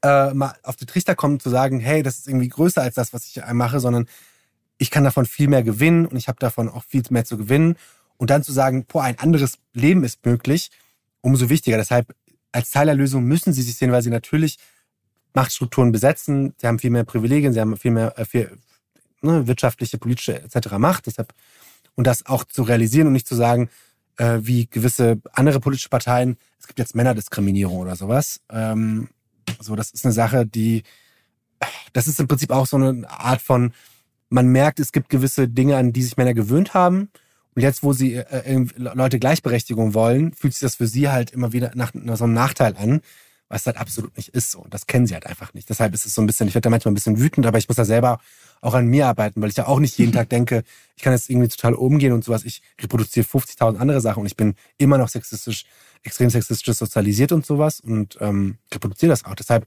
äh, 0.04 0.34
mal 0.34 0.54
auf 0.64 0.76
die 0.76 0.86
Trichter 0.86 1.16
kommen, 1.16 1.40
zu 1.40 1.50
sagen, 1.50 1.80
hey, 1.80 2.04
das 2.04 2.20
ist 2.20 2.28
irgendwie 2.28 2.48
größer 2.48 2.82
als 2.82 2.96
das, 2.96 3.12
was 3.12 3.26
ich 3.26 3.42
mache, 3.54 3.80
sondern 3.80 4.08
ich 4.78 4.92
kann 4.92 5.04
davon 5.04 5.26
viel 5.26 5.50
mehr 5.50 5.64
gewinnen 5.64 6.06
und 6.06 6.16
ich 6.16 6.28
habe 6.28 6.40
davon 6.40 6.70
auch 6.70 6.84
viel 6.84 7.04
mehr 7.10 7.26
zu 7.26 7.38
gewinnen. 7.38 7.76
Und 8.18 8.30
dann 8.30 8.44
zu 8.44 8.52
sagen, 8.52 8.86
boah, 8.86 9.04
ein 9.04 9.18
anderes 9.18 9.58
Leben 9.74 10.04
ist 10.04 10.26
möglich, 10.26 10.70
umso 11.22 11.50
wichtiger. 11.50 11.78
Deshalb 11.78 12.14
als 12.52 12.70
Teil 12.72 12.86
der 12.86 12.96
Lösung 12.96 13.24
müssen 13.24 13.54
sie 13.54 13.62
sich 13.62 13.76
sehen, 13.76 13.92
weil 13.92 14.02
sie 14.02 14.10
natürlich 14.10 14.58
Machtstrukturen 15.34 15.92
besetzen, 15.92 16.54
sie 16.58 16.68
haben 16.68 16.80
viel 16.80 16.90
mehr 16.90 17.04
Privilegien, 17.04 17.54
sie 17.54 17.62
haben 17.62 17.78
viel 17.78 17.92
mehr, 17.92 18.18
äh, 18.18 18.26
viel, 18.26 18.58
ne, 19.22 19.48
wirtschaftliche, 19.48 19.98
politische 19.98 20.42
etc. 20.42 20.72
Macht. 20.78 21.06
Deshalb, 21.08 21.34
und 21.96 22.08
das 22.08 22.26
auch 22.26 22.44
zu 22.44 22.64
realisieren 22.64 23.08
und 23.08 23.14
nicht 23.14 23.28
zu 23.28 23.36
sagen, 23.36 23.70
äh, 24.18 24.40
wie 24.42 24.68
gewisse 24.68 25.22
andere 25.34 25.60
politische 25.60 25.90
Parteien, 25.90 26.38
es 26.60 26.68
gibt 26.68 26.80
jetzt 26.80 26.96
Männerdiskriminierung 26.96 27.78
oder 27.78 27.96
sowas. 27.96 28.42
Ähm, 28.52 29.10
so, 29.60 29.76
das 29.76 29.92
ist 29.92 30.06
eine 30.06 30.14
Sache, 30.14 30.46
die, 30.46 30.84
das 31.94 32.08
ist 32.08 32.20
im 32.20 32.28
Prinzip 32.28 32.52
auch 32.52 32.68
so 32.68 32.78
eine 32.78 33.10
Art 33.10 33.42
von, 33.42 33.74
man 34.30 34.48
merkt, 34.48 34.80
es 34.80 34.92
gibt 34.92 35.10
gewisse 35.10 35.48
Dinge, 35.48 35.78
an 35.78 35.94
die 35.94 36.04
sich 36.04 36.18
Männer 36.18 36.34
gewöhnt 36.34 36.74
haben. 36.74 37.10
Und 37.56 37.64
jetzt, 37.64 37.82
wo 37.82 37.94
sie 37.94 38.16
äh, 38.16 38.66
Leute 38.76 39.20
Gleichberechtigung 39.20 39.94
wollen, 39.94 40.34
fühlt 40.34 40.54
sich 40.54 40.62
das 40.62 40.76
für 40.76 40.88
sie 40.88 41.10
halt 41.10 41.32
immer 41.32 41.52
wieder 41.52 41.72
nach, 41.74 41.94
nach 41.94 42.16
so 42.16 42.26
einem 42.26 42.34
Nachteil 42.34 42.78
an 42.78 43.02
was 43.50 43.66
halt 43.66 43.78
absolut 43.78 44.16
nicht 44.16 44.30
ist. 44.30 44.56
Und 44.56 44.74
das 44.74 44.88
kennen 44.88 45.08
sie 45.08 45.16
halt 45.16 45.26
einfach 45.26 45.54
nicht. 45.54 45.70
Deshalb 45.70 45.94
ist 45.94 46.06
es 46.06 46.14
so 46.14 46.22
ein 46.22 46.28
bisschen, 46.28 46.48
ich 46.48 46.54
werde 46.54 46.68
da 46.68 46.70
manchmal 46.70 46.92
ein 46.92 46.96
bisschen 46.96 47.20
wütend, 47.20 47.46
aber 47.46 47.58
ich 47.58 47.68
muss 47.68 47.76
da 47.76 47.84
selber 47.84 48.20
auch 48.62 48.74
an 48.74 48.88
mir 48.88 49.08
arbeiten, 49.08 49.42
weil 49.42 49.50
ich 49.50 49.58
ja 49.58 49.68
auch 49.68 49.80
nicht 49.80 49.98
jeden 49.98 50.12
Tag 50.12 50.30
denke, 50.30 50.64
ich 50.96 51.04
kann 51.04 51.14
jetzt 51.14 51.30
irgendwie 51.30 51.48
total 51.48 51.74
umgehen 51.74 52.14
und 52.14 52.24
sowas. 52.24 52.44
Ich 52.44 52.62
reproduziere 52.82 53.26
50.000 53.26 53.78
andere 53.78 54.02
Sachen 54.02 54.22
und 54.22 54.26
ich 54.26 54.36
bin 54.36 54.56
immer 54.78 54.98
noch 54.98 55.10
sexistisch, 55.10 55.66
extrem 56.04 56.30
sexistisch 56.30 56.76
sozialisiert 56.76 57.32
und 57.32 57.46
sowas 57.46 57.80
und 57.80 58.18
ähm, 58.20 58.58
reproduziere 58.74 59.12
das 59.12 59.26
auch. 59.26 59.36
Deshalb 59.36 59.66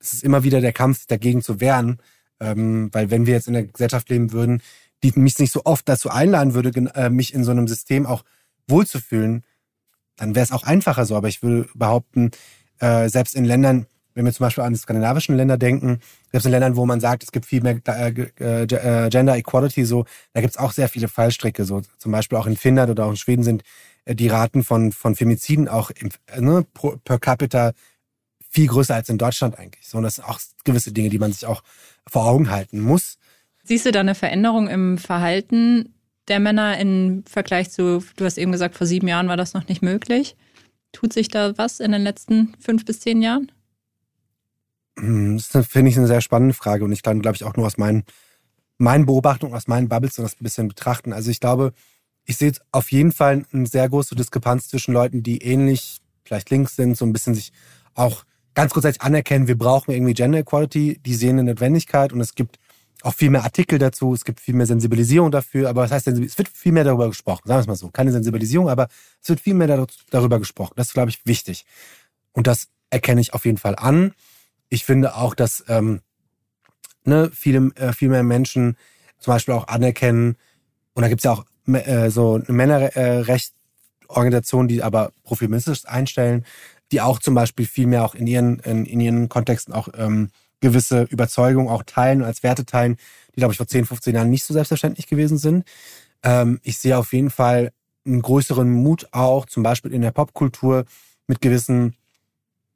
ist 0.00 0.14
es 0.14 0.22
immer 0.22 0.44
wieder 0.44 0.60
der 0.60 0.72
Kampf, 0.72 1.06
dagegen 1.06 1.42
zu 1.42 1.60
wehren, 1.60 1.98
ähm, 2.40 2.88
weil 2.92 3.10
wenn 3.10 3.26
wir 3.26 3.34
jetzt 3.34 3.48
in 3.48 3.56
einer 3.56 3.66
Gesellschaft 3.66 4.08
leben 4.08 4.32
würden, 4.32 4.62
die 5.02 5.12
mich 5.16 5.38
nicht 5.38 5.52
so 5.52 5.62
oft 5.64 5.88
dazu 5.88 6.10
einladen 6.10 6.54
würde, 6.54 6.70
äh, 6.94 7.10
mich 7.10 7.34
in 7.34 7.44
so 7.44 7.50
einem 7.50 7.68
System 7.68 8.06
auch 8.06 8.24
wohlzufühlen, 8.68 9.44
dann 10.16 10.34
wäre 10.34 10.44
es 10.44 10.52
auch 10.52 10.62
einfacher 10.62 11.06
so. 11.06 11.16
Aber 11.16 11.28
ich 11.28 11.42
würde 11.42 11.68
behaupten, 11.74 12.30
äh, 12.78 13.08
selbst 13.08 13.34
in 13.34 13.44
Ländern, 13.44 13.86
wenn 14.14 14.24
wir 14.24 14.32
zum 14.32 14.44
Beispiel 14.44 14.64
an 14.64 14.72
die 14.72 14.78
skandinavischen 14.78 15.36
Länder 15.36 15.56
denken, 15.56 16.00
selbst 16.30 16.44
in 16.46 16.52
Ländern, 16.52 16.76
wo 16.76 16.86
man 16.86 17.00
sagt, 17.00 17.22
es 17.22 17.32
gibt 17.32 17.46
viel 17.46 17.62
mehr 17.62 17.80
äh, 17.86 18.10
äh, 18.40 18.62
äh 18.64 19.08
Gender 19.10 19.36
Equality, 19.36 19.84
so, 19.84 20.04
da 20.32 20.40
gibt 20.40 20.52
es 20.52 20.58
auch 20.58 20.72
sehr 20.72 20.88
viele 20.88 21.08
Fallstricke. 21.08 21.64
So 21.64 21.82
zum 21.98 22.12
Beispiel 22.12 22.38
auch 22.38 22.46
in 22.46 22.56
Finnland 22.56 22.90
oder 22.90 23.06
auch 23.06 23.10
in 23.10 23.16
Schweden 23.16 23.42
sind 23.42 23.62
die 24.06 24.28
Raten 24.28 24.64
von, 24.64 24.92
von 24.92 25.14
Femiziden 25.14 25.68
auch 25.68 25.90
im, 25.90 26.10
ne, 26.38 26.66
per 27.04 27.18
capita 27.18 27.72
viel 28.52 28.66
größer 28.66 28.94
als 28.94 29.08
in 29.08 29.18
Deutschland 29.18 29.58
eigentlich. 29.58 29.88
So, 29.88 29.98
und 29.98 30.04
das 30.04 30.16
sind 30.16 30.24
auch 30.28 30.40
gewisse 30.64 30.92
Dinge, 30.92 31.08
die 31.08 31.18
man 31.18 31.32
sich 31.32 31.46
auch 31.46 31.62
vor 32.06 32.26
Augen 32.26 32.50
halten 32.50 32.80
muss. 32.80 33.18
Siehst 33.64 33.86
du 33.86 33.92
da 33.92 34.00
eine 34.00 34.14
Veränderung 34.14 34.68
im 34.68 34.98
Verhalten 34.98 35.94
der 36.28 36.40
Männer 36.40 36.78
im 36.78 37.24
Vergleich 37.26 37.70
zu, 37.70 38.04
du 38.16 38.24
hast 38.24 38.38
eben 38.38 38.52
gesagt, 38.52 38.76
vor 38.76 38.86
sieben 38.86 39.08
Jahren 39.08 39.28
war 39.28 39.36
das 39.36 39.54
noch 39.54 39.68
nicht 39.68 39.82
möglich? 39.82 40.36
Tut 40.92 41.12
sich 41.12 41.28
da 41.28 41.56
was 41.56 41.80
in 41.80 41.92
den 41.92 42.02
letzten 42.02 42.54
fünf 42.60 42.84
bis 42.84 43.00
zehn 43.00 43.22
Jahren? 43.22 43.50
Hm, 44.98 45.40
das 45.52 45.66
finde 45.66 45.90
ich 45.90 45.98
eine 45.98 46.06
sehr 46.06 46.20
spannende 46.20 46.54
Frage 46.54 46.84
und 46.84 46.92
ich 46.92 47.02
kann, 47.02 47.22
glaube 47.22 47.36
ich, 47.36 47.44
auch 47.44 47.56
nur 47.56 47.66
aus 47.66 47.78
meinen, 47.78 48.04
meinen 48.78 49.06
Beobachtungen, 49.06 49.54
aus 49.54 49.68
meinen 49.68 49.88
Bubbles 49.88 50.14
das 50.16 50.34
ein 50.34 50.42
bisschen 50.44 50.68
betrachten. 50.68 51.12
Also 51.12 51.30
ich 51.30 51.40
glaube, 51.40 51.72
ich 52.24 52.36
sehe 52.36 52.52
auf 52.70 52.92
jeden 52.92 53.12
Fall 53.12 53.44
eine 53.52 53.66
sehr 53.66 53.88
große 53.88 54.14
Diskrepanz 54.14 54.68
zwischen 54.68 54.92
Leuten, 54.94 55.22
die 55.22 55.42
ähnlich, 55.42 56.00
vielleicht 56.24 56.50
links 56.50 56.76
sind, 56.76 56.96
so 56.96 57.04
ein 57.04 57.12
bisschen 57.12 57.34
sich 57.34 57.52
auch 57.94 58.24
ganz 58.54 58.72
grundsätzlich 58.72 59.02
anerkennen, 59.02 59.48
wir 59.48 59.56
brauchen 59.56 59.92
irgendwie 59.92 60.14
Gender 60.14 60.38
Equality, 60.38 61.00
die 61.04 61.14
sehen 61.14 61.38
eine 61.38 61.50
Notwendigkeit 61.50 62.12
und 62.12 62.20
es 62.20 62.34
gibt 62.34 62.58
auch 63.02 63.14
viel 63.14 63.30
mehr 63.30 63.42
Artikel 63.42 63.78
dazu, 63.78 64.14
es 64.14 64.24
gibt 64.24 64.40
viel 64.40 64.54
mehr 64.54 64.66
Sensibilisierung 64.66 65.30
dafür, 65.30 65.68
aber 65.68 65.82
was 65.82 65.90
heißt 65.90 66.06
es 66.06 66.38
wird 66.38 66.48
viel 66.48 66.72
mehr 66.72 66.84
darüber 66.84 67.08
gesprochen, 67.08 67.42
sagen 67.46 67.58
wir 67.58 67.62
es 67.62 67.66
mal 67.66 67.76
so. 67.76 67.90
Keine 67.90 68.12
Sensibilisierung, 68.12 68.68
aber 68.68 68.88
es 69.20 69.28
wird 69.28 69.40
viel 69.40 69.54
mehr 69.54 69.86
darüber 70.10 70.38
gesprochen. 70.38 70.74
Das 70.76 70.88
ist, 70.88 70.94
glaube 70.94 71.10
ich, 71.10 71.24
wichtig. 71.26 71.64
Und 72.32 72.46
das 72.46 72.68
erkenne 72.90 73.20
ich 73.20 73.34
auf 73.34 73.44
jeden 73.44 73.58
Fall 73.58 73.74
an. 73.76 74.12
Ich 74.72 74.84
finde 74.86 75.16
auch, 75.16 75.34
dass 75.34 75.62
ähm, 75.68 76.00
ne, 77.04 77.30
viele, 77.34 77.70
äh, 77.74 77.92
viel 77.92 78.08
mehr 78.08 78.22
Menschen 78.22 78.78
zum 79.18 79.34
Beispiel 79.34 79.52
auch 79.52 79.68
anerkennen, 79.68 80.36
und 80.94 81.02
da 81.02 81.08
gibt 81.08 81.20
es 81.20 81.24
ja 81.24 81.32
auch 81.32 81.44
äh, 81.66 82.08
so 82.08 82.36
eine 82.36 82.46
Männerrechtsorganisation, 82.48 84.68
die 84.68 84.82
aber 84.82 85.12
profilministisch 85.24 85.84
einstellen, 85.84 86.46
die 86.90 87.02
auch 87.02 87.18
zum 87.18 87.34
Beispiel 87.34 87.66
viel 87.66 87.86
mehr 87.86 88.02
auch 88.02 88.14
in 88.14 88.26
ihren, 88.26 88.60
in, 88.60 88.86
in 88.86 89.00
ihren 89.00 89.28
Kontexten 89.28 89.74
auch 89.74 89.88
ähm, 89.94 90.30
gewisse 90.60 91.02
Überzeugungen 91.02 91.68
auch 91.68 91.82
teilen 91.82 92.22
und 92.22 92.26
als 92.26 92.42
Werte 92.42 92.64
teilen, 92.64 92.96
die, 93.36 93.40
glaube 93.40 93.52
ich, 93.52 93.58
vor 93.58 93.66
10, 93.66 93.84
15 93.84 94.14
Jahren 94.14 94.30
nicht 94.30 94.44
so 94.44 94.54
selbstverständlich 94.54 95.06
gewesen 95.06 95.36
sind. 95.36 95.66
Ähm, 96.22 96.60
ich 96.62 96.78
sehe 96.78 96.96
auf 96.96 97.12
jeden 97.12 97.28
Fall 97.28 97.72
einen 98.06 98.22
größeren 98.22 98.70
Mut 98.70 99.08
auch, 99.12 99.44
zum 99.44 99.62
Beispiel 99.62 99.92
in 99.92 100.00
der 100.00 100.12
Popkultur 100.12 100.86
mit 101.26 101.42
gewissen 101.42 101.94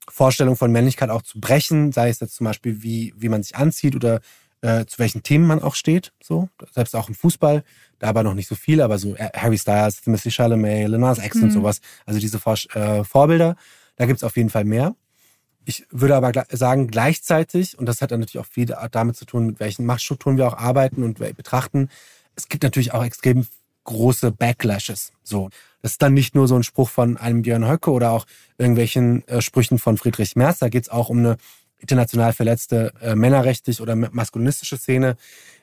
Vorstellungen 0.08 0.56
von 0.56 0.72
Männlichkeit 0.72 1.10
auch 1.10 1.22
zu 1.22 1.40
brechen, 1.40 1.92
sei 1.92 2.08
es 2.08 2.20
jetzt 2.20 2.36
zum 2.36 2.44
Beispiel, 2.44 2.82
wie, 2.82 3.14
wie 3.16 3.28
man 3.28 3.42
sich 3.42 3.56
anzieht 3.56 3.96
oder 3.96 4.20
äh, 4.62 4.86
zu 4.86 4.98
welchen 4.98 5.22
Themen 5.22 5.46
man 5.46 5.62
auch 5.62 5.74
steht. 5.74 6.12
So, 6.22 6.48
selbst 6.72 6.94
auch 6.94 7.08
im 7.08 7.14
Fußball, 7.14 7.64
da 7.98 8.08
aber 8.08 8.22
noch 8.22 8.34
nicht 8.34 8.48
so 8.48 8.54
viel, 8.54 8.80
aber 8.80 8.98
so 8.98 9.16
Harry 9.16 9.58
Styles, 9.58 10.02
Timothy 10.02 10.30
Chalamet, 10.30 10.88
Lenas 10.88 11.18
X 11.18 11.36
mhm. 11.36 11.44
und 11.44 11.50
sowas, 11.50 11.80
also 12.04 12.20
diese 12.20 12.38
Vor 12.38 12.56
äh, 12.74 13.04
Vorbilder, 13.04 13.56
da 13.96 14.06
gibt's 14.06 14.24
auf 14.24 14.36
jeden 14.36 14.50
Fall 14.50 14.64
mehr. 14.64 14.94
Ich 15.64 15.84
würde 15.90 16.14
aber 16.14 16.32
sagen, 16.50 16.86
gleichzeitig, 16.86 17.76
und 17.76 17.86
das 17.86 18.00
hat 18.00 18.12
dann 18.12 18.20
natürlich 18.20 18.38
auch 18.38 18.50
viel 18.50 18.66
damit 18.66 19.16
zu 19.16 19.24
tun, 19.24 19.46
mit 19.46 19.58
welchen 19.58 19.84
Machtstrukturen 19.84 20.36
wir 20.36 20.46
auch 20.46 20.56
arbeiten 20.56 21.02
und 21.02 21.18
betrachten, 21.18 21.88
es 22.36 22.48
gibt 22.48 22.62
natürlich 22.62 22.94
auch 22.94 23.04
extrem 23.04 23.46
große 23.82 24.30
Backlashes. 24.30 25.12
So, 25.24 25.50
das 25.86 25.92
ist 25.92 26.02
dann 26.02 26.14
nicht 26.14 26.34
nur 26.34 26.48
so 26.48 26.56
ein 26.56 26.64
Spruch 26.64 26.88
von 26.88 27.16
einem 27.16 27.42
Björn 27.42 27.64
Höcke 27.64 27.92
oder 27.92 28.10
auch 28.10 28.26
irgendwelchen 28.58 29.26
äh, 29.28 29.40
Sprüchen 29.40 29.78
von 29.78 29.96
Friedrich 29.96 30.34
Merz. 30.34 30.58
Da 30.58 30.68
geht 30.68 30.82
es 30.82 30.88
auch 30.88 31.10
um 31.10 31.18
eine 31.18 31.36
international 31.78 32.32
verletzte 32.32 32.92
äh, 33.00 33.14
männerrechtlich 33.14 33.80
oder 33.80 33.94
maskulinistische 33.94 34.78
Szene, 34.78 35.16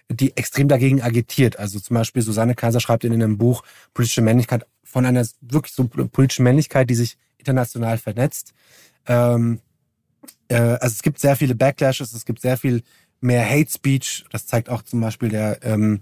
die 0.08 0.38
extrem 0.38 0.70
dagegen 0.70 1.02
agitiert. 1.02 1.60
Also 1.60 1.78
zum 1.82 1.96
Beispiel 1.96 2.22
Susanne 2.22 2.56
Kaiser 2.56 2.80
schreibt 2.80 3.04
in 3.04 3.12
einem 3.12 3.38
Buch 3.38 3.64
Politische 3.94 4.22
Männlichkeit 4.22 4.66
von 4.82 5.06
einer 5.06 5.28
wirklich 5.42 5.74
so 5.74 5.90
politischen 5.90 6.44
Männlichkeit, 6.44 6.90
die 6.90 6.96
sich 6.96 7.18
international 7.38 7.98
vernetzt. 7.98 8.54
Ähm, 9.08 9.60
äh, 10.48 10.56
also 10.56 10.94
es 10.94 11.02
gibt 11.02 11.20
sehr 11.20 11.36
viele 11.36 11.54
Backlashes, 11.54 12.14
es 12.14 12.24
gibt 12.24 12.40
sehr 12.40 12.56
viel 12.56 12.82
mehr 13.20 13.46
Hate 13.46 13.70
Speech. 13.70 14.24
Das 14.32 14.48
zeigt 14.48 14.70
auch 14.70 14.84
zum 14.84 15.02
Beispiel 15.02 15.28
der, 15.28 15.62
ähm, 15.64 16.00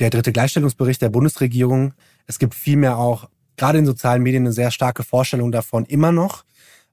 der 0.00 0.10
dritte 0.10 0.32
Gleichstellungsbericht 0.32 1.00
der 1.00 1.10
Bundesregierung. 1.10 1.94
Es 2.26 2.38
gibt 2.40 2.54
vielmehr 2.54 2.98
auch, 2.98 3.28
gerade 3.56 3.78
in 3.78 3.86
sozialen 3.86 4.22
Medien, 4.22 4.44
eine 4.44 4.52
sehr 4.52 4.70
starke 4.70 5.02
Vorstellung 5.02 5.52
davon, 5.52 5.84
immer 5.86 6.12
noch, 6.12 6.44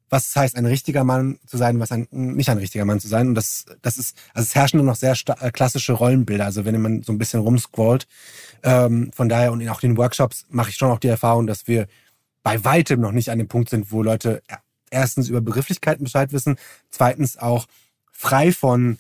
was 0.10 0.28
es 0.28 0.36
heißt, 0.36 0.56
ein 0.58 0.68
richtiger 0.68 1.04
Mann 1.04 1.40
zu 1.48 1.58
sein, 1.58 1.80
was 1.80 1.92
ein, 1.92 2.08
nicht 2.12 2.50
ein 2.50 2.60
richtiger 2.60 2.86
Mann 2.86 3.00
zu 3.00 3.08
sein. 3.08 3.30
Und 3.30 3.36
das, 3.36 3.66
das 3.82 3.98
ist, 3.98 4.16
also 4.34 4.46
es 4.46 4.54
herrschen 4.54 4.78
nur 4.78 4.86
noch 4.86 4.96
sehr 4.96 5.16
äh, 5.40 5.50
klassische 5.50 5.94
Rollenbilder. 5.94 6.46
Also 6.46 6.66
wenn 6.66 6.80
man 6.80 7.02
so 7.02 7.12
ein 7.12 7.18
bisschen 7.18 7.40
rumscrollt. 7.40 8.08
Ähm, 8.62 9.12
von 9.12 9.28
daher 9.28 9.52
und 9.52 9.68
auch 9.70 9.82
in 9.82 9.92
den 9.92 9.98
Workshops 9.98 10.46
mache 10.50 10.70
ich 10.70 10.76
schon 10.76 10.92
auch 10.92 11.00
die 11.00 11.08
Erfahrung, 11.08 11.48
dass 11.48 11.68
wir 11.68 11.88
bei 12.44 12.64
weitem 12.64 13.02
noch 13.02 13.12
nicht 13.12 13.32
an 13.32 13.40
dem 13.40 13.48
Punkt 13.48 13.70
sind, 13.70 13.92
wo 13.92 14.04
Leute 14.04 14.44
erstens 14.92 15.30
über 15.30 15.42
Begrifflichkeiten 15.42 16.04
Bescheid 16.04 16.32
wissen, 16.32 16.58
zweitens 16.92 17.38
auch 17.38 17.66
frei 18.12 18.52
von 18.52 19.00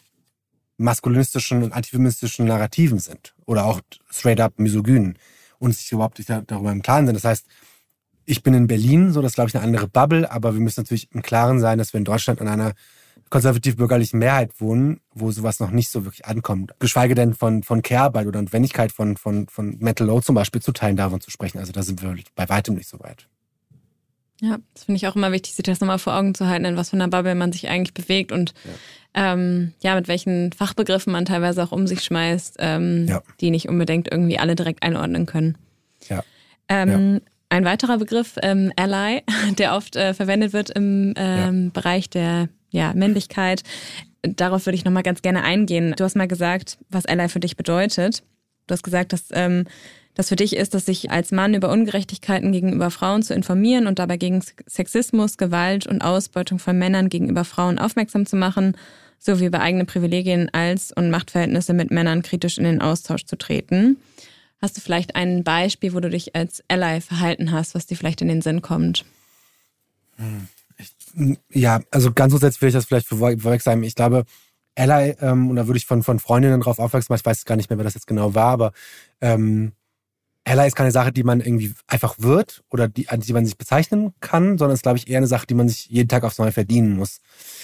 maskulinistischen 0.77 1.61
und 1.61 1.73
antifeministischen 1.73 2.47
Narrativen 2.47 2.97
sind 2.97 3.35
oder 3.45 3.65
auch 3.65 3.81
straight 4.09 4.39
up 4.39 4.57
misogynen 4.57 5.19
und 5.63 5.73
sich 5.73 5.91
überhaupt 5.93 6.19
nicht 6.19 6.29
darüber 6.29 6.71
im 6.71 6.81
Klaren 6.81 7.05
sind. 7.05 7.15
Das 7.15 7.23
heißt, 7.23 7.45
ich 8.25 8.43
bin 8.43 8.53
in 8.53 8.67
Berlin, 8.67 9.13
so 9.13 9.21
das 9.21 9.31
ist, 9.31 9.35
glaube 9.35 9.47
ich 9.47 9.55
eine 9.55 9.63
andere 9.63 9.87
Bubble, 9.87 10.29
aber 10.29 10.53
wir 10.53 10.61
müssen 10.61 10.81
natürlich 10.81 11.09
im 11.11 11.21
Klaren 11.21 11.59
sein, 11.61 11.77
dass 11.77 11.93
wir 11.93 11.99
in 11.99 12.05
Deutschland 12.05 12.41
an 12.41 12.49
einer 12.49 12.73
konservativ-bürgerlichen 13.29 14.19
Mehrheit 14.19 14.59
wohnen, 14.59 14.99
wo 15.13 15.31
sowas 15.31 15.59
noch 15.59 15.71
nicht 15.71 15.89
so 15.89 16.05
wirklich 16.05 16.25
ankommt. 16.25 16.73
Geschweige 16.79 17.15
denn 17.15 17.33
von, 17.33 17.63
von 17.63 17.81
Care-Arbeit 17.81 18.27
oder 18.27 18.41
Notwendigkeit 18.41 18.91
von, 18.91 19.15
von, 19.17 19.47
von 19.47 19.77
Mental 19.79 20.05
Load 20.05 20.25
zum 20.25 20.35
Beispiel 20.35 20.61
zu 20.61 20.73
teilen, 20.73 20.97
davon 20.97 21.21
zu 21.21 21.31
sprechen. 21.31 21.59
Also 21.59 21.71
da 21.71 21.81
sind 21.81 22.01
wir 22.01 22.13
bei 22.35 22.49
weitem 22.49 22.75
nicht 22.75 22.89
so 22.89 22.99
weit. 22.99 23.27
Ja, 24.43 24.57
das 24.73 24.83
finde 24.83 24.97
ich 24.97 25.07
auch 25.07 25.15
immer 25.15 25.31
wichtig, 25.31 25.53
sich 25.53 25.63
das 25.63 25.79
nochmal 25.79 25.99
vor 25.99 26.17
Augen 26.17 26.35
zu 26.35 26.47
halten, 26.47 26.65
in 26.65 26.75
was 26.75 26.89
für 26.89 26.97
einer 26.97 27.07
Bubble 27.07 27.33
man 27.33 27.53
sich 27.53 27.69
eigentlich 27.69 27.93
bewegt 27.93 28.33
und 28.33 28.53
ja, 29.15 29.33
ähm, 29.33 29.71
ja 29.81 29.95
mit 29.95 30.09
welchen 30.09 30.51
Fachbegriffen 30.51 31.13
man 31.13 31.23
teilweise 31.23 31.63
auch 31.63 31.71
um 31.71 31.87
sich 31.87 32.01
schmeißt, 32.03 32.57
ähm, 32.59 33.05
ja. 33.07 33.21
die 33.39 33.51
nicht 33.51 33.69
unbedingt 33.69 34.11
irgendwie 34.11 34.37
alle 34.37 34.55
direkt 34.55 34.83
einordnen 34.83 35.25
können. 35.25 35.57
Ja. 36.09 36.25
Ähm, 36.67 37.13
ja. 37.13 37.21
Ein 37.47 37.63
weiterer 37.63 37.97
Begriff, 37.99 38.35
ähm, 38.41 38.73
Ally, 38.75 39.21
der 39.57 39.77
oft 39.77 39.95
äh, 39.95 40.13
verwendet 40.13 40.51
wird 40.51 40.71
im 40.71 41.13
ähm, 41.15 41.71
Bereich 41.71 42.09
der 42.09 42.49
ja, 42.69 42.93
Männlichkeit. 42.93 43.63
Darauf 44.23 44.65
würde 44.65 44.75
ich 44.75 44.83
nochmal 44.83 45.03
ganz 45.03 45.21
gerne 45.21 45.43
eingehen. 45.43 45.93
Du 45.95 46.03
hast 46.03 46.17
mal 46.17 46.27
gesagt, 46.27 46.77
was 46.89 47.05
Ally 47.05 47.29
für 47.29 47.39
dich 47.39 47.55
bedeutet. 47.55 48.23
Du 48.67 48.73
hast 48.73 48.83
gesagt, 48.83 49.13
dass 49.13 49.27
ähm, 49.31 49.67
das 50.15 50.29
für 50.29 50.35
dich 50.35 50.55
ist, 50.55 50.73
dass 50.73 50.85
sich 50.85 51.09
als 51.11 51.31
Mann 51.31 51.53
über 51.53 51.69
Ungerechtigkeiten 51.69 52.51
gegenüber 52.51 52.91
Frauen 52.91 53.23
zu 53.23 53.33
informieren 53.33 53.87
und 53.87 53.99
dabei 53.99 54.17
gegen 54.17 54.43
Sexismus, 54.67 55.37
Gewalt 55.37 55.87
und 55.87 56.01
Ausbeutung 56.01 56.59
von 56.59 56.77
Männern 56.77 57.09
gegenüber 57.09 57.45
Frauen 57.45 57.79
aufmerksam 57.79 58.25
zu 58.25 58.35
machen, 58.35 58.77
sowie 59.17 59.45
über 59.45 59.61
eigene 59.61 59.85
Privilegien 59.85 60.49
als 60.53 60.91
und 60.91 61.09
Machtverhältnisse 61.09 61.73
mit 61.73 61.91
Männern 61.91 62.21
kritisch 62.21 62.57
in 62.57 62.65
den 62.65 62.81
Austausch 62.81 63.25
zu 63.25 63.37
treten. 63.37 63.97
Hast 64.61 64.77
du 64.77 64.81
vielleicht 64.81 65.15
ein 65.15 65.43
Beispiel, 65.43 65.93
wo 65.93 65.99
du 65.99 66.09
dich 66.09 66.35
als 66.35 66.63
Ally 66.67 67.01
verhalten 67.01 67.51
hast, 67.51 67.73
was 67.73 67.85
dir 67.85 67.97
vielleicht 67.97 68.21
in 68.21 68.27
den 68.27 68.41
Sinn 68.41 68.61
kommt? 68.61 69.05
Ja, 71.51 71.81
also 71.91 72.13
ganz 72.13 72.31
grundsätzlich 72.31 72.61
will 72.61 72.69
ich 72.69 72.75
das 72.75 72.85
vielleicht 72.85 73.07
vorweg 73.07 73.61
sagen. 73.61 73.83
Ich 73.83 73.95
glaube, 73.95 74.25
Ally, 74.75 75.15
ähm, 75.21 75.49
und 75.49 75.55
da 75.55 75.67
würde 75.67 75.77
ich 75.77 75.85
von, 75.85 76.03
von 76.03 76.19
Freundinnen 76.19 76.59
darauf 76.59 76.79
aufmerksam 76.79 77.13
machen, 77.13 77.21
ich 77.21 77.25
weiß 77.25 77.45
gar 77.45 77.55
nicht 77.55 77.69
mehr, 77.69 77.77
wer 77.77 77.83
das 77.83 77.93
jetzt 77.93 78.07
genau 78.07 78.35
war, 78.35 78.51
aber 78.51 78.73
ähm, 79.21 79.73
Ally 80.45 80.67
ist 80.67 80.75
keine 80.75 80.91
Sache, 80.91 81.13
die 81.13 81.23
man 81.23 81.39
irgendwie 81.39 81.73
einfach 81.87 82.15
wird 82.19 82.63
oder 82.69 82.89
die, 82.89 83.07
an 83.07 83.21
die 83.21 83.31
man 83.31 83.45
sich 83.45 83.57
bezeichnen 83.57 84.13
kann, 84.19 84.57
sondern 84.57 84.73
ist, 84.75 84.83
glaube 84.83 84.97
ich, 84.97 85.09
eher 85.09 85.17
eine 85.17 85.27
Sache, 85.27 85.47
die 85.47 85.53
man 85.53 85.69
sich 85.69 85.85
jeden 85.87 86.09
Tag 86.09 86.23
aufs 86.23 86.37
Neue 86.37 86.51
verdienen 86.51 86.95
muss. 86.97 87.19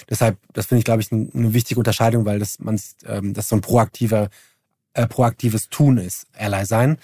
Deshalb, 0.08 0.38
das 0.54 0.66
finde 0.66 0.78
ich, 0.78 0.84
glaube 0.84 1.02
ich, 1.02 1.12
eine 1.12 1.52
wichtige 1.52 1.78
Unterscheidung, 1.78 2.24
weil 2.24 2.38
das, 2.38 2.58
man, 2.58 2.80
ähm, 3.06 3.34
das 3.34 3.48
so 3.48 3.56
ein 3.56 3.60
proaktiver, 3.60 4.30
äh, 4.94 5.06
proaktives 5.06 5.68
Tun 5.68 5.98
ist, 5.98 6.26
Ally 6.36 6.64
sein. 6.64 6.96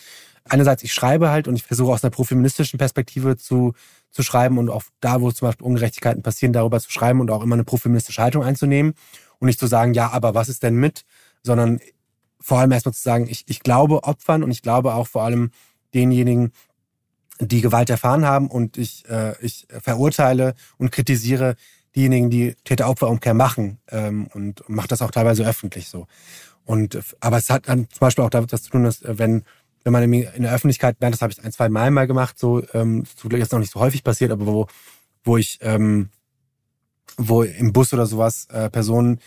Einerseits, 0.45 0.83
ich 0.83 0.95
schreibe 0.95 1.29
halt 1.31 1.47
und 1.47 1.57
ich 1.57 1.65
versuche 1.65 1.93
aus 1.93 2.05
einer 2.05 2.11
profeministischen 2.11 2.79
Perspektive 2.79 3.37
zu, 3.37 3.75
zu 4.11 4.23
schreiben 4.23 4.59
und 4.59 4.71
auch 4.71 4.85
da, 5.01 5.21
wo 5.21 5.31
zum 5.31 5.49
Beispiel 5.49 5.67
Ungerechtigkeiten 5.67 6.23
passieren, 6.23 6.55
darüber 6.55 6.81
zu 6.81 6.91
schreiben 6.91 7.21
und 7.21 7.31
auch 7.31 7.43
immer 7.43 7.55
eine 7.55 7.65
profeministische 7.65 8.23
Haltung 8.23 8.45
einzunehmen 8.45 8.95
und 9.41 9.47
nicht 9.47 9.61
zu 9.61 9.67
sagen, 9.67 9.93
ja, 9.93 10.11
aber 10.11 10.35
was 10.35 10.49
ist 10.49 10.63
denn 10.63 10.77
mit, 10.77 11.05
sondern 11.43 11.81
vor 12.41 12.61
allem 12.61 12.73
erstmal 12.73 12.95
zu 12.95 13.03
sagen, 13.03 13.27
ich, 13.29 13.45
ich 13.49 13.61
glaube 13.61 14.05
Opfern 14.05 14.43
und 14.43 14.51
ich 14.51 14.63
glaube 14.63 14.95
auch 14.95 15.09
vor 15.09 15.23
allem 15.23 15.51
denjenigen, 15.97 16.53
die 17.41 17.61
Gewalt 17.61 17.91
erfahren 17.91 18.25
haben 18.25 18.49
und 18.49 18.79
ich, 18.79 19.09
äh, 19.09 19.35
ich 19.45 19.67
verurteile 19.83 20.55
und 20.79 20.93
kritisiere 20.93 21.57
diejenigen, 21.97 22.31
die 22.31 22.55
Täter-Opfer-Umkehr 22.65 23.35
machen 23.35 23.79
ähm, 23.89 24.29
und 24.33 24.69
macht 24.69 24.93
das 24.93 25.03
auch 25.03 25.11
teilweise 25.11 25.45
öffentlich 25.45 25.89
so. 25.89 26.07
Und 26.65 26.99
aber 27.21 27.39
es 27.39 27.51
hat 27.51 27.69
dann 27.69 27.89
zum 27.91 28.01
Beispiel 28.01 28.25
auch 28.25 28.31
damit 28.31 28.51
zu 28.51 28.71
tun, 28.71 28.85
dass 28.85 29.03
äh, 29.03 29.19
wenn 29.19 29.45
wenn 29.85 29.93
man 29.93 30.13
in 30.13 30.43
der 30.43 30.53
Öffentlichkeit, 30.53 30.97
das 30.99 31.23
habe 31.23 31.33
ich 31.33 31.45
ein, 31.45 31.53
zwei 31.53 31.69
Mal 31.69 31.93
mal 31.93 32.09
gemacht, 32.09 32.41
so 32.41 32.61
ähm, 32.75 33.05
jetzt 33.31 33.53
noch 33.53 33.61
nicht 33.61 33.71
so 33.71 33.79
häufig 33.79 34.03
passiert, 34.03 34.33
aber 34.33 34.47
wo 34.47 34.67
wo 35.25 35.37
ich 35.37 35.59
ähm, 35.63 36.11
wo 37.17 37.43
im 37.43 37.73
Bus 37.73 37.93
oder 37.93 38.07
sowas 38.07 38.47
äh, 38.51 38.69
Personen 38.69 39.21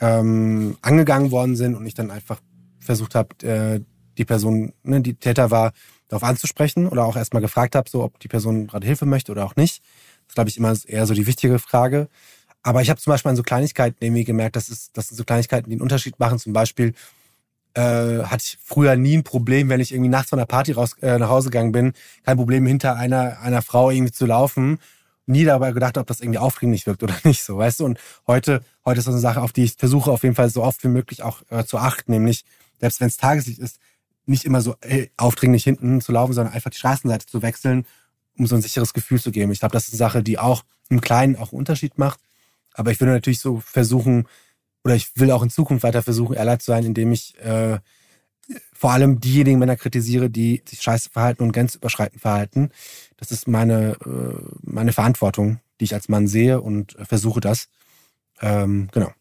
ähm, 0.00 0.76
angegangen 0.82 1.30
worden 1.30 1.56
sind 1.56 1.74
und 1.74 1.84
ich 1.86 1.94
dann 1.94 2.10
einfach 2.10 2.40
versucht 2.78 3.14
habe, 3.14 3.46
äh, 3.46 3.80
die 4.16 4.24
Person, 4.24 4.72
ne, 4.82 5.00
die 5.00 5.14
Täter 5.14 5.50
war, 5.50 5.72
darauf 6.14 6.28
anzusprechen 6.28 6.88
oder 6.88 7.04
auch 7.04 7.16
erstmal 7.16 7.42
gefragt 7.42 7.74
habe, 7.74 7.90
so 7.90 8.02
ob 8.02 8.18
die 8.20 8.28
Person 8.28 8.66
gerade 8.66 8.86
Hilfe 8.86 9.06
möchte 9.06 9.32
oder 9.32 9.44
auch 9.44 9.56
nicht. 9.56 9.82
Das 9.82 10.28
ist, 10.28 10.34
glaube 10.34 10.50
ich, 10.50 10.56
immer 10.56 10.74
eher 10.86 11.06
so 11.06 11.14
die 11.14 11.26
wichtige 11.26 11.58
Frage. 11.58 12.08
Aber 12.62 12.80
ich 12.80 12.88
habe 12.88 13.00
zum 13.00 13.10
Beispiel 13.10 13.30
an 13.30 13.36
so 13.36 13.42
Kleinigkeiten 13.42 14.02
irgendwie 14.02 14.24
gemerkt, 14.24 14.56
dass 14.56 14.68
es, 14.68 14.90
das 14.92 15.08
sind 15.08 15.16
so 15.16 15.24
Kleinigkeiten, 15.24 15.68
die 15.68 15.74
einen 15.74 15.82
Unterschied 15.82 16.18
machen. 16.18 16.38
Zum 16.38 16.54
Beispiel 16.54 16.94
äh, 17.74 18.22
hatte 18.24 18.44
ich 18.46 18.58
früher 18.64 18.96
nie 18.96 19.18
ein 19.18 19.24
Problem, 19.24 19.68
wenn 19.68 19.80
ich 19.80 19.92
irgendwie 19.92 20.08
nachts 20.08 20.30
von 20.30 20.38
der 20.38 20.46
Party 20.46 20.72
raus, 20.72 20.96
äh, 21.02 21.18
nach 21.18 21.28
Hause 21.28 21.50
gegangen 21.50 21.72
bin, 21.72 21.92
kein 22.24 22.36
Problem 22.36 22.64
hinter 22.64 22.96
einer, 22.96 23.40
einer 23.40 23.60
Frau 23.60 23.90
irgendwie 23.90 24.12
zu 24.12 24.24
laufen. 24.24 24.78
Nie 25.26 25.44
dabei 25.44 25.72
gedacht, 25.72 25.98
ob 25.98 26.06
das 26.06 26.20
irgendwie 26.20 26.38
aufdringlich 26.38 26.86
wirkt 26.86 27.02
oder 27.02 27.14
nicht 27.24 27.42
so, 27.42 27.58
weißt 27.58 27.80
du? 27.80 27.84
Und 27.84 27.98
heute, 28.26 28.62
heute 28.84 28.98
ist 28.98 29.06
das 29.06 29.14
eine 29.14 29.20
Sache, 29.20 29.42
auf 29.42 29.52
die 29.52 29.64
ich 29.64 29.74
versuche 29.74 30.10
auf 30.10 30.22
jeden 30.22 30.34
Fall 30.34 30.48
so 30.48 30.62
oft 30.62 30.82
wie 30.84 30.88
möglich 30.88 31.22
auch 31.22 31.42
äh, 31.50 31.64
zu 31.64 31.78
achten, 31.78 32.12
nämlich 32.12 32.44
selbst 32.80 33.00
wenn 33.00 33.08
es 33.08 33.16
Tageslicht 33.16 33.58
ist, 33.58 33.78
nicht 34.26 34.44
immer 34.44 34.60
so 34.60 34.76
ey, 34.80 35.10
aufdringlich 35.16 35.64
hinten 35.64 36.00
zu 36.00 36.12
laufen, 36.12 36.32
sondern 36.32 36.54
einfach 36.54 36.70
die 36.70 36.78
Straßenseite 36.78 37.26
zu 37.26 37.42
wechseln, 37.42 37.86
um 38.38 38.46
so 38.46 38.54
ein 38.54 38.62
sicheres 38.62 38.94
Gefühl 38.94 39.20
zu 39.20 39.30
geben. 39.30 39.52
Ich 39.52 39.60
glaube, 39.60 39.72
das 39.72 39.84
ist 39.84 39.94
eine 39.94 39.98
Sache, 39.98 40.22
die 40.22 40.38
auch 40.38 40.64
im 40.88 41.00
Kleinen 41.00 41.36
auch 41.36 41.52
einen 41.52 41.58
Unterschied 41.58 41.98
macht. 41.98 42.20
Aber 42.72 42.90
ich 42.90 43.00
würde 43.00 43.12
natürlich 43.12 43.40
so 43.40 43.60
versuchen, 43.60 44.26
oder 44.82 44.94
ich 44.94 45.16
will 45.16 45.30
auch 45.30 45.42
in 45.42 45.50
Zukunft 45.50 45.84
weiter 45.84 46.02
versuchen, 46.02 46.34
ehrlich 46.34 46.58
zu 46.58 46.66
sein, 46.66 46.84
indem 46.84 47.12
ich 47.12 47.38
äh, 47.38 47.78
vor 48.72 48.92
allem 48.92 49.20
diejenigen 49.20 49.58
Männer 49.58 49.76
kritisiere, 49.76 50.28
die 50.28 50.62
sich 50.68 50.82
scheiße 50.82 51.10
verhalten 51.10 51.42
und 51.42 51.52
grenzüberschreitend 51.52 52.20
verhalten. 52.20 52.70
Das 53.16 53.30
ist 53.30 53.48
meine, 53.48 53.96
äh, 54.04 54.42
meine 54.62 54.92
Verantwortung, 54.92 55.60
die 55.80 55.84
ich 55.84 55.94
als 55.94 56.08
Mann 56.08 56.26
sehe 56.26 56.60
und 56.60 56.96
versuche 57.02 57.40
das. 57.40 57.68
Ähm, 58.40 58.88
genau. 58.92 59.12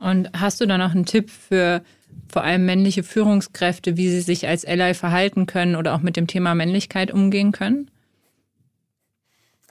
Und 0.00 0.30
hast 0.32 0.60
du 0.60 0.66
da 0.66 0.78
noch 0.78 0.92
einen 0.92 1.04
Tipp 1.04 1.30
für 1.30 1.82
vor 2.28 2.42
allem 2.42 2.64
männliche 2.64 3.02
Führungskräfte, 3.02 3.96
wie 3.96 4.08
sie 4.08 4.22
sich 4.22 4.48
als 4.48 4.64
Ally 4.64 4.94
verhalten 4.94 5.46
können 5.46 5.76
oder 5.76 5.94
auch 5.94 6.00
mit 6.00 6.16
dem 6.16 6.26
Thema 6.26 6.54
Männlichkeit 6.54 7.10
umgehen 7.10 7.52
können? 7.52 7.90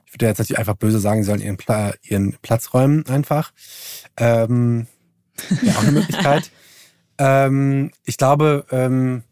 Ich 0.06 0.14
würde 0.14 0.28
jetzt 0.28 0.40
natürlich 0.40 0.60
einfach 0.60 0.76
böse 0.76 1.00
sagen, 1.00 1.24
sie 1.24 1.28
sollen 1.28 1.42
ihren, 1.42 1.58
Pla 1.58 1.94
ihren 2.02 2.36
Platz 2.42 2.74
räumen 2.74 3.06
einfach. 3.08 3.52
Ähm, 4.18 4.88
ja, 5.62 5.74
auch 5.74 5.84
eine 5.84 5.92
Möglichkeit. 5.92 6.52
ähm, 7.18 7.92
ich 8.06 8.18
glaube, 8.18 8.66
ähm, 8.72 9.24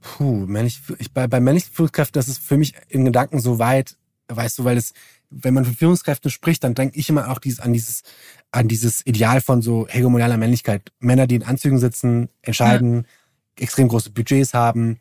puh, 0.00 0.46
männlich, 0.46 0.80
ich, 0.98 1.12
bei, 1.12 1.26
bei 1.26 1.40
männlichen 1.40 1.72
Führungskräften, 1.72 2.18
das 2.18 2.28
ist 2.28 2.42
für 2.42 2.56
mich 2.56 2.74
in 2.88 3.04
Gedanken 3.04 3.40
so 3.40 3.58
weit, 3.58 3.96
weißt 4.28 4.58
du, 4.58 4.64
weil 4.64 4.76
es, 4.76 4.92
wenn 5.30 5.54
man 5.54 5.64
von 5.64 5.74
Führungskräften 5.74 6.30
spricht, 6.30 6.64
dann 6.64 6.74
denke 6.74 6.98
ich 6.98 7.08
immer 7.08 7.30
auch 7.30 7.38
dieses, 7.38 7.60
an 7.60 7.72
dieses, 7.72 8.02
an 8.50 8.68
dieses 8.68 9.04
Ideal 9.06 9.40
von 9.40 9.62
so 9.62 9.86
hegemonialer 9.88 10.36
Männlichkeit. 10.36 10.90
Männer, 11.00 11.26
die 11.26 11.36
in 11.36 11.42
Anzügen 11.42 11.78
sitzen, 11.78 12.28
entscheiden, 12.42 13.04
ja. 13.58 13.62
extrem 13.62 13.88
große 13.88 14.10
Budgets 14.10 14.54
haben, 14.54 15.00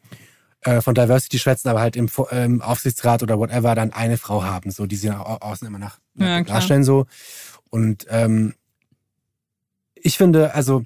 äh, 0.62 0.82
von 0.82 0.96
Diversity 0.96 1.40
schwätzen, 1.40 1.70
aber 1.70 1.80
halt 1.80 1.96
im, 1.96 2.10
ähm, 2.32 2.62
Aufsichtsrat 2.62 3.24
oder 3.24 3.40
whatever 3.40 3.76
dann 3.76 3.94
eine 3.94 4.18
Frau 4.18 4.44
haben, 4.44 4.72
so 4.72 4.86
die 4.86 4.96
sie 4.96 5.10
nach 5.10 5.22
außen 5.22 5.68
immer 5.68 5.80
nach, 5.80 6.00
ja, 6.16 6.44
darstellen 6.44 6.84
so. 6.84 7.06
Und 7.70 8.06
ähm, 8.10 8.54
ich 9.96 10.18
finde, 10.18 10.54
also 10.54 10.86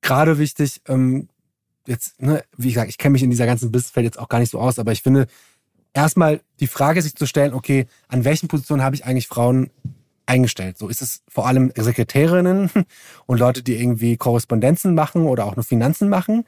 gerade 0.00 0.38
wichtig, 0.38 0.80
ähm, 0.86 1.28
jetzt, 1.86 2.20
ne, 2.20 2.44
wie 2.56 2.68
gesagt, 2.72 2.90
ich 2.90 2.98
kenne 2.98 3.12
mich 3.12 3.22
in 3.22 3.30
dieser 3.30 3.46
ganzen 3.46 3.72
Businessfeld 3.72 4.04
jetzt 4.04 4.18
auch 4.18 4.28
gar 4.28 4.38
nicht 4.38 4.50
so 4.50 4.60
aus, 4.60 4.78
aber 4.78 4.92
ich 4.92 5.02
finde, 5.02 5.26
erstmal 5.92 6.40
die 6.60 6.66
Frage 6.66 7.02
sich 7.02 7.14
zu 7.14 7.26
stellen, 7.26 7.54
okay, 7.54 7.86
an 8.08 8.24
welchen 8.24 8.48
Positionen 8.48 8.82
habe 8.82 8.94
ich 8.94 9.04
eigentlich 9.04 9.28
Frauen 9.28 9.70
eingestellt? 10.26 10.78
So 10.78 10.88
ist 10.88 11.02
es 11.02 11.22
vor 11.28 11.46
allem 11.46 11.72
Sekretärinnen 11.76 12.70
und 13.26 13.38
Leute, 13.38 13.62
die 13.62 13.80
irgendwie 13.80 14.16
Korrespondenzen 14.16 14.94
machen 14.94 15.22
oder 15.22 15.46
auch 15.46 15.56
nur 15.56 15.64
Finanzen 15.64 16.08
machen? 16.08 16.44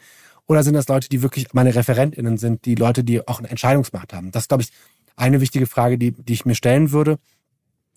Oder 0.47 0.63
sind 0.63 0.75
das 0.75 0.89
Leute, 0.89 1.09
die 1.09 1.23
wirklich 1.23 1.53
meine 1.53 1.75
ReferentInnen 1.75 2.39
sind, 2.39 2.65
die 2.65 2.75
Leute, 2.75 3.05
die 3.05 3.27
auch 3.27 3.39
eine 3.39 3.51
Entscheidungsmacht 3.51 4.15
haben? 4.15 4.33
Das 4.33 4.45
ist, 4.45 4.49
glaube 4.49 4.63
ich, 4.63 4.71
eine 5.15 5.41
wichtige 5.41 5.67
Frage, 5.67 5.99
die, 5.99 6.13
die 6.13 6.33
ich 6.33 6.47
mir 6.47 6.55
stellen 6.55 6.91
würde. 6.91 7.19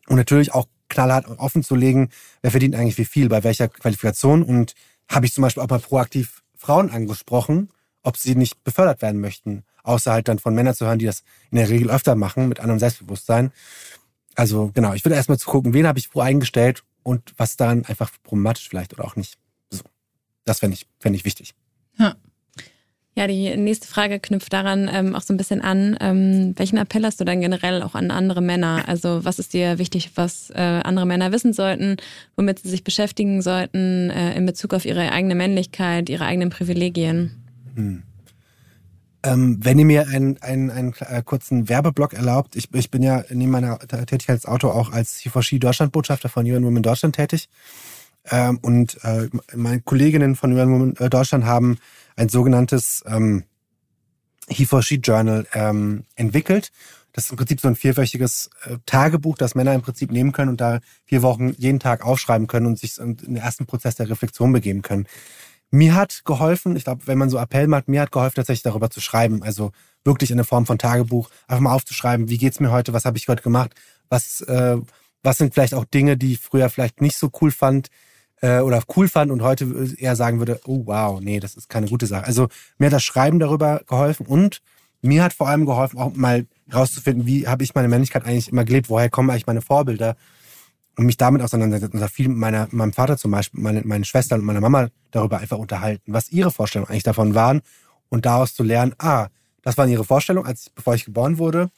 Und 0.07 0.17
natürlich 0.17 0.53
auch 0.53 0.67
knallhart 0.89 1.27
offen 1.39 1.63
zu 1.63 1.75
legen, 1.75 2.09
wer 2.41 2.51
verdient 2.51 2.75
eigentlich 2.75 2.97
wie 2.97 3.05
viel, 3.05 3.29
bei 3.29 3.43
welcher 3.43 3.69
Qualifikation. 3.69 4.43
Und 4.43 4.73
habe 5.07 5.25
ich 5.25 5.33
zum 5.33 5.43
Beispiel 5.43 5.63
auch 5.63 5.69
mal 5.69 5.79
proaktiv 5.79 6.43
Frauen 6.57 6.91
angesprochen, 6.91 7.69
ob 8.03 8.17
sie 8.17 8.35
nicht 8.35 8.63
befördert 8.63 9.01
werden 9.01 9.21
möchten. 9.21 9.63
Außer 9.83 10.11
halt 10.11 10.27
dann 10.27 10.39
von 10.39 10.53
Männern 10.53 10.75
zu 10.75 10.85
hören, 10.85 10.99
die 10.99 11.05
das 11.05 11.23
in 11.51 11.57
der 11.57 11.69
Regel 11.69 11.89
öfter 11.89 12.15
machen, 12.15 12.49
mit 12.49 12.59
anderem 12.59 12.79
Selbstbewusstsein. 12.79 13.51
Also 14.41 14.71
genau, 14.73 14.95
ich 14.95 15.05
würde 15.05 15.13
erstmal 15.13 15.37
zu 15.37 15.47
gucken, 15.47 15.75
wen 15.75 15.85
habe 15.85 15.99
ich 15.99 16.15
wo 16.15 16.19
eingestellt 16.19 16.81
und 17.03 17.31
was 17.37 17.57
daran 17.57 17.85
einfach 17.85 18.09
problematisch 18.23 18.67
vielleicht 18.67 18.91
oder 18.91 19.05
auch 19.05 19.15
nicht. 19.15 19.37
So. 19.69 19.83
Das 20.45 20.61
fände 20.61 20.73
ich, 20.73 20.87
fänd 20.99 21.15
ich 21.15 21.25
wichtig. 21.25 21.53
Ja. 21.99 22.15
Ja, 23.15 23.27
die 23.27 23.55
nächste 23.55 23.87
Frage 23.87 24.19
knüpft 24.19 24.51
daran 24.51 24.89
ähm, 24.91 25.15
auch 25.15 25.21
so 25.21 25.31
ein 25.31 25.37
bisschen 25.37 25.61
an. 25.61 25.95
Ähm, 26.01 26.53
welchen 26.55 26.77
Appell 26.77 27.05
hast 27.05 27.19
du 27.19 27.23
dann 27.23 27.39
generell 27.39 27.83
auch 27.83 27.93
an 27.93 28.09
andere 28.09 28.41
Männer? 28.41 28.85
Also 28.87 29.23
was 29.23 29.37
ist 29.37 29.53
dir 29.53 29.77
wichtig, 29.77 30.09
was 30.15 30.49
äh, 30.49 30.81
andere 30.83 31.05
Männer 31.05 31.31
wissen 31.31 31.53
sollten, 31.53 31.97
womit 32.35 32.63
sie 32.63 32.69
sich 32.69 32.83
beschäftigen 32.83 33.43
sollten 33.43 34.09
äh, 34.09 34.33
in 34.33 34.47
Bezug 34.47 34.73
auf 34.73 34.85
ihre 34.85 35.11
eigene 35.11 35.35
Männlichkeit, 35.35 36.09
ihre 36.09 36.25
eigenen 36.25 36.49
Privilegien? 36.49 37.43
Hm. 37.75 38.01
Ähm, 39.23 39.59
wenn 39.61 39.77
ihr 39.77 39.85
mir 39.85 40.07
einen, 40.07 40.41
einen, 40.41 40.71
einen 40.71 40.93
äh, 40.99 41.21
kurzen 41.23 41.69
Werbeblock 41.69 42.13
erlaubt, 42.13 42.55
ich, 42.55 42.73
ich 42.73 42.89
bin 42.89 43.03
ja 43.03 43.23
neben 43.29 43.51
meiner 43.51 43.77
Tätigkeit 43.79 44.35
als 44.35 44.45
Autor 44.45 44.75
auch 44.75 44.91
als 44.91 45.19
Hifoshi 45.19 45.59
Deutschland-Botschafter 45.59 46.27
von 46.27 46.45
UN 46.45 46.65
Women 46.65 46.81
Deutschland 46.81 47.15
tätig. 47.15 47.47
Ähm, 48.29 48.59
und 48.61 49.03
äh, 49.03 49.29
meine 49.55 49.81
Kolleginnen 49.81 50.35
von 50.35 50.53
UN 50.53 50.71
Women 50.71 50.95
äh, 50.97 51.09
Deutschland 51.09 51.45
haben 51.45 51.77
ein 52.15 52.29
sogenanntes 52.29 53.03
ähm, 53.07 53.43
He4She 54.49 55.01
Journal 55.01 55.47
ähm, 55.53 56.05
entwickelt. 56.15 56.71
Das 57.13 57.25
ist 57.25 57.31
im 57.31 57.37
Prinzip 57.37 57.59
so 57.59 57.67
ein 57.67 57.75
vierwöchiges 57.75 58.49
äh, 58.65 58.77
Tagebuch, 58.85 59.37
das 59.37 59.55
Männer 59.55 59.73
im 59.73 59.81
Prinzip 59.81 60.11
nehmen 60.11 60.31
können 60.31 60.49
und 60.49 60.61
da 60.61 60.79
vier 61.05 61.21
Wochen 61.21 61.53
jeden 61.57 61.79
Tag 61.79 62.05
aufschreiben 62.05 62.47
können 62.47 62.67
und 62.67 62.79
sich 62.79 62.97
in 62.97 63.17
den 63.17 63.35
ersten 63.35 63.65
Prozess 63.65 63.95
der 63.95 64.09
Reflexion 64.09 64.53
begeben 64.53 64.81
können. 64.81 65.07
Mir 65.71 65.95
hat 65.95 66.21
geholfen, 66.25 66.75
ich 66.75 66.83
glaube, 66.83 67.07
wenn 67.07 67.17
man 67.17 67.29
so 67.29 67.37
Appell 67.37 67.67
macht, 67.67 67.87
mir 67.87 68.01
hat 68.01 68.11
geholfen, 68.11 68.35
tatsächlich 68.35 68.63
darüber 68.63 68.89
zu 68.89 68.99
schreiben. 68.99 69.41
Also 69.41 69.71
wirklich 70.03 70.29
in 70.29 70.37
der 70.37 70.45
Form 70.45 70.65
von 70.65 70.77
Tagebuch, 70.77 71.29
einfach 71.47 71.61
mal 71.61 71.73
aufzuschreiben, 71.73 72.29
wie 72.29 72.37
geht's 72.37 72.59
mir 72.59 72.71
heute, 72.71 72.93
was 72.93 73.05
habe 73.05 73.17
ich 73.17 73.27
heute 73.27 73.41
gemacht, 73.41 73.73
was, 74.09 74.41
äh, 74.41 74.77
was 75.23 75.37
sind 75.37 75.53
vielleicht 75.53 75.73
auch 75.73 75.85
Dinge, 75.85 76.17
die 76.17 76.33
ich 76.33 76.39
früher 76.39 76.69
vielleicht 76.69 76.99
nicht 77.01 77.17
so 77.17 77.31
cool 77.41 77.51
fand, 77.51 77.89
äh, 78.41 78.59
oder 78.59 78.81
cool 78.95 79.07
fand 79.07 79.31
und 79.31 79.41
heute 79.41 79.93
eher 79.97 80.15
sagen 80.15 80.39
würde, 80.39 80.59
oh 80.65 80.83
wow, 80.85 81.21
nee, 81.21 81.39
das 81.39 81.55
ist 81.55 81.69
keine 81.69 81.87
gute 81.87 82.07
Sache. 82.07 82.25
Also 82.25 82.49
mir 82.77 82.87
hat 82.87 82.93
das 82.93 83.03
Schreiben 83.03 83.39
darüber 83.39 83.81
geholfen 83.87 84.25
und 84.25 84.61
mir 85.01 85.23
hat 85.23 85.33
vor 85.33 85.47
allem 85.47 85.65
geholfen, 85.65 85.97
auch 85.99 86.13
mal 86.15 86.45
rauszufinden, 86.73 87.25
wie 87.25 87.47
habe 87.47 87.63
ich 87.63 87.75
meine 87.75 87.87
Männlichkeit 87.87 88.25
eigentlich 88.25 88.49
immer 88.49 88.65
gelebt, 88.65 88.89
woher 88.89 89.09
kommen 89.09 89.29
eigentlich 89.29 89.47
meine 89.47 89.61
Vorbilder 89.61 90.15
und 90.97 91.05
mich 91.05 91.17
damit 91.17 91.41
auseinandersetzen 91.41 91.97
und 91.97 92.09
viel 92.09 92.27
mit 92.27 92.37
meiner, 92.37 92.67
meinem 92.71 92.93
Vater 92.93 93.17
zum 93.17 93.31
Beispiel, 93.31 93.61
meine, 93.61 93.81
meinen 93.83 94.03
Schwestern 94.03 94.41
und 94.41 94.45
meiner 94.45 94.61
Mama 94.61 94.89
darüber 95.11 95.39
einfach 95.39 95.57
unterhalten, 95.57 96.13
was 96.13 96.31
ihre 96.31 96.51
Vorstellungen 96.51 96.89
eigentlich 96.89 97.03
davon 97.03 97.33
waren 97.33 97.61
und 98.09 98.25
daraus 98.25 98.53
zu 98.53 98.63
lernen, 98.63 98.93
ah, 98.97 99.27
das 99.61 99.77
waren 99.77 99.89
ihre 99.89 100.03
Vorstellungen, 100.03 100.47
als 100.47 100.69
bevor 100.69 100.95
ich 100.95 101.05
geboren 101.05 101.37
wurde. 101.37 101.69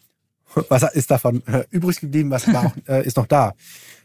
Was 0.70 0.84
ist 0.94 1.12
davon 1.12 1.46
äh, 1.48 1.66
übrig 1.72 2.00
geblieben? 2.00 2.30
Was 2.32 2.52
war 2.52 2.68
auch, 2.68 2.74
äh, 2.88 3.06
ist 3.06 3.18
noch 3.18 3.28
da? 3.28 3.54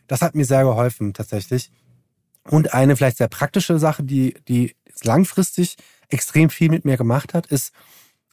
Das 0.07 0.23
hat 0.23 0.35
mir 0.35 0.45
sehr 0.45 0.63
geholfen 0.65 1.13
tatsächlich. 1.13 1.71
Und 2.45 2.73
eine 2.73 2.97
vielleicht 2.97 3.19
sehr 3.19 3.29
praktische 3.29 3.79
Sache, 3.79 4.03
die, 4.03 4.35
die 4.49 4.75
langfristig 5.03 5.77
extrem 6.09 6.49
viel 6.49 6.71
mit 6.71 6.85
mir 6.85 6.97
gemacht 6.97 7.35
hat, 7.35 7.47
ist 7.47 7.73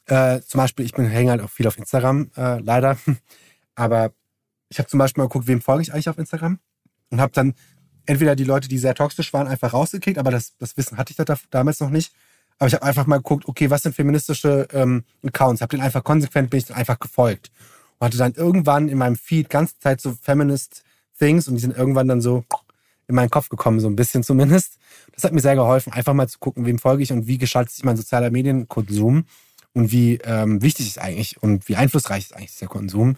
äh, 0.06 0.40
zum 0.40 0.58
Beispiel, 0.58 0.84
ich 0.84 0.94
bin 0.94 1.06
hänge 1.06 1.30
halt 1.30 1.42
auch 1.42 1.50
viel 1.50 1.66
auf 1.66 1.76
Instagram, 1.76 2.30
äh, 2.36 2.58
leider. 2.60 2.96
Aber 3.74 4.12
ich 4.68 4.78
habe 4.78 4.88
zum 4.88 4.98
Beispiel 4.98 5.22
mal 5.22 5.28
geguckt, 5.28 5.46
wem 5.46 5.60
folge 5.60 5.82
ich 5.82 5.92
eigentlich 5.92 6.08
auf 6.08 6.18
Instagram 6.18 6.58
und 7.10 7.20
habe 7.20 7.32
dann 7.32 7.54
entweder 8.06 8.36
die 8.36 8.44
Leute, 8.44 8.68
die 8.68 8.78
sehr 8.78 8.94
toxisch 8.94 9.32
waren, 9.32 9.46
einfach 9.46 9.72
rausgekickt, 9.72 10.18
aber 10.18 10.30
das, 10.30 10.56
das 10.58 10.76
Wissen 10.76 10.96
hatte 10.96 11.10
ich 11.10 11.16
da 11.16 11.36
damals 11.50 11.80
noch 11.80 11.90
nicht. 11.90 12.12
Aber 12.58 12.68
ich 12.68 12.74
habe 12.74 12.84
einfach 12.84 13.06
mal 13.06 13.18
geguckt, 13.18 13.46
okay, 13.46 13.68
was 13.68 13.82
sind 13.82 13.94
feministische 13.94 14.66
ähm, 14.72 15.04
Accounts? 15.24 15.60
Habe 15.60 15.76
den 15.76 15.82
einfach 15.82 16.02
konsequent, 16.02 16.50
bin 16.50 16.58
ich 16.58 16.66
dann 16.66 16.76
einfach 16.76 16.98
gefolgt. 16.98 17.50
Und 17.98 18.06
hatte 18.06 18.16
dann 18.16 18.32
irgendwann 18.32 18.88
in 18.88 18.98
meinem 18.98 19.16
Feed 19.16 19.50
ganze 19.50 19.78
Zeit 19.78 20.00
so 20.00 20.16
Feminist 20.20 20.82
Things 21.18 21.48
und 21.48 21.54
die 21.54 21.60
sind 21.60 21.76
irgendwann 21.76 22.08
dann 22.08 22.20
so 22.20 22.44
in 23.08 23.14
meinen 23.14 23.30
Kopf 23.30 23.48
gekommen, 23.48 23.80
so 23.80 23.88
ein 23.88 23.96
bisschen 23.96 24.22
zumindest. 24.22 24.78
Das 25.12 25.24
hat 25.24 25.32
mir 25.32 25.40
sehr 25.40 25.54
geholfen, 25.54 25.92
einfach 25.92 26.14
mal 26.14 26.28
zu 26.28 26.38
gucken, 26.38 26.66
wem 26.66 26.78
folge 26.78 27.02
ich 27.02 27.12
und 27.12 27.26
wie 27.26 27.38
gestaltet 27.38 27.72
sich 27.72 27.84
mein 27.84 27.96
sozialer 27.96 28.30
Medienkonsum 28.30 29.24
und 29.72 29.92
wie 29.92 30.18
ähm, 30.24 30.62
wichtig 30.62 30.88
ist 30.88 30.98
eigentlich 30.98 31.42
und 31.42 31.68
wie 31.68 31.76
einflussreich 31.76 32.24
ist 32.24 32.36
eigentlich 32.36 32.56
der 32.56 32.68
Konsum. 32.68 33.16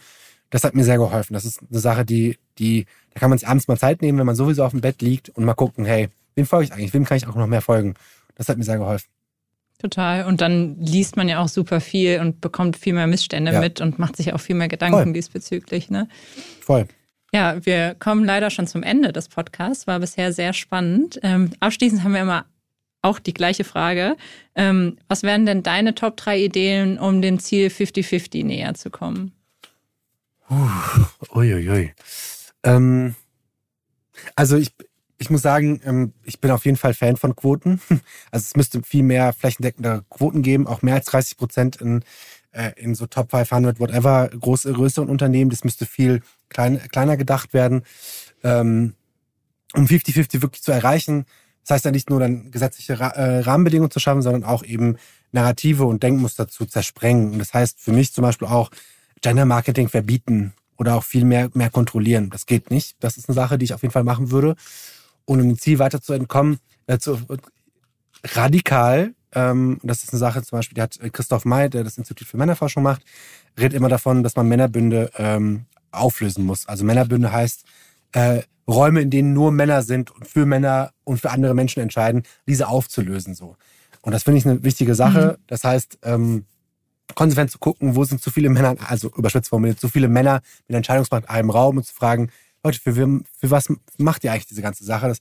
Das 0.51 0.65
hat 0.65 0.75
mir 0.75 0.85
sehr 0.85 0.99
geholfen. 0.99 1.35
Das 1.35 1.45
ist 1.45 1.61
eine 1.71 1.81
Sache, 1.81 2.05
die, 2.05 2.39
die, 2.59 2.87
da 3.13 3.21
kann 3.21 3.31
man 3.31 3.39
sich 3.39 3.49
abends 3.49 3.69
mal 3.69 3.79
Zeit 3.79 4.03
nehmen, 4.03 4.19
wenn 4.19 4.27
man 4.27 4.37
sowieso 4.37 4.65
auf 4.65 4.73
dem 4.73 4.81
Bett 4.81 5.03
liegt 5.03 5.29
und 5.31 5.45
mal 5.45 5.55
gucken, 5.55 5.85
hey, 5.85 6.09
wem 6.35 6.47
folge 6.47 6.67
ich 6.67 6.73
eigentlich? 6.73 6.95
Wem 6.95 7.05
kann 7.05 7.17
ich 7.17 7.27
auch 7.27 7.35
noch 7.35 7.47
mehr 7.47 7.63
folgen? 7.63 7.95
Das 8.35 8.49
hat 8.49 8.57
mir 8.57 8.65
sehr 8.65 8.79
geholfen. 8.79 9.09
Total. 9.79 10.25
Und 10.25 10.41
dann 10.41 10.77
liest 10.81 11.17
man 11.17 11.29
ja 11.29 11.41
auch 11.41 11.49
super 11.49 11.81
viel 11.81 12.21
und 12.21 12.41
bekommt 12.41 12.77
viel 12.77 12.95
mehr 12.95 13.07
Missstände 13.07 13.53
ja. 13.53 13.61
mit 13.61 13.81
und 13.81 13.99
macht 13.99 14.17
sich 14.17 14.33
auch 14.33 14.41
viel 14.41 14.57
mehr 14.57 14.69
Gedanken 14.69 15.03
Voll. 15.03 15.13
diesbezüglich. 15.13 15.89
Ne? 15.89 16.09
Voll. 16.61 16.89
Ja, 17.33 17.65
wir 17.65 17.95
kommen 17.95 18.25
leider 18.25 18.51
schon 18.51 18.67
zum 18.67 18.83
Ende 18.83 19.13
des 19.13 19.29
Podcasts. 19.29 19.87
War 19.87 20.01
bisher 20.01 20.33
sehr 20.33 20.53
spannend. 20.53 21.21
Ähm, 21.23 21.51
abschließend 21.61 22.03
haben 22.03 22.15
wir 22.15 22.23
immer 22.23 22.47
auch 23.03 23.21
die 23.21 23.35
gleiche 23.35 23.65
Frage. 23.65 24.17
Ähm, 24.57 24.97
was 25.07 25.23
wären 25.23 25.47
denn 25.47 25.63
deine 25.63 25.95
Top 25.95 26.17
3 26.17 26.41
Ideen, 26.41 26.99
um 26.99 27.23
dem 27.23 27.39
Ziel 27.39 27.69
50-50 27.69 28.45
näher 28.45 28.75
zu 28.75 28.91
kommen? 28.91 29.33
Uiuiui. 30.51 31.69
Ui. 31.69 31.95
Ähm, 32.63 33.15
also 34.35 34.57
ich, 34.57 34.73
ich 35.19 35.31
muss 35.31 35.43
sagen, 35.43 35.81
ähm, 35.85 36.13
ich 36.25 36.41
bin 36.41 36.51
auf 36.51 36.65
jeden 36.65 36.77
Fall 36.77 36.95
Fan 36.95 37.17
von 37.17 37.37
Quoten. 37.37 37.81
Also 38.31 38.45
es 38.45 38.57
müsste 38.57 38.83
viel 38.83 39.03
mehr 39.03 39.33
flächendeckende 39.33 40.05
Quoten 40.11 40.43
geben, 40.43 40.67
auch 40.67 40.83
mehr 40.83 40.95
als 40.95 41.07
30 41.07 41.37
Prozent 41.37 41.77
in, 41.77 42.05
äh, 42.53 42.73
in 42.77 42.95
so 42.95 43.07
Top 43.07 43.31
500, 43.31 43.81
whatever, 43.81 44.29
große, 44.29 44.73
größeren 44.73 45.09
Unternehmen. 45.09 45.51
Das 45.51 45.65
müsste 45.65 45.87
viel 45.87 46.23
klein, 46.49 46.81
kleiner 46.91 47.17
gedacht 47.17 47.55
werden. 47.55 47.83
Ähm, 48.43 48.95
um 49.75 49.85
50-50 49.85 50.41
wirklich 50.43 50.63
zu 50.63 50.73
erreichen, 50.73 51.27
das 51.63 51.75
heißt 51.75 51.85
ja 51.85 51.91
nicht 51.91 52.09
nur 52.09 52.21
dann 52.21 52.51
gesetzliche 52.51 52.95
äh, 52.95 53.41
Rahmenbedingungen 53.41 53.91
zu 53.91 54.01
schaffen, 54.01 54.23
sondern 54.23 54.45
auch 54.45 54.65
eben 54.65 54.97
Narrative 55.33 55.85
und 55.85 56.03
Denkmuster 56.03 56.49
zu 56.49 56.65
zersprengen. 56.65 57.33
Und 57.33 57.39
das 57.39 57.53
heißt 57.53 57.79
für 57.81 57.93
mich 57.93 58.15
zum 58.15 58.23
Beispiel 58.23 58.49
auch 58.49 58.71
Gender 59.21 59.45
Marketing 59.45 59.89
verbieten 59.89 60.53
oder 60.77 60.95
auch 60.95 61.05
viel 61.05 61.25
mehr, 61.25 61.51
mehr 61.55 61.71
kontrollieren. 61.71 62.31
Das 62.31 62.47
geht 62.47 62.71
nicht. 62.71 62.97
Das 63.01 63.17
ist 63.17 63.29
eine 63.29 63.35
Sache, 63.35 63.59
die 63.59 63.65
ich 63.65 63.75
auf 63.75 63.83
jeden 63.83 63.93
Fall 63.93 64.05
machen 64.05 64.31
würde. 64.31 64.55
Und 65.25 65.41
um 65.41 65.49
dem 65.49 65.59
Ziel 65.59 65.79
weiter 65.79 66.01
zu 66.01 66.13
entkommen, 66.13 66.59
äh, 66.87 66.99
zu, 66.99 67.19
radikal, 68.25 69.15
ähm, 69.33 69.79
das 69.83 70.05
ist 70.05 70.13
eine 70.13 70.19
Sache 70.19 70.43
zum 70.43 70.59
Beispiel, 70.59 70.77
die 70.77 70.83
hat 70.83 70.99
Christoph 71.13 71.45
May, 71.45 71.69
der 71.69 71.85
das 71.85 71.99
Institut 71.99 72.27
für 72.27 72.37
Männerforschung 72.37 72.83
macht, 72.83 73.03
redet 73.59 73.75
immer 73.75 73.89
davon, 73.89 74.23
dass 74.23 74.37
man 74.37 74.49
Männerbünde 74.49 75.11
ähm, 75.19 75.67
auflösen 75.91 76.45
muss. 76.45 76.67
Also 76.67 76.85
Männerbünde 76.85 77.33
heißt 77.33 77.65
äh, 78.13 78.43
Räume, 78.67 79.01
in 79.01 79.11
denen 79.11 79.33
nur 79.33 79.51
Männer 79.51 79.83
sind 79.83 80.11
und 80.11 80.27
für 80.27 80.47
Männer 80.47 80.93
und 81.05 81.21
für 81.21 81.31
andere 81.31 81.55
Menschen 81.55 81.83
entscheiden, 81.83 82.23
diese 82.47 82.69
aufzulösen 82.69 83.35
so. 83.35 83.57
Und 84.03 84.13
das 84.13 84.23
finde 84.23 84.39
ich 84.39 84.47
eine 84.47 84.63
wichtige 84.63 84.95
Sache. 84.95 85.37
Mhm. 85.39 85.45
Das 85.47 85.65
heißt, 85.65 85.99
ähm, 86.03 86.45
konsequent 87.15 87.51
zu 87.51 87.59
gucken, 87.59 87.97
wo 87.97 88.05
sind 88.05 88.21
zu 88.21 88.31
viele 88.31 88.49
Männer, 88.49 88.77
also 88.87 89.11
überspitzt 89.17 89.49
formuliert, 89.49 89.81
zu 89.81 89.89
viele 89.89 90.09
Männer 90.09 90.43
mit 90.67 90.77
Entscheidungsmacht 90.77 91.25
in 91.25 91.29
einem 91.29 91.51
Raum 91.51 91.79
und 91.79 91.85
zu 91.85 91.95
fragen, 91.95 92.31
Leute, 92.63 92.81
für, 92.81 92.93
für 92.93 93.51
was 93.51 93.69
macht 93.97 94.25
ihr 94.25 94.33
eigentlich 94.33 94.47
diese 94.47 94.63
ganze 94.63 94.85
Sache? 94.85 95.09
Das, 95.09 95.19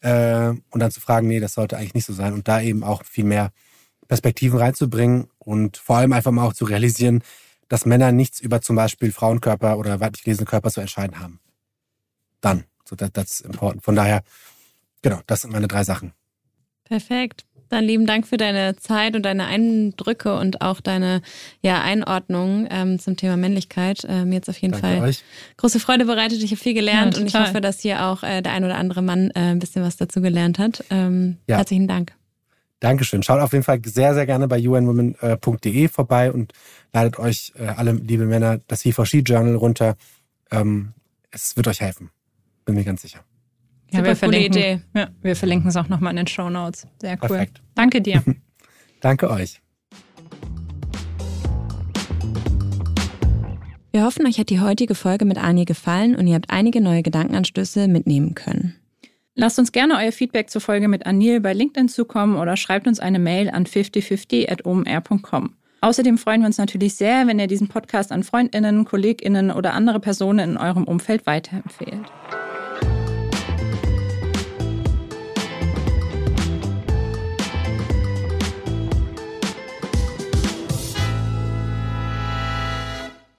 äh, 0.00 0.54
und 0.70 0.80
dann 0.80 0.90
zu 0.90 1.00
fragen, 1.00 1.28
nee, 1.28 1.40
das 1.40 1.54
sollte 1.54 1.76
eigentlich 1.76 1.94
nicht 1.94 2.06
so 2.06 2.12
sein. 2.12 2.34
Und 2.34 2.46
da 2.46 2.60
eben 2.60 2.84
auch 2.84 3.04
viel 3.04 3.24
mehr 3.24 3.50
Perspektiven 4.06 4.58
reinzubringen 4.58 5.28
und 5.38 5.76
vor 5.76 5.96
allem 5.96 6.12
einfach 6.12 6.30
mal 6.30 6.46
auch 6.46 6.52
zu 6.52 6.66
realisieren, 6.66 7.22
dass 7.68 7.86
Männer 7.86 8.12
nichts 8.12 8.40
über 8.40 8.60
zum 8.60 8.76
Beispiel 8.76 9.12
Frauenkörper 9.12 9.78
oder 9.78 10.00
weiblich 10.00 10.24
gelesene 10.24 10.46
Körper 10.46 10.70
zu 10.70 10.80
entscheiden 10.80 11.18
haben. 11.18 11.40
Dann. 12.40 12.64
So, 12.84 12.96
that, 12.96 13.14
that's 13.14 13.40
important. 13.40 13.82
Von 13.82 13.96
daher, 13.96 14.22
genau, 15.00 15.20
das 15.26 15.40
sind 15.40 15.52
meine 15.52 15.68
drei 15.68 15.84
Sachen. 15.84 16.12
Perfekt. 16.84 17.46
Dann 17.68 17.84
lieben 17.84 18.06
Dank 18.06 18.26
für 18.26 18.36
deine 18.36 18.76
Zeit 18.76 19.16
und 19.16 19.22
deine 19.22 19.46
Eindrücke 19.46 20.36
und 20.38 20.60
auch 20.60 20.80
deine 20.80 21.22
ja, 21.62 21.82
Einordnung 21.82 22.66
ähm, 22.70 22.98
zum 22.98 23.16
Thema 23.16 23.36
Männlichkeit. 23.36 24.04
Äh, 24.04 24.24
mir 24.24 24.36
jetzt 24.36 24.48
auf 24.48 24.58
jeden 24.58 24.72
Danke 24.72 24.86
Fall 24.86 25.08
euch. 25.08 25.24
große 25.56 25.80
Freude 25.80 26.04
bereitet. 26.04 26.42
Ich 26.42 26.50
habe 26.50 26.60
viel 26.60 26.74
gelernt 26.74 27.14
ja, 27.14 27.20
und 27.20 27.26
ich 27.26 27.34
hoffe, 27.34 27.60
dass 27.60 27.80
hier 27.80 28.04
auch 28.04 28.22
äh, 28.22 28.42
der 28.42 28.52
ein 28.52 28.64
oder 28.64 28.76
andere 28.76 29.02
Mann 29.02 29.30
äh, 29.30 29.40
ein 29.40 29.58
bisschen 29.58 29.82
was 29.82 29.96
dazu 29.96 30.20
gelernt 30.20 30.58
hat. 30.58 30.84
Ähm, 30.90 31.38
ja. 31.48 31.56
Herzlichen 31.56 31.88
Dank. 31.88 32.12
Dankeschön. 32.80 33.22
Schaut 33.22 33.40
auf 33.40 33.52
jeden 33.52 33.64
Fall 33.64 33.80
sehr, 33.84 34.14
sehr 34.14 34.26
gerne 34.26 34.46
bei 34.46 34.58
unwomen.de 34.58 35.88
vorbei 35.88 36.30
und 36.30 36.52
ladet 36.92 37.18
euch 37.18 37.52
äh, 37.58 37.66
alle, 37.66 37.92
liebe 37.92 38.26
Männer, 38.26 38.60
das 38.66 38.82
He4She 38.82 39.22
Journal 39.22 39.54
runter. 39.54 39.96
Ähm, 40.50 40.92
es 41.30 41.56
wird 41.56 41.66
euch 41.66 41.80
helfen. 41.80 42.10
Bin 42.64 42.74
mir 42.74 42.84
ganz 42.84 43.02
sicher. 43.02 43.20
Ja, 43.94 44.00
Super 44.00 44.10
wir 44.10 44.16
verlinken, 44.16 44.58
Idee. 44.58 44.80
Ja, 44.92 45.08
wir 45.22 45.36
verlinken 45.36 45.68
es 45.68 45.76
auch 45.76 45.88
nochmal 45.88 46.10
in 46.10 46.16
den 46.16 46.26
Show 46.26 46.50
Notes. 46.50 46.88
Sehr 47.00 47.12
cool. 47.12 47.28
Perfekt. 47.28 47.62
Danke 47.76 48.00
dir. 48.00 48.24
Danke 49.00 49.30
euch. 49.30 49.60
Wir 53.92 54.04
hoffen, 54.04 54.26
euch 54.26 54.40
hat 54.40 54.50
die 54.50 54.58
heutige 54.58 54.96
Folge 54.96 55.24
mit 55.24 55.38
Anje 55.38 55.64
gefallen 55.64 56.16
und 56.16 56.26
ihr 56.26 56.34
habt 56.34 56.50
einige 56.50 56.80
neue 56.80 57.04
Gedankenanstöße 57.04 57.86
mitnehmen 57.86 58.34
können. 58.34 58.74
Lasst 59.36 59.60
uns 59.60 59.70
gerne 59.70 59.94
euer 59.98 60.10
Feedback 60.10 60.50
zur 60.50 60.60
Folge 60.60 60.88
mit 60.88 61.06
Anil 61.06 61.38
bei 61.38 61.52
LinkedIn 61.52 61.88
zukommen 61.88 62.34
oder 62.34 62.56
schreibt 62.56 62.88
uns 62.88 62.98
eine 62.98 63.20
Mail 63.20 63.48
an 63.48 63.66
5050.omr.com. 63.66 65.54
Außerdem 65.82 66.18
freuen 66.18 66.40
wir 66.40 66.46
uns 66.46 66.58
natürlich 66.58 66.96
sehr, 66.96 67.28
wenn 67.28 67.38
ihr 67.38 67.46
diesen 67.46 67.68
Podcast 67.68 68.10
an 68.10 68.24
Freundinnen, 68.24 68.84
Kolleginnen 68.84 69.52
oder 69.52 69.74
andere 69.74 70.00
Personen 70.00 70.50
in 70.50 70.56
eurem 70.56 70.82
Umfeld 70.82 71.26
weiterempfehlt. 71.26 72.10